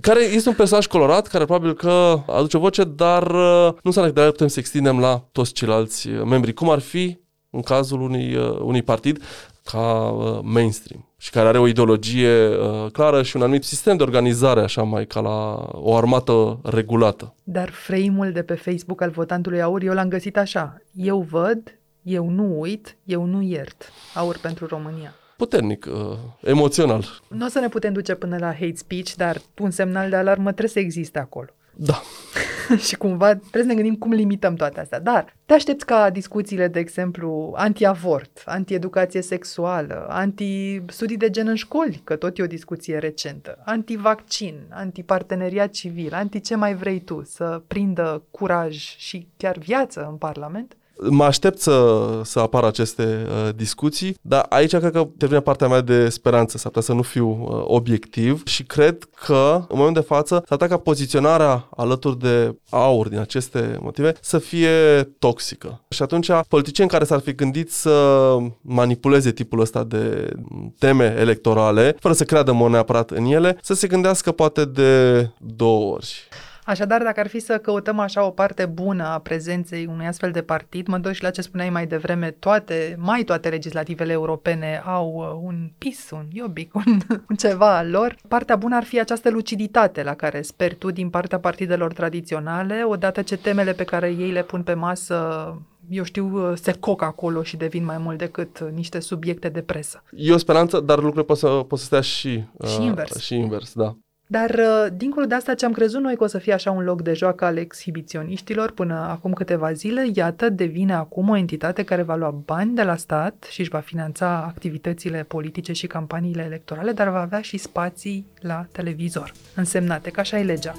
care 0.00 0.22
este 0.22 0.48
un 0.48 0.54
personaj 0.54 0.86
colorat, 0.86 1.26
care 1.26 1.44
probabil 1.44 1.74
că 1.74 2.22
aduce 2.26 2.58
voce, 2.58 2.84
dar 2.84 3.22
uh, 3.22 3.72
nu 3.72 3.80
înseamnă 3.82 4.12
că 4.12 4.20
de 4.20 4.30
putem 4.30 4.48
să 4.48 4.58
extindem 4.58 5.00
la 5.00 5.28
toți 5.32 5.52
ceilalți 5.52 6.08
uh, 6.08 6.22
membri, 6.24 6.52
cum 6.52 6.70
ar 6.70 6.78
fi 6.78 7.18
în 7.50 7.62
cazul 7.62 8.00
unui, 8.00 8.36
unui 8.60 8.82
partid 8.82 9.22
ca 9.64 10.10
mainstream 10.42 11.09
și 11.22 11.30
care 11.30 11.48
are 11.48 11.58
o 11.58 11.66
ideologie 11.66 12.48
uh, 12.48 12.90
clară 12.92 13.22
și 13.22 13.36
un 13.36 13.42
anumit 13.42 13.64
sistem 13.64 13.96
de 13.96 14.02
organizare, 14.02 14.60
așa 14.60 14.82
mai 14.82 15.06
ca 15.06 15.20
la 15.20 15.68
o 15.72 15.96
armată 15.96 16.60
regulată. 16.62 17.34
Dar 17.44 17.70
frame-ul 17.70 18.32
de 18.32 18.42
pe 18.42 18.54
Facebook 18.54 19.00
al 19.00 19.10
votantului 19.10 19.62
Aur, 19.62 19.82
eu 19.82 19.92
l-am 19.92 20.08
găsit 20.08 20.36
așa. 20.36 20.82
Eu 20.94 21.20
văd, 21.30 21.78
eu 22.02 22.28
nu 22.28 22.60
uit, 22.60 22.96
eu 23.04 23.24
nu 23.24 23.42
iert. 23.42 23.92
Aur 24.14 24.38
pentru 24.38 24.66
România 24.66 25.14
puternic, 25.36 25.86
uh, 25.86 26.18
emoțional. 26.40 27.04
Nu 27.28 27.46
o 27.46 27.48
să 27.48 27.58
ne 27.58 27.68
putem 27.68 27.92
duce 27.92 28.14
până 28.14 28.36
la 28.38 28.52
hate 28.52 28.74
speech, 28.74 29.12
dar 29.16 29.40
un 29.58 29.70
semnal 29.70 30.10
de 30.10 30.16
alarmă 30.16 30.48
trebuie 30.50 30.68
să 30.68 30.78
existe 30.78 31.18
acolo. 31.18 31.48
Da. 31.82 32.02
și 32.86 32.96
cumva 32.96 33.34
trebuie 33.34 33.62
să 33.62 33.68
ne 33.68 33.74
gândim 33.74 33.96
cum 33.96 34.12
limităm 34.12 34.54
toate 34.54 34.80
astea. 34.80 35.00
Dar 35.00 35.36
te 35.46 35.54
aștepți 35.54 35.86
ca 35.86 36.10
discuțiile, 36.10 36.68
de 36.68 36.78
exemplu, 36.78 37.52
anti-avort, 37.56 38.42
anti-educație 38.44 39.20
sexuală, 39.22 40.06
anti-studii 40.08 41.16
de 41.16 41.30
gen 41.30 41.46
în 41.46 41.54
școli, 41.54 42.00
că 42.04 42.16
tot 42.16 42.38
e 42.38 42.42
o 42.42 42.46
discuție 42.46 42.98
recentă, 42.98 43.58
anti-vaccin, 43.64 44.66
anti-parteneriat 44.70 45.70
civil, 45.70 46.14
anti-ce 46.14 46.54
mai 46.54 46.74
vrei 46.74 47.00
tu, 47.00 47.22
să 47.24 47.62
prindă 47.66 48.22
curaj 48.30 48.76
și 48.96 49.28
chiar 49.36 49.58
viață 49.58 50.06
în 50.10 50.16
Parlament? 50.16 50.76
Mă 51.08 51.24
aștept 51.24 51.60
să, 51.60 52.06
să 52.24 52.38
apară 52.38 52.66
aceste 52.66 53.26
uh, 53.26 53.54
discuții, 53.56 54.16
dar 54.20 54.46
aici 54.48 54.76
cred 54.76 54.92
că 54.92 55.08
devine 55.16 55.40
partea 55.40 55.68
mea 55.68 55.80
de 55.80 56.08
speranță, 56.08 56.58
s-ar 56.58 56.66
putea 56.66 56.86
să 56.86 56.92
nu 56.92 57.02
fiu 57.02 57.28
uh, 57.28 57.62
obiectiv 57.64 58.42
și 58.46 58.62
cred 58.64 59.08
că 59.24 59.54
în 59.68 59.76
momentul 59.76 60.02
de 60.02 60.08
față 60.08 60.44
s-ar 60.48 60.68
ca 60.68 60.76
poziționarea 60.76 61.68
alături 61.76 62.18
de 62.18 62.56
aur 62.70 63.08
din 63.08 63.18
aceste 63.18 63.78
motive 63.80 64.12
să 64.20 64.38
fie 64.38 65.02
toxică. 65.18 65.84
Și 65.88 66.02
atunci 66.02 66.30
politicieni 66.48 66.90
care 66.90 67.04
s-ar 67.04 67.20
fi 67.20 67.34
gândit 67.34 67.72
să 67.72 68.36
manipuleze 68.60 69.32
tipul 69.32 69.60
ăsta 69.60 69.84
de 69.84 70.32
teme 70.78 71.16
electorale, 71.18 71.96
fără 72.00 72.14
să 72.14 72.24
creadă 72.24 72.52
mă 72.52 72.68
neapărat 72.68 73.10
în 73.10 73.24
ele, 73.24 73.58
să 73.62 73.74
se 73.74 73.86
gândească 73.86 74.32
poate 74.32 74.64
de 74.64 75.30
două 75.38 75.92
ori. 75.94 76.28
Așadar, 76.70 77.02
dacă 77.02 77.20
ar 77.20 77.26
fi 77.26 77.38
să 77.38 77.58
căutăm 77.58 77.98
așa 77.98 78.24
o 78.24 78.30
parte 78.30 78.66
bună 78.66 79.04
a 79.04 79.18
prezenței 79.18 79.86
unui 79.86 80.06
astfel 80.06 80.30
de 80.30 80.42
partid, 80.42 80.86
mă 80.86 80.98
duc 80.98 81.12
și 81.12 81.22
la 81.22 81.30
ce 81.30 81.40
spuneai 81.40 81.70
mai 81.70 81.86
devreme, 81.86 82.30
toate, 82.30 82.96
mai 82.98 83.22
toate 83.22 83.48
legislativele 83.48 84.12
europene 84.12 84.82
au 84.84 85.14
uh, 85.16 85.40
un 85.42 85.70
PIS, 85.78 86.10
un 86.10 86.26
Iobic, 86.32 86.74
un, 86.86 86.98
un 87.28 87.36
ceva 87.36 87.76
al 87.76 87.90
lor. 87.90 88.16
Partea 88.28 88.56
bună 88.56 88.76
ar 88.76 88.84
fi 88.84 89.00
această 89.00 89.30
luciditate 89.30 90.02
la 90.02 90.14
care 90.14 90.42
sper 90.42 90.74
tu 90.74 90.90
din 90.90 91.10
partea 91.10 91.38
partidelor 91.38 91.92
tradiționale, 91.92 92.82
odată 92.86 93.22
ce 93.22 93.36
temele 93.36 93.72
pe 93.72 93.84
care 93.84 94.08
ei 94.08 94.30
le 94.30 94.42
pun 94.42 94.62
pe 94.62 94.74
masă 94.74 95.54
eu 95.88 96.04
știu, 96.04 96.50
uh, 96.50 96.56
se 96.56 96.72
coc 96.72 97.02
acolo 97.02 97.42
și 97.42 97.56
devin 97.56 97.84
mai 97.84 97.98
mult 97.98 98.18
decât 98.18 98.60
uh, 98.60 98.68
niște 98.74 99.00
subiecte 99.00 99.48
de 99.48 99.62
presă. 99.62 100.02
E 100.10 100.32
o 100.32 100.36
speranță, 100.36 100.80
dar 100.80 100.96
lucrurile 100.96 101.24
pot 101.24 101.36
să, 101.36 101.46
pot 101.46 101.78
să 101.78 101.84
stea 101.84 102.00
și, 102.00 102.44
și 102.66 102.82
invers. 102.82 103.18
Și 103.18 103.34
invers, 103.34 103.72
da. 103.74 103.96
Dar, 104.32 104.50
uh, 104.50 104.92
dincolo 104.96 105.26
de 105.26 105.34
asta, 105.34 105.54
ce 105.54 105.64
am 105.64 105.72
crezut 105.72 106.00
noi 106.00 106.16
că 106.16 106.24
o 106.24 106.26
să 106.26 106.38
fie 106.38 106.52
așa 106.52 106.70
un 106.70 106.84
loc 106.84 107.02
de 107.02 107.12
joacă 107.12 107.44
al 107.44 107.56
exhibiționiștilor 107.56 108.70
până 108.70 108.94
acum 108.94 109.32
câteva 109.32 109.72
zile, 109.72 110.10
iată, 110.14 110.48
devine 110.48 110.94
acum 110.94 111.28
o 111.28 111.36
entitate 111.36 111.82
care 111.82 112.02
va 112.02 112.14
lua 112.14 112.30
bani 112.44 112.74
de 112.74 112.82
la 112.82 112.96
stat 112.96 113.46
și 113.50 113.60
își 113.60 113.70
va 113.70 113.78
finanța 113.78 114.44
activitățile 114.46 115.24
politice 115.28 115.72
și 115.72 115.86
campaniile 115.86 116.42
electorale, 116.42 116.92
dar 116.92 117.08
va 117.08 117.20
avea 117.20 117.40
și 117.40 117.56
spații 117.56 118.26
la 118.40 118.66
televizor, 118.72 119.32
însemnate, 119.54 120.10
că 120.10 120.20
așa 120.20 120.38
e 120.38 120.42
legea. 120.42 120.74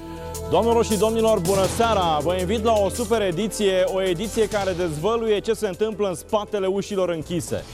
Doamnelor 0.50 0.84
și 0.84 0.98
domnilor, 0.98 1.40
bună 1.40 1.64
seara! 1.64 2.18
Vă 2.22 2.36
invit 2.40 2.64
la 2.64 2.72
o 2.72 2.88
super 2.88 3.22
ediție, 3.22 3.82
o 3.84 4.02
ediție 4.02 4.48
care 4.48 4.72
dezvăluie 4.76 5.38
ce 5.38 5.52
se 5.52 5.68
întâmplă 5.68 6.08
în 6.08 6.14
spatele 6.14 6.66
ușilor 6.66 7.08
închise. 7.08 7.64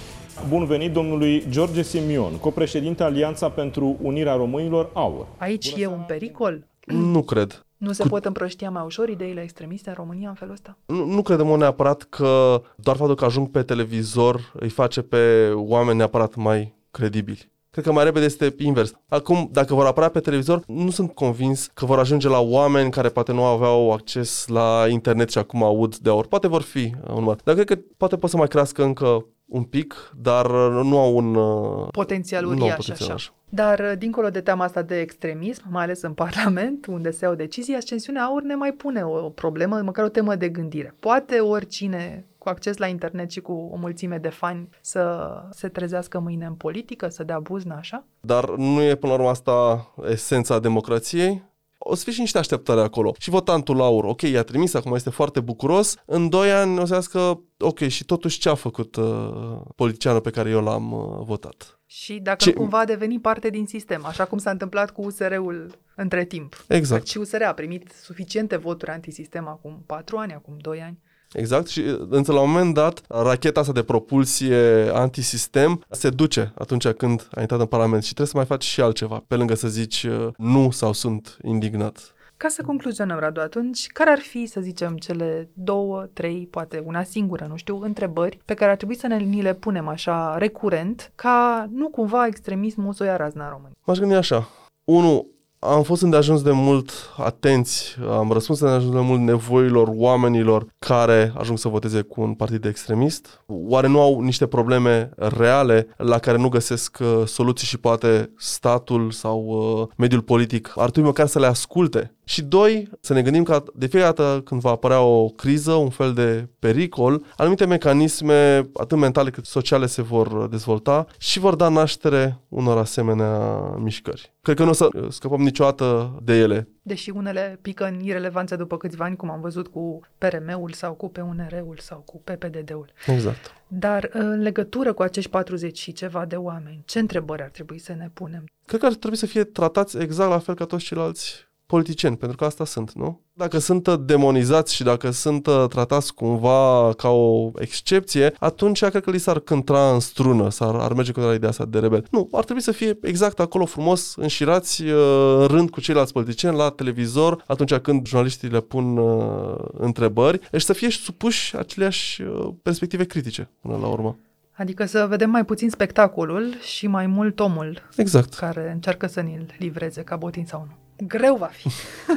Bun 0.46 0.64
venit 0.64 0.92
domnului 0.92 1.44
George 1.50 1.82
Simion, 1.82 2.36
copreședinte 2.36 3.02
Alianța 3.02 3.50
pentru 3.50 3.96
Unirea 4.02 4.34
Românilor 4.34 4.90
AUR. 4.92 5.26
Aici 5.36 5.70
Bună 5.70 5.82
e 5.82 5.86
un 5.86 6.04
pericol? 6.06 6.66
Nu 6.86 7.22
cred. 7.22 7.66
Nu 7.76 7.92
se 7.92 8.02
Cu... 8.02 8.08
pot 8.08 8.24
împrăștia 8.24 8.70
mai 8.70 8.82
ușor 8.84 9.08
ideile 9.08 9.42
extremiste 9.42 9.88
în 9.88 9.94
România 9.98 10.28
în 10.28 10.34
felul 10.34 10.52
ăsta? 10.52 10.78
Nu, 10.86 11.04
nu 11.04 11.22
credem 11.22 11.46
neapărat 11.46 12.02
că 12.02 12.62
doar 12.76 12.96
faptul 12.96 13.16
că 13.16 13.24
ajung 13.24 13.50
pe 13.50 13.62
televizor 13.62 14.52
îi 14.52 14.68
face 14.68 15.02
pe 15.02 15.52
oameni 15.54 15.96
neapărat 15.96 16.34
mai 16.34 16.74
credibili. 16.90 17.50
Cred 17.70 17.84
că 17.84 17.92
mai 17.92 18.04
repede 18.04 18.24
este 18.24 18.54
invers. 18.58 18.92
Acum, 19.08 19.48
dacă 19.52 19.74
vor 19.74 19.86
apărea 19.86 20.08
pe 20.08 20.20
televizor, 20.20 20.62
nu 20.66 20.90
sunt 20.90 21.14
convins 21.14 21.70
că 21.74 21.84
vor 21.84 21.98
ajunge 21.98 22.28
la 22.28 22.40
oameni 22.40 22.90
care 22.90 23.08
poate 23.08 23.32
nu 23.32 23.44
aveau 23.44 23.92
acces 23.92 24.46
la 24.46 24.86
internet 24.88 25.30
și 25.30 25.38
acum 25.38 25.62
aud 25.62 25.96
de 25.96 26.10
ori. 26.10 26.28
Poate 26.28 26.48
vor 26.48 26.62
fi 26.62 26.94
un 27.08 27.14
număr. 27.14 27.36
Dar 27.44 27.54
cred 27.54 27.66
că 27.66 27.78
poate 27.96 28.16
pot 28.16 28.30
să 28.30 28.36
mai 28.36 28.48
crească 28.48 28.84
încă 28.84 29.26
un 29.48 29.62
pic, 29.62 30.12
dar 30.16 30.46
uh, 30.46 30.84
nu 30.84 30.98
au 30.98 31.16
un 31.16 31.34
uh, 31.34 31.88
potențial 31.90 32.44
uriaș, 32.44 32.76
potențial 32.76 33.08
așa. 33.08 33.12
așa. 33.14 33.32
Dar, 33.48 33.78
uh, 33.78 33.92
dincolo 33.98 34.30
de 34.30 34.40
teama 34.40 34.64
asta 34.64 34.82
de 34.82 35.00
extremism, 35.00 35.62
mai 35.70 35.82
ales 35.82 36.02
în 36.02 36.12
Parlament, 36.24 36.86
unde 36.86 37.10
se 37.10 37.24
iau 37.24 37.34
decizii, 37.34 37.74
ascensiunea 37.74 38.24
aur 38.24 38.42
ne 38.42 38.54
mai 38.54 38.72
pune 38.72 39.02
o, 39.02 39.24
o 39.24 39.28
problemă, 39.28 39.80
măcar 39.80 40.04
o 40.04 40.08
temă 40.08 40.34
de 40.34 40.48
gândire. 40.48 40.94
Poate 41.00 41.38
oricine 41.38 42.26
cu 42.38 42.48
acces 42.48 42.76
la 42.76 42.86
internet 42.86 43.30
și 43.30 43.40
cu 43.40 43.52
o 43.52 43.76
mulțime 43.76 44.18
de 44.18 44.28
fani 44.28 44.68
să 44.80 45.32
se 45.50 45.68
trezească 45.68 46.18
mâine 46.18 46.46
în 46.46 46.54
politică, 46.54 47.08
să 47.08 47.24
dea 47.24 47.38
buzna 47.38 47.76
așa? 47.76 48.04
Dar 48.20 48.50
nu 48.56 48.82
e 48.82 48.94
până 48.94 49.12
la 49.12 49.18
urmă 49.18 49.30
asta 49.30 49.86
esența 50.08 50.58
democrației? 50.58 51.42
O 51.78 51.94
să 51.94 52.04
fie 52.04 52.12
și 52.12 52.20
niște 52.20 52.38
așteptări 52.38 52.80
acolo. 52.80 53.14
Și 53.18 53.30
votantul 53.30 53.76
Laur, 53.76 54.04
ok, 54.04 54.22
i-a 54.22 54.42
trimis, 54.42 54.74
acum 54.74 54.94
este 54.94 55.10
foarte 55.10 55.40
bucuros, 55.40 55.96
în 56.04 56.28
doi 56.28 56.52
ani 56.52 56.78
o 56.78 56.84
să 56.84 57.00
zică, 57.00 57.42
ok, 57.58 57.78
și 57.78 58.04
totuși 58.04 58.38
ce 58.38 58.48
a 58.48 58.54
făcut 58.54 58.96
uh, 58.96 59.60
politicianul 59.76 60.20
pe 60.20 60.30
care 60.30 60.50
eu 60.50 60.62
l-am 60.62 60.92
uh, 60.92 61.24
votat? 61.24 61.80
Și 61.86 62.18
dacă 62.18 62.44
ce... 62.44 62.52
cumva 62.52 62.78
a 62.78 62.84
devenit 62.84 63.22
parte 63.22 63.50
din 63.50 63.66
sistem, 63.66 64.04
așa 64.04 64.24
cum 64.24 64.38
s-a 64.38 64.50
întâmplat 64.50 64.90
cu 64.90 65.02
USR-ul 65.02 65.78
între 65.96 66.24
timp. 66.24 66.64
Exact. 66.68 67.06
Și 67.06 67.18
USR 67.18 67.42
a 67.42 67.52
primit 67.52 67.90
suficiente 68.02 68.56
voturi 68.56 68.90
antisistem 68.90 69.48
acum 69.48 69.82
patru 69.86 70.16
ani, 70.16 70.32
acum 70.32 70.56
doi 70.60 70.80
ani. 70.80 70.98
Exact 71.32 71.66
și 71.66 71.82
însă 72.08 72.32
la 72.32 72.40
un 72.40 72.50
moment 72.50 72.74
dat 72.74 73.02
racheta 73.08 73.60
asta 73.60 73.72
de 73.72 73.82
propulsie 73.82 74.90
antisistem 74.92 75.84
se 75.90 76.10
duce 76.10 76.52
atunci 76.54 76.88
când 76.88 77.28
a 77.34 77.40
intrat 77.40 77.60
în 77.60 77.66
Parlament 77.66 78.02
și 78.02 78.14
trebuie 78.14 78.26
să 78.26 78.36
mai 78.36 78.46
faci 78.46 78.64
și 78.64 78.80
altceva, 78.80 79.24
pe 79.26 79.34
lângă 79.34 79.54
să 79.54 79.68
zici 79.68 80.02
uh, 80.02 80.28
nu 80.36 80.70
sau 80.70 80.92
sunt 80.92 81.36
indignat. 81.42 82.12
Ca 82.36 82.48
să 82.48 82.62
concluzionăm, 82.62 83.18
Radu, 83.18 83.40
atunci, 83.40 83.86
care 83.86 84.10
ar 84.10 84.18
fi, 84.18 84.46
să 84.46 84.60
zicem, 84.60 84.96
cele 84.96 85.50
două, 85.52 86.08
trei, 86.12 86.48
poate 86.50 86.82
una 86.86 87.02
singură, 87.02 87.46
nu 87.48 87.56
știu, 87.56 87.80
întrebări 87.80 88.38
pe 88.44 88.54
care 88.54 88.70
ar 88.70 88.76
trebui 88.76 88.96
să 88.96 89.06
ne 89.06 89.16
ni 89.16 89.42
le 89.42 89.54
punem 89.54 89.88
așa 89.88 90.38
recurent, 90.38 91.12
ca 91.14 91.68
nu 91.70 91.88
cumva 91.88 92.26
extremismul 92.26 92.92
să 92.92 93.02
o 93.02 93.06
ia 93.06 93.16
razna 93.16 93.44
în 93.44 93.50
România? 93.50 93.76
M-aș 93.84 93.98
gândi 93.98 94.14
așa. 94.14 94.48
Unu, 94.84 95.26
am 95.58 95.82
fost 95.82 96.02
îndeajuns 96.02 96.42
de 96.42 96.50
mult 96.50 96.90
atenți, 97.16 97.96
am 98.10 98.30
răspuns 98.32 98.60
îndeajuns 98.60 98.92
de 98.92 99.00
mult 99.00 99.20
nevoilor 99.20 99.88
oamenilor 99.92 100.66
care 100.78 101.32
ajung 101.36 101.58
să 101.58 101.68
voteze 101.68 102.00
cu 102.00 102.20
un 102.20 102.34
partid 102.34 102.64
extremist. 102.64 103.42
Oare 103.46 103.86
nu 103.86 104.00
au 104.00 104.20
niște 104.20 104.46
probleme 104.46 105.10
reale 105.16 105.88
la 105.96 106.18
care 106.18 106.38
nu 106.38 106.48
găsesc 106.48 106.98
uh, 107.00 107.26
soluții 107.26 107.66
și 107.66 107.78
poate 107.78 108.32
statul 108.36 109.10
sau 109.10 109.44
uh, 109.46 109.88
mediul 109.96 110.22
politic 110.22 110.72
ar 110.76 110.90
trebui 110.90 111.08
măcar 111.08 111.26
să 111.26 111.38
le 111.38 111.46
asculte 111.46 112.12
și 112.24 112.42
doi, 112.42 112.90
să 113.00 113.12
ne 113.12 113.22
gândim 113.22 113.42
că 113.42 113.62
de 113.74 113.86
fiecare 113.86 114.12
dată 114.16 114.40
când 114.44 114.60
va 114.60 114.70
apărea 114.70 115.00
o 115.00 115.28
criză, 115.28 115.72
un 115.72 115.90
fel 115.90 116.12
de 116.12 116.48
pericol, 116.58 117.24
anumite 117.36 117.66
mecanisme, 117.66 118.70
atât 118.74 118.98
mentale 118.98 119.30
cât 119.30 119.44
sociale, 119.44 119.86
se 119.86 120.02
vor 120.02 120.46
dezvolta 120.48 121.06
și 121.18 121.38
vor 121.38 121.54
da 121.54 121.68
naștere 121.68 122.40
unor 122.48 122.78
asemenea 122.78 123.58
mișcări. 123.78 124.32
Cred 124.48 124.60
că 124.60 124.66
nu 124.66 124.70
o 124.70 124.72
să 124.72 124.88
scăpăm 125.08 125.40
niciodată 125.40 126.18
de 126.22 126.38
ele. 126.38 126.68
Deși 126.82 127.10
unele 127.10 127.58
pică 127.62 127.84
în 127.86 128.00
irelevanță 128.00 128.56
după 128.56 128.76
câțiva 128.76 129.04
ani, 129.04 129.16
cum 129.16 129.30
am 129.30 129.40
văzut 129.40 129.68
cu 129.68 130.00
PRM-ul 130.18 130.72
sau 130.72 130.94
cu 130.94 131.08
PUNR-ul 131.08 131.76
sau 131.80 131.98
cu 131.98 132.20
PPDD-ul. 132.24 132.92
Exact. 133.06 133.54
Dar 133.66 134.08
în 134.12 134.40
legătură 134.40 134.92
cu 134.92 135.02
acești 135.02 135.30
40 135.30 135.78
și 135.78 135.92
ceva 135.92 136.24
de 136.24 136.36
oameni, 136.36 136.82
ce 136.84 136.98
întrebări 136.98 137.42
ar 137.42 137.48
trebui 137.48 137.78
să 137.78 137.92
ne 137.92 138.10
punem? 138.14 138.44
Cred 138.66 138.80
că 138.80 138.86
ar 138.86 138.94
trebui 138.94 139.16
să 139.16 139.26
fie 139.26 139.44
tratați 139.44 139.98
exact 139.98 140.30
la 140.30 140.38
fel 140.38 140.54
ca 140.54 140.64
toți 140.64 140.84
ceilalți 140.84 141.47
politicieni, 141.68 142.16
pentru 142.16 142.36
că 142.36 142.44
asta 142.44 142.64
sunt, 142.64 142.92
nu? 142.92 143.20
Dacă 143.32 143.58
sunt 143.58 143.86
uh, 143.86 143.94
demonizați 144.04 144.74
și 144.74 144.82
dacă 144.82 145.10
sunt 145.10 145.46
uh, 145.46 145.64
tratați 145.68 146.14
cumva 146.14 146.92
ca 146.96 147.08
o 147.08 147.50
excepție, 147.58 148.34
atunci 148.38 148.84
cred 148.84 149.02
că 149.02 149.10
li 149.10 149.18
s-ar 149.18 149.38
cântra 149.38 149.92
în 149.92 150.00
strună, 150.00 150.50
s-ar 150.50 150.74
ar 150.74 150.92
merge 150.92 151.12
cu 151.12 151.20
ideea 151.20 151.50
asta 151.50 151.64
de 151.64 151.78
rebel. 151.78 152.06
Nu, 152.10 152.28
ar 152.32 152.44
trebui 152.44 152.62
să 152.62 152.72
fie 152.72 152.98
exact 153.02 153.40
acolo 153.40 153.64
frumos, 153.64 154.14
înșirați 154.16 154.82
uh, 154.82 155.36
în 155.38 155.46
rând 155.46 155.70
cu 155.70 155.80
ceilalți 155.80 156.12
politicieni 156.12 156.56
la 156.56 156.70
televizor, 156.70 157.44
atunci 157.46 157.74
când 157.74 158.06
jurnaliștii 158.06 158.48
le 158.48 158.60
pun 158.60 158.96
uh, 158.96 159.54
întrebări, 159.72 160.40
și 160.56 160.64
să 160.64 160.72
fie 160.72 160.90
supuși 160.90 161.56
aceleași 161.56 162.22
uh, 162.22 162.48
perspective 162.62 163.04
critice 163.04 163.50
până 163.60 163.76
la 163.76 163.86
urmă. 163.86 164.18
Adică 164.52 164.84
să 164.84 165.06
vedem 165.08 165.30
mai 165.30 165.44
puțin 165.44 165.70
spectacolul 165.70 166.54
și 166.60 166.86
mai 166.86 167.06
mult 167.06 167.40
omul 167.40 167.82
exact. 167.96 168.34
care 168.34 168.70
încearcă 168.72 169.06
să 169.06 169.20
ne-l 169.20 169.54
livreze 169.58 170.02
ca 170.02 170.16
botin 170.16 170.46
sau 170.46 170.66
nu. 170.68 170.87
Greu 171.06 171.36
va 171.36 171.50
fi. 171.52 171.68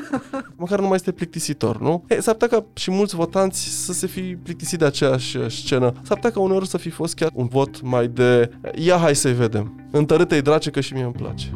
Măcar 0.56 0.80
nu 0.80 0.86
mai 0.88 0.96
este 0.96 1.12
plictisitor, 1.12 1.80
nu? 1.80 2.04
E, 2.08 2.20
s-ar 2.20 2.36
putea 2.36 2.58
ca 2.58 2.66
și 2.74 2.92
mulți 2.92 3.16
votanți 3.16 3.86
să 3.86 3.94
se 3.94 4.08
fi 4.08 4.22
plictisit 4.22 4.80
de 4.80 4.86
aceeași 4.86 5.50
scenă. 5.50 5.94
S-ar 6.04 6.16
putea 6.16 6.32
ca 6.32 6.40
uneori 6.40 6.68
să 6.68 6.78
fi 6.78 6.90
fost 6.90 7.16
chiar 7.16 7.30
un 7.34 7.48
vot 7.48 7.82
mai 7.82 8.08
de 8.08 8.52
ia 8.76 8.98
hai 8.98 9.16
să-i 9.16 9.34
vedem. 9.34 9.88
Întărâte-i 9.92 10.42
drace 10.42 10.70
că 10.70 10.80
și 10.80 10.94
mie 10.94 11.04
îmi 11.04 11.14
place. 11.14 11.48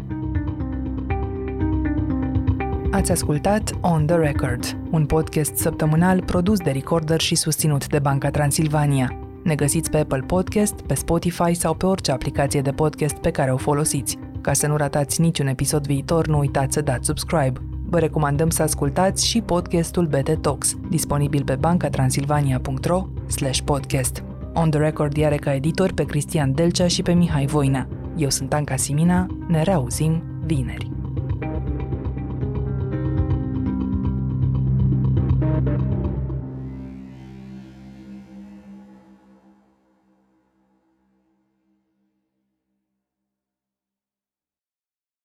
Ați 2.91 3.11
ascultat 3.11 3.71
On 3.81 4.05
The 4.05 4.15
Record, 4.15 4.77
un 4.91 5.05
podcast 5.05 5.55
săptămânal 5.55 6.23
produs 6.23 6.59
de 6.59 6.71
Recorder 6.71 7.21
și 7.21 7.35
susținut 7.35 7.87
de 7.87 7.99
Banca 7.99 8.31
Transilvania. 8.31 9.24
Ne 9.45 9.55
găsiți 9.55 9.89
pe 9.89 9.97
Apple 9.97 10.19
Podcast, 10.19 10.81
pe 10.81 10.93
Spotify 10.93 11.53
sau 11.53 11.73
pe 11.73 11.85
orice 11.85 12.11
aplicație 12.11 12.61
de 12.61 12.71
podcast 12.71 13.15
pe 13.15 13.31
care 13.31 13.51
o 13.51 13.57
folosiți. 13.57 14.17
Ca 14.41 14.53
să 14.53 14.67
nu 14.67 14.75
ratați 14.75 15.21
niciun 15.21 15.47
episod 15.47 15.85
viitor, 15.85 16.27
nu 16.27 16.37
uitați 16.37 16.73
să 16.73 16.81
dați 16.81 17.05
subscribe. 17.05 17.59
Vă 17.89 17.99
recomandăm 17.99 18.49
să 18.49 18.61
ascultați 18.61 19.27
și 19.27 19.41
podcastul 19.41 20.05
BT 20.05 20.41
Talks, 20.41 20.75
disponibil 20.89 21.43
pe 21.43 21.55
bancatransilvania.ro 21.55 23.07
podcast. 23.65 24.23
On 24.53 24.69
the 24.69 24.79
Record 24.79 25.23
are 25.23 25.37
ca 25.37 25.53
editor 25.53 25.91
pe 25.93 26.03
Cristian 26.03 26.53
Delcea 26.53 26.87
și 26.87 27.01
pe 27.01 27.13
Mihai 27.13 27.45
Voina. 27.45 27.87
Eu 28.15 28.29
sunt 28.29 28.53
Anca 28.53 28.75
Simina, 28.75 29.27
ne 29.47 29.61
reauzim 29.61 30.23
vineri. 30.45 30.91